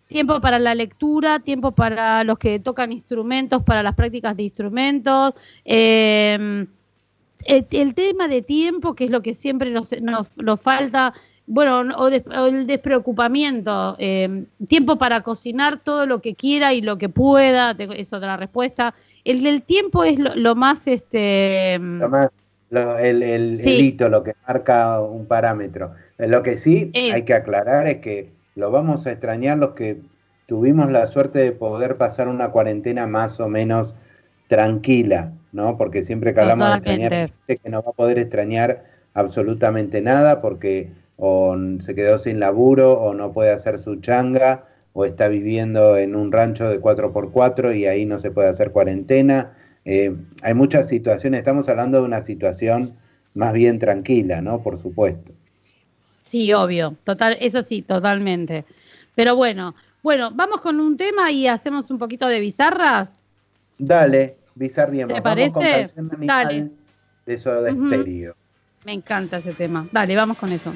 tiempo 0.09 0.41
para 0.41 0.59
la 0.59 0.75
lectura, 0.75 1.39
tiempo 1.41 1.73
para 1.73 2.25
los 2.25 2.39
que 2.39 2.59
tocan 2.61 2.93
instrumentos, 2.93 3.63
para 3.63 3.83
las 3.83 3.95
prácticas 3.95 4.37
de 4.37 4.43
instrumentos. 4.45 5.35
eh, 5.65 6.67
el, 7.47 7.67
el 7.71 7.95
tema 7.95 8.27
de 8.29 8.43
tiempo, 8.43 8.95
que 8.95 9.05
es 9.05 9.11
lo 9.11 9.21
que 9.23 9.35
siempre 9.35 9.71
nos, 9.71 9.93
nos, 10.01 10.29
nos 10.39 10.61
falta, 10.61 11.13
bueno, 11.47 11.85
no- 11.85 11.99
o, 11.99 12.09
des- 12.11 12.27
o 12.27 12.47
el 12.47 12.67
despreocupamiento, 12.67 13.97
eh, 13.99 14.45
tiempo 14.67 14.97
para 14.97 15.21
cocinar 15.23 15.79
todo 15.81 16.07
lo 16.07 16.21
que 16.21 16.35
quiera 16.35 16.73
y 16.75 16.81
lo 16.81 16.97
que 16.99 17.09
pueda, 17.09 17.73
es 17.79 18.13
otra 18.13 18.37
respuesta. 18.37 18.95
El 19.25 19.43
del 19.43 19.63
tiempo 19.63 20.05
es 20.05 20.19
lo, 20.19 20.35
lo 20.37 20.55
más, 20.55 20.87
este, 20.87 21.79
lo 21.79 22.09
más- 22.09 22.31
lo- 22.71 22.99
el, 22.99 23.23
el- 23.23 23.57
Sí. 23.59 23.75
el 23.75 23.81
hito, 23.81 24.09
lo 24.09 24.23
que 24.23 24.35
marca 24.47 25.01
un 25.01 25.27
parámetro. 25.27 25.93
Eh, 26.19 26.29
Lo 26.29 26.43
que 26.43 26.57
sí 26.57 26.91
Eh. 26.95 27.13
hay 27.13 27.23
que 27.23 27.35
aclarar 27.35 27.87
es 27.87 27.97
que 27.99 28.31
lo 28.55 28.71
vamos 28.71 29.07
a 29.07 29.13
extrañar 29.13 29.59
los 29.59 29.71
que 29.71 29.99
tuvimos 30.47 30.91
la 30.91 31.07
suerte 31.07 31.39
de 31.39 31.53
poder 31.53 31.97
pasar 31.97 32.29
una 32.29 32.51
cuarentena 32.51 33.07
más 33.07 33.41
o 33.41 33.49
menos 33.49 33.95
tranquila, 34.49 35.33
¿no? 35.53 35.77
Porque 35.79 36.03
siempre 36.03 36.35
que 36.35 36.41
hablamos 36.41 36.69
de 36.71 36.75
extrañar, 36.77 37.13
gente 37.47 37.57
que 37.63 37.71
no 37.71 37.83
va 37.83 37.91
a 37.91 37.95
poder 37.95 38.19
extrañar 38.19 38.85
absolutamente 39.15 40.03
nada 40.03 40.41
porque 40.43 40.91
o 41.17 41.57
se 41.81 41.95
quedó 41.95 42.19
sin 42.19 42.41
laburo 42.41 42.93
o 43.01 43.15
no 43.15 43.33
puede 43.33 43.51
hacer 43.53 43.79
su 43.79 43.97
changa 44.01 44.65
o 44.95 45.05
está 45.05 45.29
viviendo 45.29 45.99
en 45.99 46.15
un 46.15 46.33
rancho 46.33 46.71
de 46.71 46.81
4x4 46.81 47.77
y 47.77 47.85
ahí 47.87 48.07
no 48.07 48.19
se 48.21 48.31
puede 48.31 48.49
hacer 48.49 48.71
cuarentena. 48.71 49.53
Eh, 49.85 50.17
hay 50.43 50.55
muchas 50.55 50.89
situaciones, 50.89 51.39
estamos 51.39 51.69
hablando 51.69 51.99
de 51.99 52.05
una 52.05 52.21
situación 52.21 52.95
más 53.35 53.53
bien 53.53 53.81
tranquila, 53.81 54.41
¿no? 54.41 54.63
Por 54.63 54.79
supuesto. 54.79 55.33
Sí, 56.23 56.53
obvio, 56.53 56.97
total, 57.05 57.37
eso 57.41 57.63
sí, 57.63 57.83
totalmente. 57.83 58.65
Pero 59.17 59.35
bueno, 59.37 59.75
bueno, 60.03 60.31
vamos 60.33 60.61
con 60.61 60.79
un 60.79 60.97
tema 60.97 61.31
y 61.33 61.49
hacemos 61.49 61.91
un 61.91 61.99
poquito 61.99 62.29
de 62.29 62.39
bizarras. 62.39 63.09
Dale, 63.77 64.37
bizarriemos. 64.55 65.17
¿Te 65.17 65.21
Vamos 65.21 65.53
con 65.53 65.63
parece? 65.63 65.93
canción 65.95 66.11
animal 66.15 66.47
Dale. 66.49 66.71
de 67.27 67.39
Soda 67.39 67.73
Ujú. 67.73 67.87
Stereo. 67.87 68.35
Me 68.85 68.93
encanta 68.93 69.39
ese 69.39 69.55
tema. 69.55 69.89
Dale, 69.91 70.15
vamos 70.15 70.37
con 70.37 70.53
eso. 70.53 70.73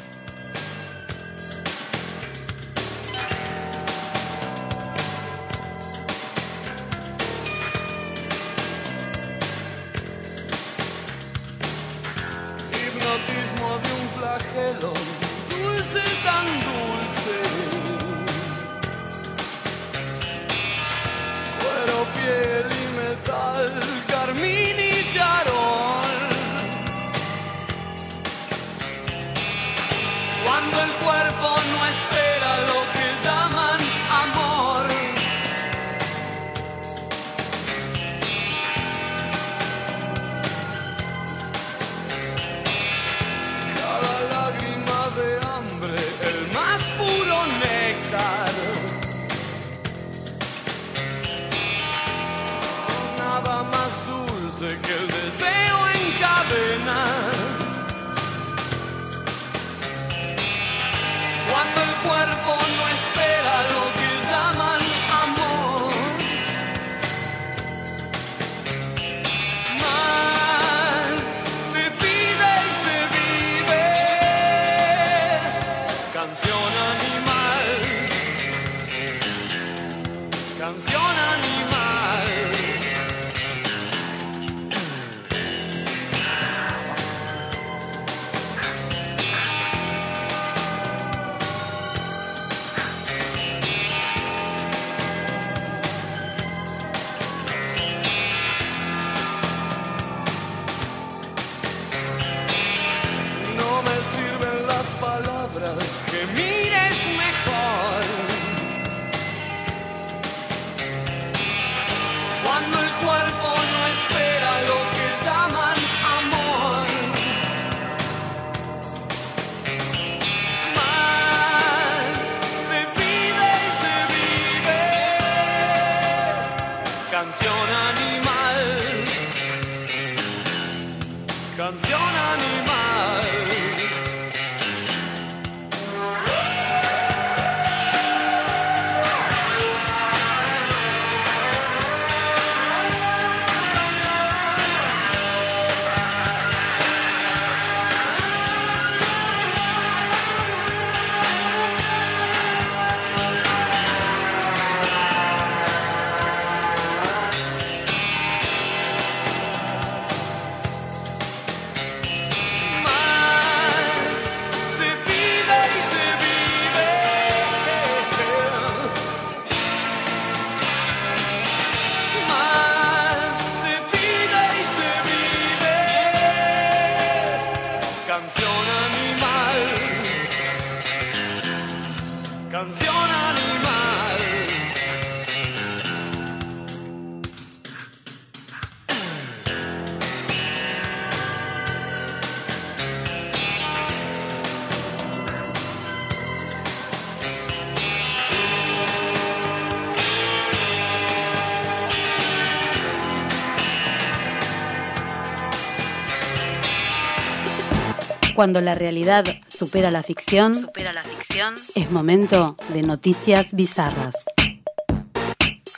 Cuando 208.38 208.60
la 208.60 208.76
realidad 208.76 209.24
supera 209.48 209.90
la 209.90 210.04
ficción. 210.04 210.54
Supera 210.54 210.92
la 210.92 211.02
ficción. 211.02 211.54
Es 211.74 211.90
momento 211.90 212.54
de 212.72 212.82
noticias 212.82 213.52
bizarras. 213.52 214.14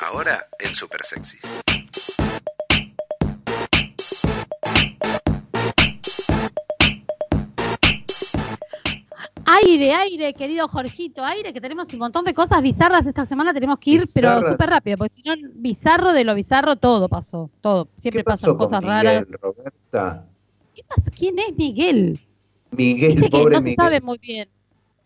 Ahora 0.02 0.46
en 0.58 0.74
Super 0.74 1.00
Sexy. 1.02 1.38
Aire, 9.46 9.94
aire, 9.94 10.34
querido 10.34 10.68
Jorgito, 10.68 11.24
aire, 11.24 11.54
que 11.54 11.62
tenemos 11.62 11.90
un 11.94 11.98
montón 11.98 12.26
de 12.26 12.34
cosas 12.34 12.60
bizarras 12.60 13.06
esta 13.06 13.24
semana, 13.24 13.54
tenemos 13.54 13.78
que 13.78 13.90
ir, 13.92 14.08
pero 14.12 14.46
súper 14.46 14.68
rápido, 14.68 14.98
porque 14.98 15.14
si 15.14 15.22
no, 15.22 15.32
bizarro 15.54 16.12
de 16.12 16.24
lo 16.24 16.34
bizarro, 16.34 16.76
todo 16.76 17.08
pasó, 17.08 17.48
todo. 17.62 17.88
Siempre 17.98 18.20
¿Qué 18.20 18.24
pasó 18.24 18.48
pasan 18.48 18.58
con 18.58 18.66
cosas 18.66 18.82
Miguel, 18.82 19.06
raras. 19.06 19.40
Roberta? 19.40 20.26
¿Qué 20.74 20.82
pasa? 20.84 21.10
¿Quién 21.10 21.38
es 21.38 21.56
Miguel? 21.56 22.20
Miguel, 22.72 23.14
Viste 23.16 23.30
que 23.30 23.38
pobre 23.38 23.56
no 23.56 23.62
se 23.62 23.74
sabe 23.74 24.00
muy 24.00 24.18
bien. 24.18 24.48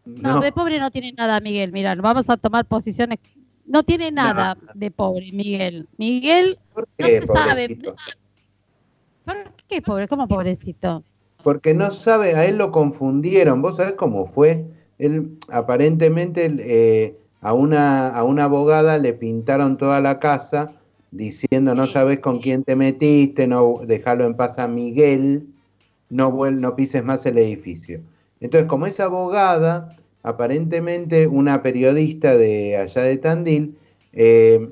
No, 0.05 0.35
No, 0.35 0.41
de 0.41 0.53
pobre 0.53 0.79
no 0.79 0.91
tiene 0.91 1.13
nada, 1.13 1.41
Miguel. 1.41 1.73
Mira, 1.73 1.95
vamos 1.95 2.29
a 2.29 2.37
tomar 2.37 2.67
posiciones. 2.67 3.19
No 3.67 3.83
tiene 3.83 4.13
nada 4.13 4.57
de 4.75 4.91
pobre, 4.91 5.33
Miguel. 5.33 5.89
Miguel 5.97 6.59
¿por 6.75 6.87
no 6.99 7.07
qué, 7.07 7.21
se 7.21 7.27
sabe. 7.27 7.79
¿Por 9.25 9.37
qué 9.67 9.81
pobre? 9.81 10.07
¿Cómo 10.07 10.29
pobrecito? 10.29 11.03
Porque 11.43 11.73
no 11.73 11.91
sabe, 11.91 12.35
a 12.35 12.45
él 12.45 12.59
lo 12.59 12.71
confundieron. 12.71 13.63
¿Vos 13.63 13.77
sabés 13.77 13.95
cómo 13.95 14.27
fue? 14.27 14.67
Él, 14.99 15.39
aparentemente, 15.49 16.55
eh, 16.61 17.19
a, 17.41 17.55
una, 17.55 18.09
a 18.09 18.25
una 18.25 18.45
abogada 18.45 18.99
le 18.99 19.15
pintaron 19.15 19.79
toda 19.79 20.01
la 20.01 20.19
casa 20.19 20.73
diciendo 21.15 21.75
no 21.75 21.87
sabes 21.87 22.19
con 22.19 22.41
quién 22.41 22.65
te 22.65 22.75
metiste, 22.75 23.47
no 23.47 23.81
déjalo 23.87 24.25
en 24.25 24.37
paz 24.37 24.59
a 24.59 24.67
Miguel, 24.67 25.47
no, 26.15 26.31
vuel- 26.33 26.61
no 26.61 26.77
pises 26.77 27.03
más 27.05 27.27
el 27.27 27.39
edificio. 27.39 28.01
Entonces, 28.41 28.69
como 28.69 28.87
es 28.87 29.01
abogada, 29.01 29.97
aparentemente 30.23 31.27
una 31.27 31.63
periodista 31.63 32.37
de 32.37 32.77
allá 32.77 33.03
de 33.03 33.17
Tandil 33.19 33.77
eh, 34.13 34.69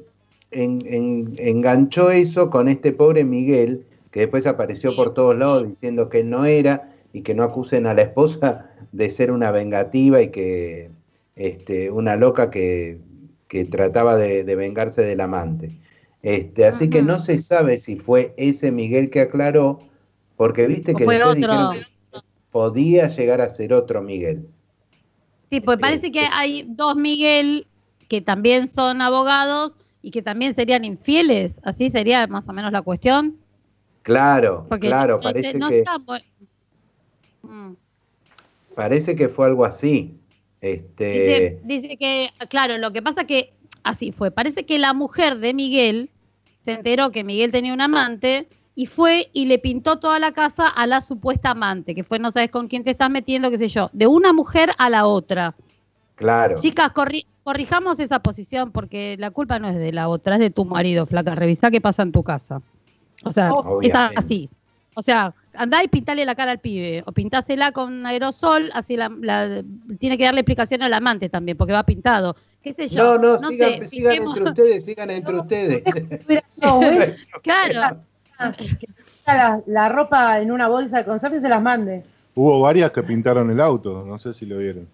en- 0.50 0.82
en- 0.86 1.34
enganchó 1.38 2.10
eso 2.10 2.48
con 2.50 2.68
este 2.68 2.92
pobre 2.92 3.24
Miguel, 3.24 3.84
que 4.10 4.20
después 4.20 4.46
apareció 4.46 4.94
por 4.94 5.14
todos 5.14 5.36
lados 5.36 5.66
diciendo 5.68 6.08
que 6.08 6.20
él 6.20 6.30
no 6.30 6.44
era 6.44 6.90
y 7.12 7.22
que 7.22 7.34
no 7.34 7.42
acusen 7.42 7.86
a 7.86 7.94
la 7.94 8.02
esposa 8.02 8.70
de 8.92 9.10
ser 9.10 9.30
una 9.32 9.50
vengativa 9.50 10.20
y 10.22 10.28
que 10.30 10.90
este, 11.36 11.90
una 11.90 12.16
loca 12.16 12.50
que, 12.50 12.98
que 13.48 13.64
trataba 13.64 14.16
de, 14.16 14.44
de 14.44 14.56
vengarse 14.56 15.02
del 15.02 15.20
amante. 15.22 15.72
Este, 16.22 16.66
así 16.66 16.88
que 16.88 17.02
no 17.02 17.18
se 17.18 17.38
sabe 17.38 17.78
si 17.78 17.96
fue 17.96 18.32
ese 18.36 18.70
Miguel 18.70 19.10
que 19.10 19.20
aclaró, 19.20 19.80
porque 20.42 20.66
viste 20.66 20.92
que 20.92 21.04
después 21.06 21.22
otro. 21.22 21.34
dijeron 21.36 21.72
que 21.72 22.20
podía 22.50 23.06
llegar 23.06 23.40
a 23.40 23.48
ser 23.48 23.72
otro 23.72 24.02
Miguel. 24.02 24.48
Sí, 25.48 25.60
pues 25.60 25.76
Este, 25.76 25.80
parece 25.80 26.10
que 26.10 26.26
hay 26.32 26.64
dos 26.68 26.96
Miguel 26.96 27.68
que 28.08 28.20
también 28.20 28.68
son 28.74 29.00
abogados 29.02 29.70
y 30.02 30.10
que 30.10 30.20
también 30.20 30.56
serían 30.56 30.84
infieles. 30.84 31.54
Así 31.62 31.90
sería 31.90 32.26
más 32.26 32.48
o 32.48 32.52
menos 32.52 32.72
la 32.72 32.82
cuestión. 32.82 33.36
Claro, 34.02 34.66
Porque 34.68 34.88
claro, 34.88 35.14
no 35.18 35.20
parece 35.20 35.56
no 35.58 35.68
que 35.68 35.78
está 35.78 35.98
Mm. 37.42 37.74
parece 38.74 39.14
que 39.14 39.28
fue 39.28 39.46
algo 39.46 39.64
así. 39.64 40.16
Este, 40.60 41.12
Dice, 41.12 41.60
dice 41.62 41.96
que, 41.96 42.30
claro, 42.48 42.78
lo 42.78 42.92
que 42.92 43.00
pasa 43.00 43.24
que 43.28 43.52
así 43.84 44.10
fue. 44.10 44.32
Parece 44.32 44.66
que 44.66 44.80
la 44.80 44.92
mujer 44.92 45.38
de 45.38 45.54
Miguel 45.54 46.10
se 46.64 46.72
enteró 46.72 47.12
que 47.12 47.22
Miguel 47.22 47.52
tenía 47.52 47.72
un 47.72 47.80
amante 47.80 48.48
y 48.74 48.86
fue 48.86 49.28
y 49.32 49.44
le 49.46 49.58
pintó 49.58 49.98
toda 49.98 50.18
la 50.18 50.32
casa 50.32 50.66
a 50.66 50.86
la 50.86 51.00
supuesta 51.02 51.50
amante, 51.50 51.94
que 51.94 52.04
fue 52.04 52.18
no 52.18 52.30
sabes 52.32 52.50
con 52.50 52.68
quién 52.68 52.84
te 52.84 52.90
estás 52.92 53.10
metiendo, 53.10 53.50
qué 53.50 53.58
sé 53.58 53.68
yo, 53.68 53.90
de 53.92 54.06
una 54.06 54.32
mujer 54.32 54.70
a 54.78 54.88
la 54.90 55.06
otra. 55.06 55.54
claro. 56.14 56.56
Chicas, 56.58 56.92
corri- 56.92 57.26
corrijamos 57.44 58.00
esa 58.00 58.20
posición 58.20 58.70
porque 58.72 59.16
la 59.18 59.30
culpa 59.30 59.58
no 59.58 59.68
es 59.68 59.76
de 59.76 59.92
la 59.92 60.08
otra, 60.08 60.34
es 60.36 60.40
de 60.40 60.50
tu 60.50 60.64
marido, 60.64 61.04
flaca. 61.06 61.34
Revisá 61.34 61.70
qué 61.70 61.80
pasa 61.80 62.02
en 62.02 62.12
tu 62.12 62.22
casa. 62.22 62.62
O 63.24 63.30
sea, 63.32 63.48
es 63.48 63.54
Obviamente. 63.54 64.14
así. 64.16 64.48
O 64.94 65.02
sea, 65.02 65.34
andá 65.54 65.82
y 65.82 65.88
pintale 65.88 66.24
la 66.24 66.34
cara 66.34 66.50
al 66.52 66.60
pibe, 66.60 67.02
o 67.06 67.12
pintásela 67.12 67.72
con 67.72 68.04
aerosol, 68.06 68.70
así 68.74 68.96
la, 68.96 69.10
la- 69.20 69.62
tiene 69.98 70.16
que 70.18 70.24
darle 70.24 70.40
explicación 70.40 70.82
al 70.82 70.92
amante 70.94 71.28
también, 71.28 71.56
porque 71.56 71.72
va 71.72 71.82
pintado. 71.84 72.36
¿Qué 72.62 72.72
sé 72.74 72.88
yo? 72.88 73.18
No, 73.18 73.38
no, 73.40 73.48
sigan, 73.48 73.72
sé, 73.80 73.88
sigan 73.88 74.12
entre 74.22 74.44
ustedes, 74.44 74.84
sigan 74.84 75.10
entre 75.10 75.34
ustedes. 75.40 75.82
Claro, 77.42 78.04
la, 79.26 79.60
la 79.66 79.88
ropa 79.88 80.40
en 80.40 80.50
una 80.50 80.68
bolsa 80.68 80.98
de 80.98 81.04
conserje 81.04 81.38
y 81.38 81.40
se 81.40 81.48
las 81.48 81.62
mande. 81.62 82.04
Hubo 82.34 82.60
varias 82.60 82.90
que 82.92 83.02
pintaron 83.02 83.50
el 83.50 83.60
auto, 83.60 84.04
no 84.06 84.18
sé 84.18 84.32
si 84.34 84.46
lo 84.46 84.58
vieron. 84.58 84.88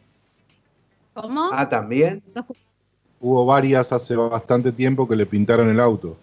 ¿cómo? 1.15 1.49
Ah, 1.53 1.69
también. 1.69 2.23
Hubo 3.21 3.45
varias 3.45 3.93
hace 3.93 4.15
bastante 4.17 4.71
tiempo 4.73 5.09
que 5.09 5.17
le 5.17 5.27
pintaron 5.27 5.69
el 5.69 5.81
auto. 5.81 6.17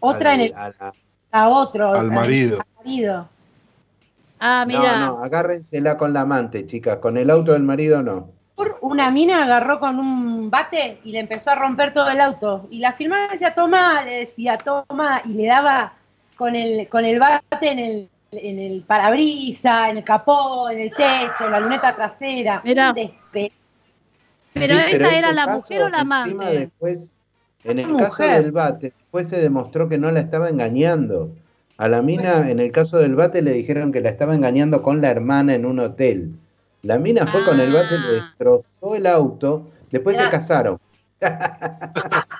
Otra 0.00 0.34
en 0.34 0.40
el 0.42 0.54
a 0.54 0.68
la- 0.78 0.92
a 1.32 1.48
otro. 1.48 1.92
Al 1.94 2.10
marido. 2.10 2.58
al 2.60 2.84
marido. 2.84 3.28
Ah, 4.38 4.64
mira. 4.66 4.98
No, 5.00 5.16
no, 5.18 5.24
agárrensela 5.24 5.96
con 5.96 6.12
la 6.12 6.22
amante, 6.22 6.66
chicas. 6.66 6.98
Con 6.98 7.16
el 7.16 7.30
auto 7.30 7.52
del 7.52 7.62
marido 7.62 8.02
no. 8.02 8.30
Una 8.82 9.10
mina 9.10 9.44
agarró 9.44 9.80
con 9.80 9.98
un 9.98 10.50
bate 10.50 10.98
y 11.04 11.12
le 11.12 11.20
empezó 11.20 11.50
a 11.50 11.54
romper 11.54 11.92
todo 11.94 12.10
el 12.10 12.20
auto. 12.20 12.68
Y 12.70 12.78
la 12.78 12.92
filmaba 12.92 13.28
y 13.28 13.32
decía, 13.32 13.54
toma, 13.54 14.02
le 14.04 14.18
decía, 14.20 14.58
toma, 14.58 15.22
y 15.24 15.32
le 15.34 15.46
daba 15.46 15.94
con 16.36 16.54
el, 16.54 16.86
con 16.88 17.04
el 17.04 17.18
bate 17.18 17.70
en 17.70 17.78
el, 17.78 18.08
en 18.32 18.58
el 18.58 18.82
parabrisa, 18.82 19.90
en 19.90 19.98
el 19.98 20.04
capó, 20.04 20.68
en 20.70 20.80
el 20.80 20.90
techo, 20.90 21.46
en 21.46 21.50
la 21.52 21.60
luneta 21.60 21.94
trasera. 21.96 22.60
Mirá. 22.64 22.90
Un 22.90 22.96
despe- 22.96 23.52
Pero 24.54 24.74
Sí, 24.76 24.82
esa 24.96 25.16
era 25.16 25.32
la 25.32 25.46
mujer 25.46 25.82
o 25.82 25.88
la 25.88 26.00
amante. 26.00 26.58
Después, 26.58 27.14
en 27.64 27.78
el 27.78 27.88
Mujer. 27.88 28.08
caso 28.08 28.22
del 28.24 28.52
bate, 28.52 28.86
después 28.98 29.28
se 29.28 29.40
demostró 29.40 29.88
que 29.88 29.98
no 29.98 30.10
la 30.10 30.20
estaba 30.20 30.48
engañando. 30.50 31.30
A 31.78 31.88
la 31.88 32.02
mina, 32.02 32.50
en 32.50 32.60
el 32.60 32.70
caso 32.70 32.98
del 32.98 33.14
bate, 33.16 33.40
le 33.42 33.52
dijeron 33.52 33.92
que 33.92 34.00
la 34.02 34.10
estaba 34.10 34.34
engañando 34.34 34.82
con 34.82 35.00
la 35.00 35.10
hermana 35.10 35.54
en 35.54 35.64
un 35.64 35.78
hotel. 35.80 36.32
La 36.82 36.98
mina 36.98 37.26
fue 37.26 37.44
con 37.44 37.60
el 37.60 37.72
bate, 37.72 37.98
le 37.98 38.06
Ah. 38.06 38.12
destrozó 38.12 38.94
el 38.96 39.06
auto, 39.06 39.70
después 39.90 40.16
se 40.16 40.28
casaron. 40.30 40.78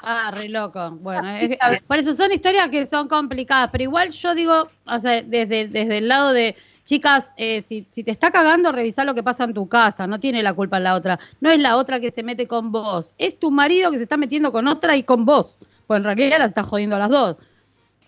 Ah, 0.03 0.33
re 0.35 0.49
loco. 0.49 0.91
Bueno, 1.01 1.29
es- 1.29 1.57
por 1.87 1.99
eso 1.99 2.15
son 2.15 2.33
historias 2.33 2.69
que 2.69 2.87
son 2.87 3.09
complicadas, 3.09 3.69
pero 3.71 3.85
igual 3.85 4.11
yo 4.11 4.35
digo, 4.35 4.69
o 4.87 5.01
sea, 5.01 5.23
desde, 5.23 5.69
desde 5.69 5.99
el 5.99 6.09
lado 6.09 6.33
de, 6.33 6.57
chicas, 6.85 7.31
eh, 7.37 7.63
si, 7.69 7.87
si 7.93 8.03
te 8.03 8.11
está 8.11 8.33
cagando, 8.33 8.73
revisa 8.73 9.05
lo 9.05 9.15
que 9.15 9.23
pasa 9.23 9.45
en 9.45 9.55
tu 9.55 9.69
casa, 9.69 10.07
no 10.09 10.19
tiene 10.19 10.43
la 10.43 10.53
culpa 10.55 10.81
la 10.81 10.95
otra, 10.95 11.21
no 11.41 11.51
es 11.51 11.61
la 11.61 11.77
otra 11.77 12.01
que 12.01 12.11
se 12.11 12.25
mete 12.25 12.49
con 12.49 12.73
vos, 12.73 13.15
es 13.19 13.39
tu 13.39 13.53
marido 13.53 13.91
que 13.93 13.99
se 13.99 14.03
está 14.05 14.17
metiendo 14.17 14.51
con 14.51 14.67
otra 14.67 14.97
y 14.97 15.05
con 15.05 15.25
vos, 15.25 15.55
pues 15.87 15.99
en 15.99 16.05
realidad 16.05 16.39
la 16.41 16.47
está 16.47 16.65
jodiendo 16.65 16.97
a 16.97 16.99
las 16.99 17.11
dos. 17.11 17.37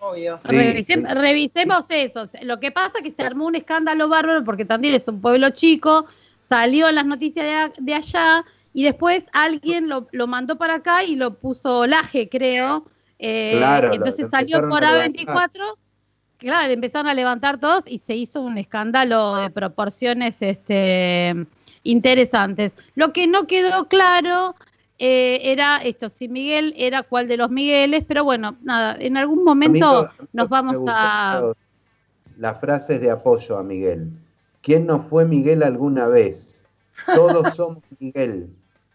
Obvio. 0.00 0.38
Sí, 0.42 0.48
Revisem- 0.48 1.08
sí. 1.08 1.14
Revisemos 1.14 1.84
eso. 1.88 2.28
Lo 2.42 2.60
que 2.60 2.70
pasa 2.72 2.92
es 2.98 3.02
que 3.04 3.10
se 3.12 3.22
armó 3.22 3.46
un 3.46 3.54
escándalo 3.54 4.06
bárbaro 4.08 4.44
porque 4.44 4.66
Tandil 4.66 4.94
es 4.96 5.08
un 5.08 5.18
pueblo 5.20 5.48
chico, 5.50 6.04
salió 6.48 6.88
en 6.88 6.94
las 6.96 7.06
noticias 7.06 7.72
de, 7.76 7.82
de 7.82 7.94
allá 7.94 8.44
y 8.72 8.84
después 8.84 9.24
alguien 9.32 9.88
lo, 9.88 10.08
lo 10.12 10.26
mandó 10.26 10.56
para 10.56 10.74
acá 10.74 11.04
y 11.04 11.16
lo 11.16 11.34
puso 11.34 11.86
laje, 11.86 12.28
creo. 12.28 12.86
Eh, 13.18 13.54
Claro, 13.56 13.92
entonces 13.94 14.28
salió 14.30 14.68
por 14.68 14.84
a 14.84 15.06
A24. 15.06 15.76
Claro, 16.38 16.72
empezaron 16.72 17.08
a 17.08 17.14
levantar 17.14 17.58
todos 17.58 17.84
y 17.86 17.98
se 18.00 18.16
hizo 18.16 18.40
un 18.42 18.58
escándalo 18.58 19.36
de 19.36 19.50
proporciones 19.50 20.36
este, 20.40 21.46
interesantes. 21.84 22.74
Lo 22.96 23.12
que 23.12 23.26
no 23.28 23.46
quedó 23.46 23.86
claro 23.88 24.56
eh, 24.98 25.40
era 25.44 25.76
esto, 25.78 26.10
si 26.10 26.28
Miguel 26.28 26.74
era 26.76 27.02
cuál 27.04 27.28
de 27.28 27.36
los 27.36 27.50
Migueles, 27.50 28.04
pero 28.06 28.24
bueno, 28.24 28.56
nada, 28.62 28.96
en 28.98 29.16
algún 29.16 29.44
momento 29.44 29.86
A 29.86 30.02
mí 30.02 30.08
me- 30.18 30.28
nos 30.32 30.48
vamos 30.48 30.82
a... 30.88 31.52
Las 32.36 32.60
frases 32.60 33.00
de 33.00 33.10
apoyo 33.10 33.56
a 33.56 33.62
Miguel. 33.62 34.10
¿Quién 34.64 34.86
no 34.86 34.98
fue 34.98 35.24
Miguel 35.26 35.62
alguna 35.62 36.08
vez? 36.08 36.66
Todos 37.14 37.54
somos 37.54 37.82
Miguel. 38.00 38.48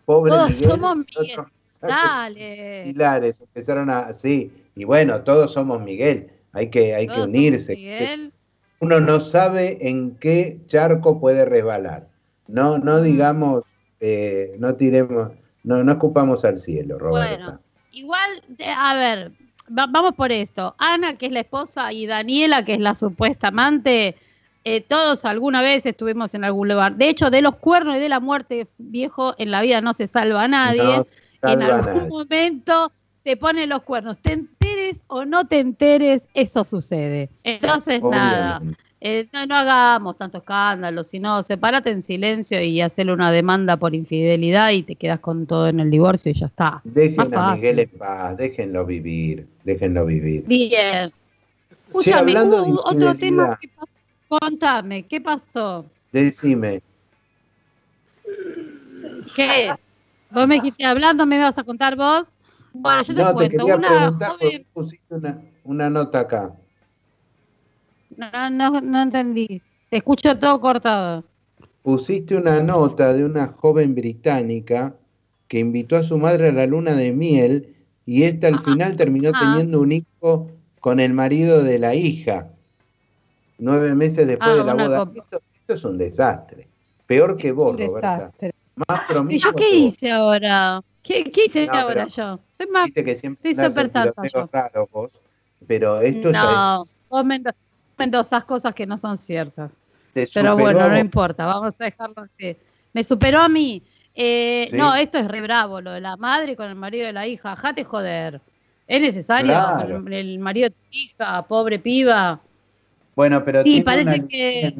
Pobre 0.03 0.31
Todos 0.31 0.49
Miguel. 0.49 0.69
somos 0.69 0.97
Miguel. 0.97 1.39
Dale. 1.81 2.81
similares. 2.83 3.41
Empezaron 3.41 3.89
a, 3.89 4.11
sí, 4.13 4.51
y 4.75 4.83
bueno, 4.83 5.21
todos 5.21 5.53
somos 5.53 5.81
Miguel. 5.81 6.29
Hay 6.51 6.69
que, 6.69 6.93
hay 6.95 7.07
que 7.07 7.13
Todos 7.13 7.27
unirse. 7.27 7.75
Miguel. 7.75 8.33
Uno 8.81 8.99
no 8.99 9.19
sabe 9.19 9.77
en 9.87 10.15
qué 10.15 10.59
charco 10.67 11.19
puede 11.19 11.45
resbalar. 11.45 12.07
No, 12.47 12.77
no 12.79 13.01
digamos, 13.01 13.63
eh, 13.99 14.55
no 14.57 14.75
tiremos, 14.75 15.31
no, 15.63 15.83
no 15.83 15.91
escupamos 15.91 16.43
al 16.45 16.57
cielo, 16.57 16.97
Roberta. 16.97 17.43
Bueno, 17.45 17.59
igual, 17.91 18.41
a 18.75 18.95
ver, 18.95 19.31
va- 19.77 19.85
vamos 19.87 20.13
por 20.15 20.31
esto. 20.31 20.75
Ana, 20.79 21.17
que 21.17 21.27
es 21.27 21.31
la 21.31 21.41
esposa, 21.41 21.93
y 21.93 22.07
Daniela, 22.07 22.65
que 22.65 22.73
es 22.73 22.79
la 22.79 22.95
supuesta 22.95 23.49
amante, 23.49 24.15
eh, 24.63 24.81
todos 24.81 25.25
alguna 25.25 25.61
vez 25.61 25.85
estuvimos 25.85 26.33
en 26.33 26.43
algún 26.43 26.67
lugar. 26.67 26.95
De 26.95 27.09
hecho, 27.09 27.29
de 27.29 27.41
los 27.41 27.55
cuernos 27.55 27.97
y 27.97 27.99
de 27.99 28.09
la 28.09 28.19
muerte, 28.19 28.67
viejo, 28.77 29.33
en 29.37 29.51
la 29.51 29.61
vida 29.61 29.81
no 29.81 29.93
se 29.93 30.07
salva 30.07 30.43
a 30.43 30.47
nadie. 30.47 30.83
No 30.83 31.05
en 31.43 31.61
algún 31.61 31.93
nadie. 31.93 32.09
momento 32.09 32.91
te 33.23 33.37
ponen 33.37 33.69
los 33.69 33.83
cuernos. 33.83 34.17
Te 34.21 34.33
enteres 34.33 35.01
o 35.07 35.25
no 35.25 35.45
te 35.45 35.59
enteres, 35.59 36.23
eso 36.33 36.63
sucede. 36.63 37.29
Entonces, 37.43 38.01
nada. 38.01 38.61
Eh, 39.01 39.27
no, 39.31 39.45
no 39.45 39.55
hagamos 39.55 40.17
tanto 40.17 40.39
escándalo, 40.39 41.05
sino 41.05 41.41
sepárate 41.43 41.89
en 41.89 42.01
silencio 42.01 42.61
y 42.61 42.81
hacerle 42.81 43.13
una 43.13 43.31
demanda 43.31 43.77
por 43.77 43.95
infidelidad 43.95 44.71
y 44.71 44.83
te 44.83 44.95
quedas 44.95 45.21
con 45.21 45.45
todo 45.45 45.69
en 45.69 45.79
el 45.79 45.89
divorcio 45.89 46.31
y 46.31 46.35
ya 46.35 46.47
está. 46.47 46.81
Dejen 46.83 47.33
a. 47.33 47.55
Miguel 47.55 47.79
en 47.79 47.89
paz, 47.89 48.35
déjenlo 48.35 48.85
vivir, 48.85 49.47
déjenlo 49.63 50.05
vivir. 50.05 50.43
Bien. 50.45 51.13
De 51.91 52.11
hubo 52.11 52.81
otro 52.83 53.15
tema 53.15 53.57
que 53.59 53.69
pasó. 53.69 53.98
Contame, 54.29 55.05
¿qué 55.07 55.19
pasó? 55.19 55.85
Decime, 56.11 56.81
¿Qué? 59.35 59.71
Vos 60.31 60.47
me 60.47 60.55
dijiste 60.55 60.85
hablando, 60.85 61.25
me 61.25 61.39
vas 61.39 61.57
a 61.57 61.63
contar 61.63 61.95
vos. 61.95 62.27
Bueno, 62.73 63.01
yo 63.03 63.15
te 63.15 63.21
no, 63.23 63.35
te 63.35 63.49
cuento. 63.49 63.57
quería 63.57 63.75
Una 63.75 63.87
preguntar, 63.87 64.31
joven. 64.39 64.65
pusiste 64.73 65.15
una, 65.15 65.41
una 65.63 65.89
nota 65.89 66.19
acá. 66.21 66.55
No, 68.15 68.49
no, 68.51 68.81
no 68.81 69.01
entendí. 69.01 69.61
Te 69.89 69.97
escucho 69.97 70.37
todo 70.37 70.61
cortado. 70.61 71.23
Pusiste 71.81 72.35
una 72.35 72.61
nota 72.61 73.13
de 73.13 73.25
una 73.25 73.47
joven 73.47 73.95
británica 73.95 74.95
que 75.47 75.59
invitó 75.59 75.95
a 75.95 76.03
su 76.03 76.17
madre 76.19 76.49
a 76.49 76.51
la 76.51 76.67
luna 76.67 76.93
de 76.93 77.11
miel 77.11 77.75
y 78.05 78.23
esta 78.23 78.47
al 78.47 78.59
final 78.59 78.95
terminó 78.95 79.31
ah. 79.33 79.39
teniendo 79.39 79.81
un 79.81 79.91
hijo 79.91 80.51
con 80.79 80.99
el 80.99 81.13
marido 81.13 81.63
de 81.63 81.79
la 81.79 81.95
hija, 81.95 82.51
nueve 83.59 83.93
meses 83.95 84.25
después 84.27 84.49
Ah, 84.51 84.55
de 84.55 84.63
la 84.63 84.73
boda. 84.73 85.11
Esto, 85.15 85.39
esto 85.53 85.73
es 85.73 85.83
un 85.83 85.97
desastre. 85.97 86.67
Peor 87.05 87.37
que 87.37 87.51
vos, 87.51 87.73
Roberta. 87.79 88.15
desastre. 88.15 88.51
Más 88.75 89.01
¿Y 89.29 89.37
yo 89.37 89.53
qué 89.53 89.75
hice 89.75 90.11
ahora? 90.11 90.81
¿Qué, 91.03 91.31
qué 91.31 91.45
hice 91.47 91.67
No, 91.67 91.73
ahora 91.73 92.07
yo? 92.07 92.39
Estoy 92.57 92.71
más... 92.71 92.85
Viste 92.85 93.03
que 93.03 93.15
siempre 93.15 93.51
en 93.51 93.71
súper 93.71 93.91
raros 94.51 94.89
vos, 94.91 95.19
pero 95.67 95.99
esto 96.01 96.31
no, 96.31 96.33
ya 96.33 96.81
es... 96.81 96.97
vos 97.09 97.25
me 97.25 97.35
endo- 97.41 97.53
me 97.97 98.05
endosás 98.05 98.45
cosas 98.45 98.73
que 98.73 98.85
no 98.85 98.97
son 98.97 99.17
ciertas. 99.17 99.71
Pero 100.33 100.55
bueno, 100.57 100.87
no 100.89 100.97
importa, 100.97 101.45
vamos 101.45 101.79
a 101.79 101.83
dejarlo 101.85 102.21
así. 102.23 102.55
Me 102.93 103.03
superó 103.03 103.39
a 103.39 103.49
mí. 103.49 103.81
Eh, 104.15 104.67
Sí. 104.71 104.77
No, 104.77 104.95
esto 104.95 105.17
es 105.17 105.27
re 105.27 105.41
bravo, 105.41 105.81
lo 105.81 105.91
de 105.91 106.01
la 106.01 106.15
madre 106.17 106.55
con 106.55 106.67
el 106.67 106.75
marido 106.75 107.05
de 107.05 107.13
la 107.13 107.27
hija. 107.27 107.55
Jate 107.55 107.83
joder. 107.83 108.41
¿Es 108.87 109.01
necesario? 109.01 109.51
Claro. 109.51 109.97
El, 109.97 110.13
el 110.13 110.39
marido 110.39 110.69
de 110.69 110.75
tu 110.75 110.81
hija, 110.91 111.41
pobre 111.43 111.79
piba. 111.79 112.39
Bueno, 113.19 113.43
pero 113.43 113.63
Sí, 113.63 113.81
parece 113.81 114.15
una 114.21 114.27
que-. 114.29 114.73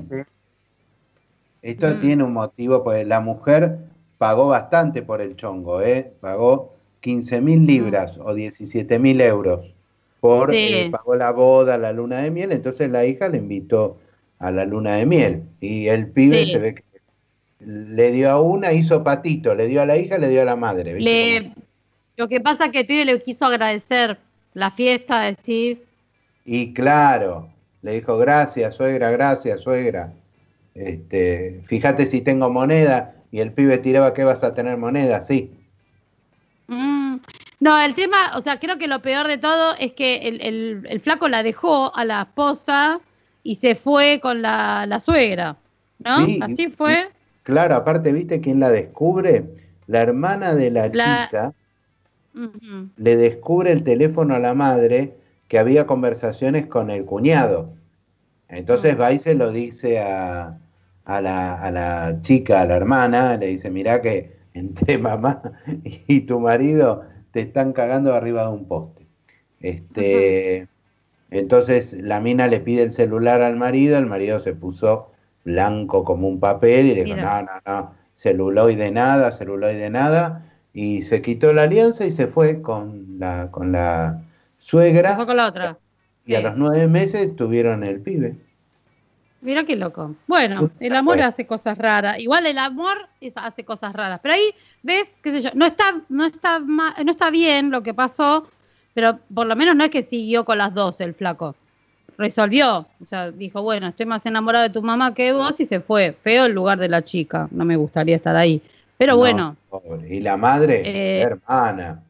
Esto 1.62 1.88
Mm. 1.90 2.00
tiene 2.00 2.24
un 2.24 2.32
motivo, 2.32 2.86
pues 2.86 3.06
la 3.06 3.20
mujer 3.20 3.80
pagó 4.18 4.48
bastante 4.48 5.02
por 5.02 5.20
el 5.20 5.36
chongo, 5.36 5.82
¿eh? 5.82 6.14
Pagó 6.22 6.74
15 7.02 7.42
mil 7.42 7.66
libras 7.66 8.18
o 8.18 8.34
17 8.34 8.98
mil 8.98 9.20
euros. 9.20 9.76
Por, 10.22 10.52
Sí. 10.52 10.56
eh, 10.58 10.88
pagó 10.90 11.16
la 11.18 11.32
boda, 11.34 11.78
la 11.78 11.92
luna 11.92 12.20
de 12.20 12.32
miel, 12.32 12.54
entonces 12.54 12.90
la 12.90 13.04
hija 13.04 13.28
le 13.28 13.40
invitó 13.40 13.98
a 14.40 14.52
la 14.52 14.64
luna 14.64 14.96
de 14.96 15.06
miel. 15.06 15.44
Y 15.60 15.88
el 15.88 16.08
pibe 16.08 16.46
Sí. 16.46 16.52
se 16.54 16.60
ve 16.60 16.76
que 16.76 16.84
le 17.60 18.12
dio 18.14 18.30
a 18.32 18.40
una, 18.42 18.72
hizo 18.72 19.04
patito, 19.04 19.54
le 19.54 19.68
dio 19.68 19.82
a 19.82 19.86
la 19.86 19.98
hija, 19.98 20.18
le 20.18 20.30
dio 20.30 20.44
a 20.44 20.46
la 20.46 20.56
madre. 20.56 20.98
lo 22.16 22.30
que 22.30 22.40
pasa 22.40 22.68
es 22.68 22.72
que 22.72 22.80
el 22.80 22.88
pibe 22.88 23.04
le 23.04 23.22
quiso 23.22 23.44
agradecer 23.44 24.18
la 24.54 24.72
fiesta, 24.72 25.24
decís. 25.24 25.78
Y 26.46 26.74
claro, 26.74 27.50
le 27.82 27.94
dijo, 27.94 28.18
gracias, 28.18 28.76
suegra, 28.76 29.10
gracias, 29.12 29.62
suegra. 29.62 30.12
Este, 30.76 31.62
fíjate 31.66 32.06
si 32.06 32.22
tengo 32.22 32.50
moneda. 32.50 33.16
Y 33.32 33.40
el 33.42 33.54
pibe 33.54 33.78
tiraba 33.78 34.14
que 34.14 34.24
vas 34.24 34.44
a 34.44 34.54
tener 34.56 34.78
moneda, 34.78 35.22
sí. 35.22 35.52
Mm, 36.68 37.18
No, 37.60 37.80
el 37.82 37.94
tema, 37.94 38.38
o 38.38 38.42
sea, 38.42 38.60
creo 38.60 38.78
que 38.78 38.88
lo 38.88 39.02
peor 39.02 39.28
de 39.28 39.38
todo 39.38 39.76
es 39.78 39.92
que 39.94 40.18
el, 40.28 40.42
el- 40.42 40.88
el 40.90 41.00
flaco 41.02 41.28
la 41.28 41.44
dejó 41.44 41.94
a 41.96 42.06
la 42.06 42.22
esposa 42.22 43.02
y 43.44 43.56
se 43.56 43.76
fue 43.76 44.20
con 44.22 44.42
la, 44.42 44.86
la 44.88 45.00
suegra, 45.00 45.58
¿no? 46.00 46.16
Sí, 46.26 46.40
Así 46.42 46.64
y- 46.64 46.68
fue. 46.72 47.10
Claro, 47.44 47.76
aparte, 47.76 48.12
¿viste 48.14 48.42
quién 48.42 48.60
la 48.60 48.70
descubre? 48.70 49.46
La 49.88 50.02
hermana 50.02 50.54
de 50.56 50.72
la, 50.72 50.92
La- 50.92 51.26
chica 51.26 51.54
le 52.98 53.18
descubre 53.18 53.72
el 53.72 53.84
teléfono 53.84 54.36
a 54.36 54.40
la 54.40 54.54
madre 54.54 55.14
que 55.50 55.60
había 55.60 55.86
conversaciones 55.86 56.68
con 56.68 56.89
el 56.89 57.04
cuñado. 57.06 57.74
Entonces 58.47 59.00
va 59.00 59.12
y 59.12 59.20
se 59.20 59.36
lo 59.36 59.52
dice 59.52 60.00
a, 60.00 60.58
a 61.06 61.22
la, 61.22 61.56
a 61.62 61.72
la 61.72 62.22
chica, 62.22 62.62
a 62.62 62.66
la 62.66 62.78
hermana, 62.78 63.36
le 63.38 63.47
dice, 63.47 63.70
mirá 63.70 64.02
que 64.02 64.38
entre 64.54 64.97
mamá 64.97 65.41
y 65.84 66.22
tu 66.22 66.39
marido 66.39 67.04
te 67.32 67.41
están 67.41 67.74
cagando 67.74 68.14
arriba 68.14 68.43
de 68.43 68.50
un 68.50 68.66
poste. 68.66 69.08
Este, 69.60 70.68
Entonces 71.32 71.93
la 71.93 72.20
mina 72.22 72.47
le 72.47 72.60
pide 72.60 72.84
el 72.84 72.91
celular 72.91 73.41
al 73.41 73.58
marido, 73.58 73.97
el 73.97 74.06
marido 74.06 74.39
se 74.39 74.54
puso 74.54 75.12
blanco 75.45 76.04
como 76.04 76.28
un 76.28 76.39
papel 76.39 76.88
y 76.88 76.95
le 76.95 77.04
dijo, 77.04 77.18
no, 77.18 77.41
no, 77.43 77.52
no, 77.66 77.93
celuloide 78.16 78.91
nada, 78.91 79.32
celuloide 79.32 79.89
nada, 79.89 80.45
y 80.74 81.02
se 81.02 81.22
quitó 81.22 81.54
la 81.54 81.64
alianza 81.64 82.06
y 82.06 82.12
se 82.12 82.28
fue 82.28 82.62
con 82.62 83.20
la, 83.20 83.50
con 83.52 83.72
la 83.72 84.22
suegra, 84.60 85.16
Fue 85.16 85.26
con 85.26 85.38
la 85.38 85.47
otra. 85.47 85.78
y 86.26 86.36
a 86.36 86.41
los 86.41 86.55
nueve 86.55 86.88
meses 86.88 87.36
tuvieron 87.36 87.84
el 87.84 87.99
pibe. 88.01 88.36
Mira 89.41 89.64
qué 89.64 89.76
loco. 89.78 90.16
Bueno, 90.28 90.70
el 90.82 90.93
amor 90.95 91.22
hace 91.22 91.45
cosas 91.45 91.78
raras. 91.78 92.20
Igual 92.20 92.45
el 92.45 92.57
amor 92.57 92.97
es- 93.22 93.32
hace 93.36 93.64
cosas 93.64 93.93
raras. 93.93 94.20
Pero 94.22 94.36
ahí 94.36 94.53
ves, 94.84 95.10
qué 95.24 95.32
sé 95.32 95.41
yo, 95.41 95.49
no 95.55 95.66
está, 95.66 96.01
no 96.10 96.26
está 96.26 96.60
no 96.60 97.10
está 97.12 97.30
bien 97.32 97.72
lo 97.72 97.82
que 97.82 97.93
pasó, 97.93 98.47
pero 98.93 99.18
por 99.34 99.47
lo 99.47 99.55
menos 99.55 99.76
no 99.78 99.84
es 99.86 99.89
que 99.91 100.03
siguió 100.03 100.43
con 100.43 100.57
las 100.57 100.74
dos 100.74 100.99
el 100.99 101.14
flaco. 101.16 101.55
Resolvió. 102.18 102.86
O 103.01 103.05
sea, 103.05 103.32
dijo, 103.32 103.62
bueno, 103.62 103.88
estoy 103.88 104.05
más 104.05 104.26
enamorado 104.26 104.64
de 104.64 104.72
tu 104.72 104.82
mamá 104.84 105.14
que 105.14 105.24
de 105.28 105.32
vos 105.32 105.57
y 105.62 105.66
se 105.66 105.80
fue. 105.80 106.12
Feo 106.22 106.45
el 106.45 106.51
lugar 106.53 106.78
de 106.78 106.89
la 106.89 107.01
chica. 107.01 107.47
No 107.51 107.64
me 107.64 107.78
gustaría 107.78 108.18
estar 108.18 108.36
ahí. 108.36 108.62
Pero 108.97 109.14
No, 109.14 109.18
bueno, 109.20 109.55
pobre. 109.70 110.14
Y 110.14 110.20
la 110.20 110.36
madre, 110.36 110.82
Eh, 110.84 111.22
hermana, 111.22 112.03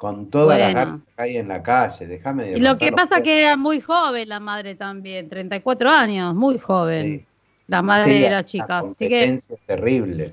con 0.00 0.30
todas 0.30 0.58
las 0.58 0.72
bueno. 0.72 0.90
ganas 0.92 1.02
que 1.14 1.22
hay 1.22 1.36
en 1.36 1.48
la 1.48 1.62
calle, 1.62 2.06
déjame 2.06 2.44
de 2.44 2.56
y 2.56 2.60
lo 2.62 2.78
que 2.78 2.90
pasa 2.90 3.16
huevos. 3.16 3.24
que 3.24 3.40
era 3.42 3.58
muy 3.58 3.82
joven 3.82 4.30
la 4.30 4.40
madre 4.40 4.74
también, 4.74 5.28
34 5.28 5.90
años, 5.90 6.34
muy 6.34 6.58
joven. 6.58 7.06
Sí. 7.18 7.26
La 7.66 7.82
madre 7.82 8.14
Sí, 8.14 8.20
de 8.20 8.30
la 8.30 8.42
chica. 8.42 8.78
Así 8.78 9.08
que 9.08 9.38
terrible. 9.66 10.32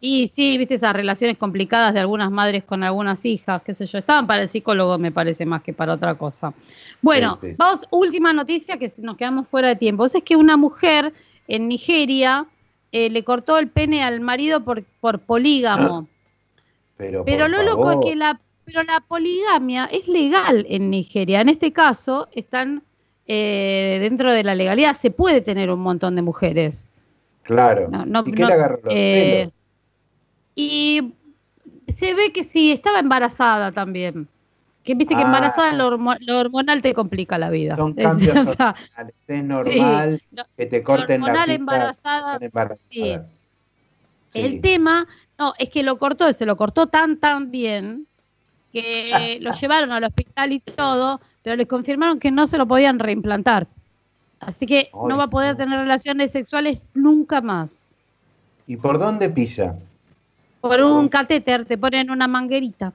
Y 0.00 0.28
sí, 0.28 0.56
viste 0.56 0.76
esas 0.76 0.92
relaciones 0.92 1.36
complicadas 1.36 1.94
de 1.94 1.98
algunas 1.98 2.30
madres 2.30 2.62
con 2.62 2.84
algunas 2.84 3.24
hijas, 3.24 3.60
qué 3.64 3.74
sé 3.74 3.86
yo, 3.86 3.98
estaban 3.98 4.28
para 4.28 4.42
el 4.44 4.50
psicólogo, 4.50 4.96
me 4.98 5.10
parece, 5.10 5.44
más 5.44 5.62
que 5.64 5.72
para 5.72 5.94
otra 5.94 6.14
cosa. 6.14 6.54
Bueno, 7.02 7.36
Sí, 7.40 7.54
vamos, 7.56 7.88
última 7.90 8.32
noticia 8.32 8.78
que 8.78 8.92
nos 8.98 9.16
quedamos 9.16 9.48
fuera 9.48 9.66
de 9.66 9.74
tiempo. 9.74 10.04
Es 10.04 10.12
que 10.24 10.36
una 10.36 10.56
mujer 10.56 11.12
en 11.48 11.66
Nigeria 11.66 12.46
eh, 12.92 13.10
le 13.10 13.24
cortó 13.24 13.58
el 13.58 13.66
pene 13.66 14.04
al 14.04 14.20
marido 14.20 14.62
por, 14.62 14.84
por 15.00 15.18
polígamo. 15.18 16.06
Pero, 16.96 17.24
Pero 17.24 17.46
por 17.46 17.50
lo 17.50 17.62
loco 17.64 17.90
es 17.90 17.98
que 18.10 18.16
la, 18.16 18.40
pero 18.70 18.82
la 18.84 19.00
poligamia 19.00 19.86
es 19.86 20.06
legal 20.06 20.66
en 20.68 20.90
Nigeria. 20.90 21.40
En 21.40 21.48
este 21.48 21.72
caso, 21.72 22.28
están 22.32 22.82
eh, 23.26 23.98
dentro 24.00 24.30
de 24.32 24.44
la 24.44 24.54
legalidad. 24.54 24.92
Se 24.94 25.10
puede 25.10 25.40
tener 25.40 25.70
un 25.70 25.80
montón 25.80 26.14
de 26.16 26.22
mujeres. 26.22 26.86
Claro. 27.42 27.88
No, 27.90 28.04
no, 28.04 28.22
¿Y 28.26 28.32
qué 28.32 28.42
no, 28.42 28.48
le 28.48 28.54
agarró 28.54 28.80
los 28.84 28.92
eh? 28.94 29.48
Y 30.54 31.14
se 31.96 32.12
ve 32.14 32.30
que 32.32 32.44
sí, 32.44 32.72
estaba 32.72 32.98
embarazada 32.98 33.72
también. 33.72 34.28
Que 34.84 34.94
viste 34.94 35.14
que 35.14 35.22
Ah. 35.22 35.26
embarazada 35.26 35.72
lo, 35.72 35.86
hormo- 35.86 36.16
lo 36.20 36.38
hormonal 36.38 36.82
te 36.82 36.92
complica 36.94 37.38
la 37.38 37.48
vida. 37.50 37.76
Son 37.76 37.94
cambios 37.94 38.36
o 38.48 38.52
sea, 38.52 38.74
hormonales. 38.98 39.14
Es 39.26 39.44
normal 39.44 40.22
que 40.56 40.66
te 40.66 40.82
corten 40.82 41.20
la 41.22 41.26
hormonal 41.26 41.46
pista 41.48 41.54
embarazada. 41.54 42.38
Sí. 42.90 43.16
El 44.34 44.60
tema, 44.60 45.06
no, 45.38 45.54
es 45.58 45.70
que 45.70 45.82
lo 45.82 45.98
cortó, 45.98 46.30
se 46.34 46.44
lo 46.44 46.56
cortó 46.56 46.86
tan, 46.88 47.16
tan 47.18 47.50
bien 47.50 48.06
que 48.72 49.38
lo 49.40 49.52
llevaron 49.54 49.92
al 49.92 50.04
hospital 50.04 50.52
y 50.52 50.60
todo, 50.60 51.20
pero 51.42 51.56
les 51.56 51.66
confirmaron 51.66 52.18
que 52.18 52.30
no 52.30 52.46
se 52.46 52.58
lo 52.58 52.66
podían 52.66 52.98
reimplantar. 52.98 53.66
Así 54.40 54.66
que 54.66 54.90
no 54.92 55.16
va 55.16 55.24
a 55.24 55.30
poder 55.30 55.56
tener 55.56 55.78
relaciones 55.78 56.30
sexuales 56.30 56.78
nunca 56.94 57.40
más. 57.40 57.84
¿Y 58.66 58.76
por 58.76 58.98
dónde 58.98 59.30
pilla? 59.30 59.74
Por 60.60 60.82
un 60.82 61.08
catéter 61.08 61.64
te 61.64 61.78
ponen 61.78 62.10
una 62.10 62.28
manguerita. 62.28 62.92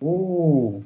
Uh, 0.00 0.80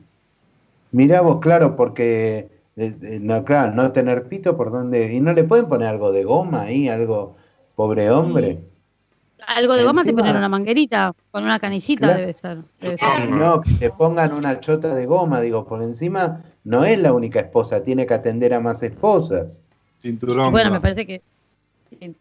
mirá 0.90 1.20
vos, 1.20 1.40
claro, 1.40 1.76
porque 1.76 2.48
eh, 2.76 2.96
eh, 3.02 3.18
no, 3.20 3.44
claro, 3.44 3.74
no 3.74 3.92
tener 3.92 4.24
pito 4.28 4.56
por 4.56 4.70
dónde. 4.70 5.12
¿Y 5.12 5.20
no 5.20 5.32
le 5.32 5.44
pueden 5.44 5.68
poner 5.68 5.88
algo 5.88 6.10
de 6.10 6.24
goma 6.24 6.62
ahí, 6.62 6.88
algo 6.88 7.36
pobre 7.76 8.10
hombre? 8.10 8.60
Algo 9.46 9.74
de 9.74 9.84
goma 9.84 10.02
te 10.02 10.10
Encima- 10.10 10.22
ponen 10.22 10.36
una 10.38 10.48
manguerita, 10.48 11.12
con 11.30 11.44
una 11.44 11.58
canillita 11.58 12.06
Claro. 12.06 12.20
debe 12.20 12.34
ser. 12.40 12.58
debe 12.80 12.98
ser. 12.98 13.30
No, 13.30 13.60
que 13.60 13.72
te 13.72 13.90
pongan 13.90 14.32
una 14.32 14.58
chota 14.60 14.94
de 14.94 15.06
goma, 15.06 15.40
digo, 15.40 15.66
por 15.66 15.82
encima 15.82 16.42
no 16.64 16.84
es 16.84 16.98
la 16.98 17.12
única 17.12 17.40
esposa, 17.40 17.82
tiene 17.82 18.06
que 18.06 18.14
atender 18.14 18.54
a 18.54 18.60
más 18.60 18.82
esposas. 18.82 19.60
Cinturón. 20.00 20.50
Bueno, 20.52 20.70
no. 20.70 20.74
me 20.76 20.80
parece 20.80 21.06
que. 21.06 21.22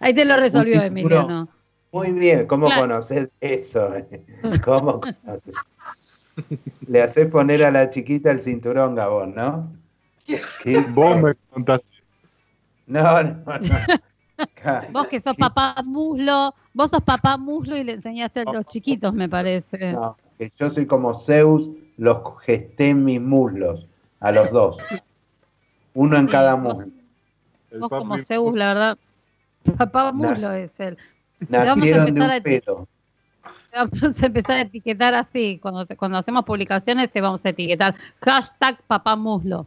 Ahí 0.00 0.14
te 0.14 0.24
lo 0.24 0.36
resolvió 0.36 0.80
cinturón. 0.82 0.86
Emiliano. 0.98 1.48
Muy 1.92 2.12
bien, 2.12 2.46
¿cómo 2.46 2.66
Claro. 2.66 2.82
conoces 2.82 3.28
eso? 3.40 3.94
eh? 3.94 4.22
¿Cómo 4.64 5.00
conoces? 5.00 5.54
Le 6.86 7.02
haces 7.02 7.26
poner 7.28 7.64
a 7.64 7.70
la 7.70 7.90
chiquita 7.90 8.30
el 8.30 8.38
cinturón, 8.40 8.94
Gabón, 8.94 9.34
¿no? 9.34 9.70
¿Qué? 10.62 10.80
Vos 10.90 11.20
me 11.20 11.34
contaste. 11.50 11.86
No, 12.86 13.22
no, 13.22 13.34
no. 13.44 13.58
Vos 14.90 15.06
que 15.06 15.20
sos 15.20 15.36
papá 15.36 15.76
muslo, 15.84 16.54
vos 16.74 16.90
sos 16.90 17.02
papá 17.02 17.36
muslo 17.36 17.76
y 17.76 17.84
le 17.84 17.92
enseñaste 17.92 18.40
a 18.40 18.52
los 18.52 18.64
chiquitos, 18.66 19.12
me 19.14 19.28
parece. 19.28 19.92
No, 19.92 20.16
que 20.38 20.50
yo 20.58 20.70
soy 20.70 20.86
como 20.86 21.14
Zeus, 21.14 21.68
los 21.96 22.18
gesté 22.42 22.90
en 22.90 23.04
mis 23.04 23.20
muslos, 23.20 23.86
a 24.20 24.32
los 24.32 24.50
dos. 24.50 24.76
Uno 25.94 26.16
en 26.16 26.26
Sí, 26.26 26.32
cada 26.32 26.56
muslo. 26.56 26.86
Vos 27.78 27.88
como 27.88 28.18
Zeus, 28.18 28.54
la 28.54 28.66
verdad. 28.68 28.98
Papá 29.78 30.12
muslo 30.12 30.48
Nac- 30.48 30.56
es 30.64 30.80
él. 30.80 30.98
vamos 31.48 31.62
a 31.62 31.64
Nacieron 31.76 32.04
de 32.04 32.08
empezar 32.10 32.30
a 32.30 32.36
un 32.36 32.42
pedo. 32.42 32.88
Vamos 33.74 34.22
a 34.22 34.26
empezar 34.26 34.52
a 34.56 34.60
etiquetar 34.62 35.14
así. 35.14 35.58
Cuando, 35.60 35.86
te- 35.86 35.96
cuando 35.96 36.18
hacemos 36.18 36.44
publicaciones 36.44 37.10
te 37.10 37.20
vamos 37.20 37.40
a 37.44 37.48
etiquetar 37.50 37.94
hashtag 38.20 38.82
papá 38.86 39.16
muslo. 39.16 39.66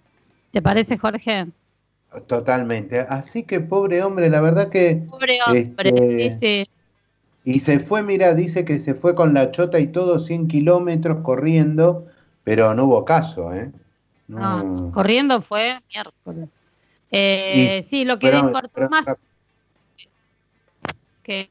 ¿Te 0.52 0.62
parece, 0.62 0.98
Jorge? 0.98 1.48
Totalmente. 2.28 3.00
Así 3.02 3.44
que 3.44 3.60
pobre 3.60 4.04
hombre, 4.04 4.30
la 4.30 4.42
verdad 4.42 4.70
que... 4.70 5.04
Pobre 5.10 5.38
hombre. 5.46 6.26
Este, 6.26 6.38
sí. 6.40 6.70
Y 7.44 7.60
se 7.60 7.80
fue, 7.80 8.02
mira, 8.02 8.34
dice 8.34 8.66
que 8.66 8.80
se 8.80 8.96
fue 8.96 9.14
con 9.16 9.34
la 9.34 9.52
chota 9.52 9.80
y 9.80 9.88
todo 9.88 10.20
100 10.20 10.48
kilómetros 10.48 11.22
corriendo, 11.24 12.08
pero 12.44 12.74
no 12.74 12.86
hubo 12.86 13.06
caso, 13.06 13.54
¿eh? 13.54 13.72
No, 14.28 14.64
No. 14.64 14.92
corriendo 14.92 15.42
fue 15.42 15.80
miércoles. 15.94 16.50
Eh, 17.12 17.82
Y- 17.86 17.90
sí, 17.90 18.04
lo 18.06 18.18
que 18.18 18.28
le 18.28 18.34
pero- 18.34 18.48
importó 18.48 18.70
pero- 18.74 18.90
más 18.90 19.06
que... 21.24 21.50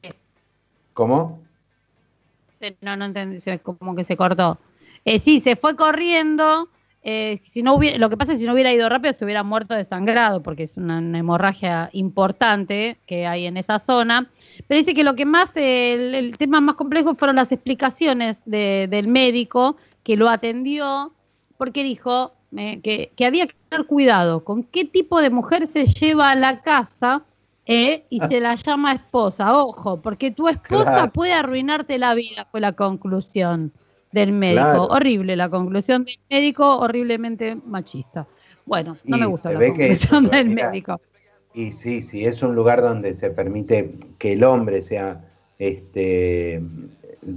¿Cómo? 0.93 1.41
Eh, 2.61 2.75
No, 2.81 2.95
no 2.97 3.05
entendí, 3.05 3.39
como 3.63 3.95
que 3.95 4.03
se 4.05 4.17
cortó. 4.17 4.57
Eh, 5.05 5.19
sí, 5.19 5.39
se 5.39 5.55
fue 5.55 5.75
corriendo. 5.75 6.69
Eh, 7.07 7.39
si 7.43 7.61
no 7.63 7.75
hubiera, 7.75 7.97
lo 7.99 8.09
que 8.09 8.17
pasa 8.17 8.31
es 8.33 8.37
que 8.37 8.41
si 8.41 8.47
no 8.47 8.53
hubiera 8.53 8.73
ido 8.73 8.89
rápido 8.89 9.13
se 9.13 9.23
hubiera 9.23 9.43
muerto 9.43 9.75
desangrado, 9.75 10.41
porque 10.41 10.63
es 10.63 10.75
una, 10.75 10.97
una 10.97 11.19
hemorragia 11.19 11.89
importante 11.93 12.97
que 13.05 13.27
hay 13.27 13.45
en 13.45 13.57
esa 13.57 13.79
zona. 13.79 14.29
Pero 14.67 14.79
dice 14.79 14.93
que 14.95 15.03
lo 15.03 15.15
que 15.15 15.25
más, 15.25 15.55
eh, 15.55 15.93
el, 15.93 16.15
el 16.15 16.37
tema 16.37 16.59
más 16.61 16.75
complejo 16.75 17.13
fueron 17.15 17.35
las 17.37 17.51
explicaciones 17.51 18.41
de- 18.45 18.87
del 18.89 19.07
médico 19.07 19.77
que 20.03 20.17
lo 20.17 20.29
atendió, 20.29 21.13
porque 21.57 21.83
dijo 21.83 22.33
eh, 22.57 22.79
que, 22.81 23.11
que 23.15 23.25
había 23.25 23.47
que 23.47 23.55
tener 23.69 23.85
cuidado 23.85 24.43
con 24.43 24.63
qué 24.63 24.85
tipo 24.85 25.21
de 25.21 25.29
mujer 25.29 25.67
se 25.67 25.85
lleva 25.85 26.31
a 26.31 26.35
la 26.35 26.61
casa 26.61 27.21
eh, 27.67 28.03
y 28.09 28.19
se 28.21 28.39
la 28.39 28.55
llama 28.55 28.93
esposa. 28.93 29.57
Ojo, 29.57 30.01
porque 30.01 30.31
tu 30.31 30.47
esposa 30.47 30.91
Claro. 30.91 31.11
puede 31.11 31.33
arruinarte 31.33 31.97
la 31.99 32.13
vida, 32.15 32.45
fue 32.51 32.61
la 32.61 32.71
conclusión 32.73 33.71
del 34.15 34.31
médico. 34.31 34.61
Claro. 34.63 34.83
Horrible 34.85 35.35
la 35.35 35.49
conclusión 35.49 36.05
del 36.05 36.17
médico, 36.29 36.79
horriblemente 36.79 37.55
machista. 37.67 38.25
Bueno, 38.65 38.97
no 39.03 39.17
Y 39.17 39.19
me 39.19 39.25
gusta 39.27 39.51
la 39.51 39.59
que- 39.59 39.67
conclusión 39.67 40.25
del 40.25 40.49
mira, 40.49 40.69
médico. 40.71 40.99
Y 41.53 41.71
sí, 41.71 42.01
sí, 42.01 42.25
es 42.25 42.41
un 42.41 42.55
lugar 42.55 42.81
donde 42.81 43.13
se 43.13 43.29
permite 43.29 43.91
que 44.17 44.33
el 44.33 44.43
hombre 44.43 44.81
sea, 44.81 45.23
este, 45.59 46.61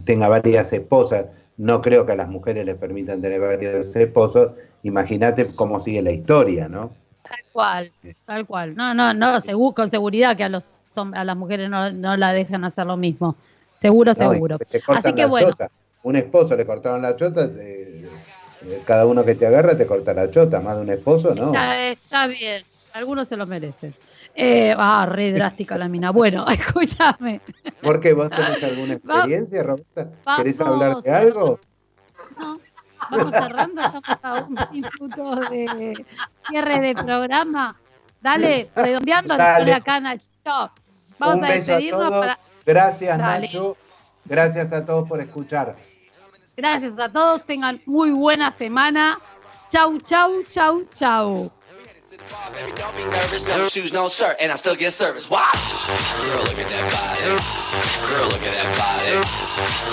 tenga 0.05 0.29
varias 0.29 0.73
esposas. 0.73 1.27
No 1.57 1.83
creo 1.83 2.07
que 2.07 2.13
a 2.13 2.17
las 2.17 2.29
mujeres 2.29 2.65
les 2.65 2.77
permitan 2.77 3.21
tener 3.21 3.41
varios 3.41 3.95
esposos. 3.95 4.53
Imagínate 4.83 5.47
cómo 5.55 5.81
sigue 5.81 6.03
la 6.03 6.13
historia, 6.13 6.69
¿no? 6.69 6.91
Tal 7.29 7.39
cual, 7.53 7.93
tal 8.25 8.47
cual. 8.47 8.75
No, 8.75 8.95
no, 8.95 9.13
no, 9.13 9.41
segu- 9.41 9.75
con 9.75 9.91
seguridad 9.91 10.37
que 10.37 10.45
a 10.45 10.49
los 10.49 10.65
a 11.13 11.23
las 11.25 11.37
mujeres 11.37 11.71
no, 11.71 11.93
no 11.93 12.17
la 12.17 12.33
dejan 12.33 12.65
hacer 12.65 12.85
lo 12.87 12.97
mismo. 12.97 13.37
Seguro, 13.75 14.15
No, 14.19 14.33
seguro. 14.33 14.59
Así 14.89 15.13
que 15.13 15.27
bueno. 15.27 15.57
Un 16.03 16.17
esposo 16.17 16.57
le 16.57 16.65
cortaron 16.67 17.03
la 17.03 17.17
chota, 17.17 17.51
te- 17.53 18.01
eh, 18.63 18.83
cada 18.87 19.07
uno 19.07 19.25
que 19.25 19.35
te 19.35 19.47
agarra 19.47 19.77
te 19.77 19.87
corta 19.87 20.13
la 20.15 20.31
chota, 20.31 20.61
más 20.61 20.77
de 20.77 20.83
un 20.83 20.91
esposo, 20.91 21.35
no. 21.35 21.47
está, 21.49 21.81
está 21.89 22.27
bien. 22.27 22.63
Algunos 22.95 23.29
se 23.29 23.37
lo 23.37 23.47
merecen. 23.47 23.93
Eh, 24.35 24.73
ah, 24.77 25.05
re 25.09 25.33
drástica 25.33 25.77
la 25.77 25.89
mina. 25.89 26.11
Bueno, 26.11 26.47
escúchame. 26.51 27.41
¿Por 27.83 28.01
qué 28.01 28.13
vos 28.13 28.31
tenés 28.31 28.63
alguna 28.63 28.95
experiencia, 28.95 29.63
Roberta? 29.63 30.09
¿Querés 30.37 30.61
hablar 30.61 31.03
de 31.03 31.11
algo? 31.11 31.59
No, 32.39 32.59
vamos 33.11 33.33
cerrando, 33.33 33.83
estamos 33.83 34.19
a 34.23 34.45
un 34.45 34.55
minuto 34.73 35.37
de 35.51 36.05
cierre 36.49 36.81
de 36.81 36.95
programa. 36.95 37.77
Dale, 38.21 38.69
redondeando, 38.75 39.37
Dale. 39.37 39.73
acá, 39.75 40.01
Nachito. 40.01 40.71
Vamos 41.19 41.37
Un 41.39 41.45
a 41.45 41.49
beso 41.49 41.73
a 41.73 41.77
despedirnos 41.77 42.09
todos. 42.09 42.21
para. 42.21 42.39
Gracias, 42.67 43.19
Dale. 43.19 43.47
Nacho. 43.47 43.77
Gracias 44.29 44.73
a 44.73 44.85
todos 44.85 45.09
por 45.09 45.21
escuchar. 45.21 45.77
Gracias 46.57 46.99
a 46.99 47.09
todos, 47.09 47.45
tengan 47.47 47.81
muy 47.87 48.11
buena 48.11 48.51
semana. 48.51 49.19
Chau, 49.71 49.99
chau, 50.01 50.43
chau, 50.49 50.83
chau. 50.95 51.58
Baby, 52.29 52.77
don't 52.77 52.93
be 52.93 53.05
nervous. 53.09 53.47
No 53.49 53.65
shoes, 53.65 53.93
no 53.93 54.09
shirt, 54.09 54.37
and 54.41 54.53
I 54.53 54.57
still 54.57 54.77
get 54.77 54.93
service. 54.93 55.31
Watch. 55.33 55.49
Girl, 56.29 56.45
look 56.45 56.61
at 56.61 56.69
that 56.69 56.85
body. 56.93 57.25
Girl, 57.25 58.29
look 58.29 58.45
at 58.45 58.53
that 58.53 58.69
body. 58.77 59.17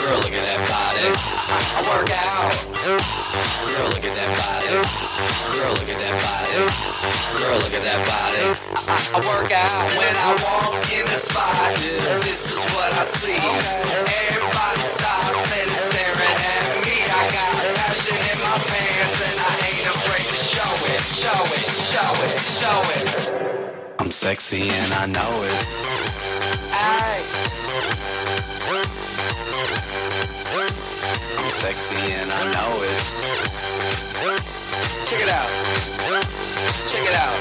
Girl, 0.03 0.19
look 0.19 0.35
at 0.35 0.43
that 0.43 0.59
body. 0.67 1.15
I, 1.15 1.83
work 1.87 2.11
out. 2.11 2.51
Girl, 2.75 3.87
look 3.87 4.03
at 4.03 4.11
that 4.19 4.31
body. 4.35 4.67
Girl, 4.67 5.79
look 5.79 5.87
at 5.87 5.95
that 5.95 6.15
body. 6.19 6.59
Girl, 7.39 7.55
look 7.63 7.71
at 7.71 7.83
that 7.87 8.03
body. 8.03 8.51
I, 8.51 9.19
work 9.23 9.51
out 9.55 9.71
when 9.95 10.15
I 10.19 10.35
walk 10.43 10.75
in 10.91 11.07
the 11.07 11.15
spot. 11.15 11.55
Yeah, 11.55 12.19
this 12.19 12.51
is 12.51 12.59
what 12.75 12.91
I 12.99 13.03
see. 13.07 13.39
Everybody 13.39 14.83
stops 14.83 15.55
and 15.55 15.71
is 15.71 15.79
staring 15.87 16.39
at 16.51 16.83
me. 16.83 16.99
I 16.99 17.31
got 17.31 17.74
passion 18.05 18.21
in 18.21 18.39
my 18.45 18.57
pants, 18.69 19.17
and 19.25 19.39
I 19.41 19.53
ain't 19.65 19.87
afraid 19.89 20.27
to 20.29 20.37
show 20.37 20.73
it, 20.93 21.01
show 21.01 21.41
it, 21.57 21.65
show 21.73 22.13
it, 22.21 22.37
show 22.37 22.79
it. 22.93 23.09
I'm 23.99 24.11
sexy 24.11 24.69
and 24.69 24.93
I 24.93 25.05
know 25.07 25.31
it. 25.41 25.65
Ay. 26.69 27.17
I'm 31.33 31.49
sexy 31.49 32.13
and 32.13 32.29
I 32.29 32.41
know 32.53 32.69
it. 32.85 33.01
Check 35.09 35.21
it 35.25 35.29
out. 35.33 35.49
Check 36.85 37.05
it 37.09 37.15
out. 37.17 37.33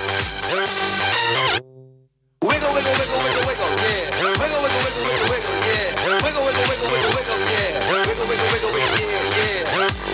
Wiggle, 2.41 2.73
wiggle, 2.73 2.95
wiggle, 2.97 3.21
wiggle, 3.21 3.45
wiggle, 3.45 3.73
yeah. 3.85 4.09
Wiggle, 4.41 4.61
wiggle, 4.65 4.81
wiggle, 4.81 5.05
wiggle, 5.05 5.29
wiggle, 5.29 5.57
yeah. 5.65 5.93
Wiggle, 6.25 6.45
wiggle, 6.45 6.65
wiggle, 6.73 6.89
wiggle, 6.89 7.13
wiggle, 7.13 7.41
yeah. 7.53 7.85
Wiggle, 8.07 8.27
wiggle, 8.29 8.49
wiggle, 8.53 8.73
wiggle, 8.73 8.99
yeah, 9.05 10.09
yeah. 10.09 10.14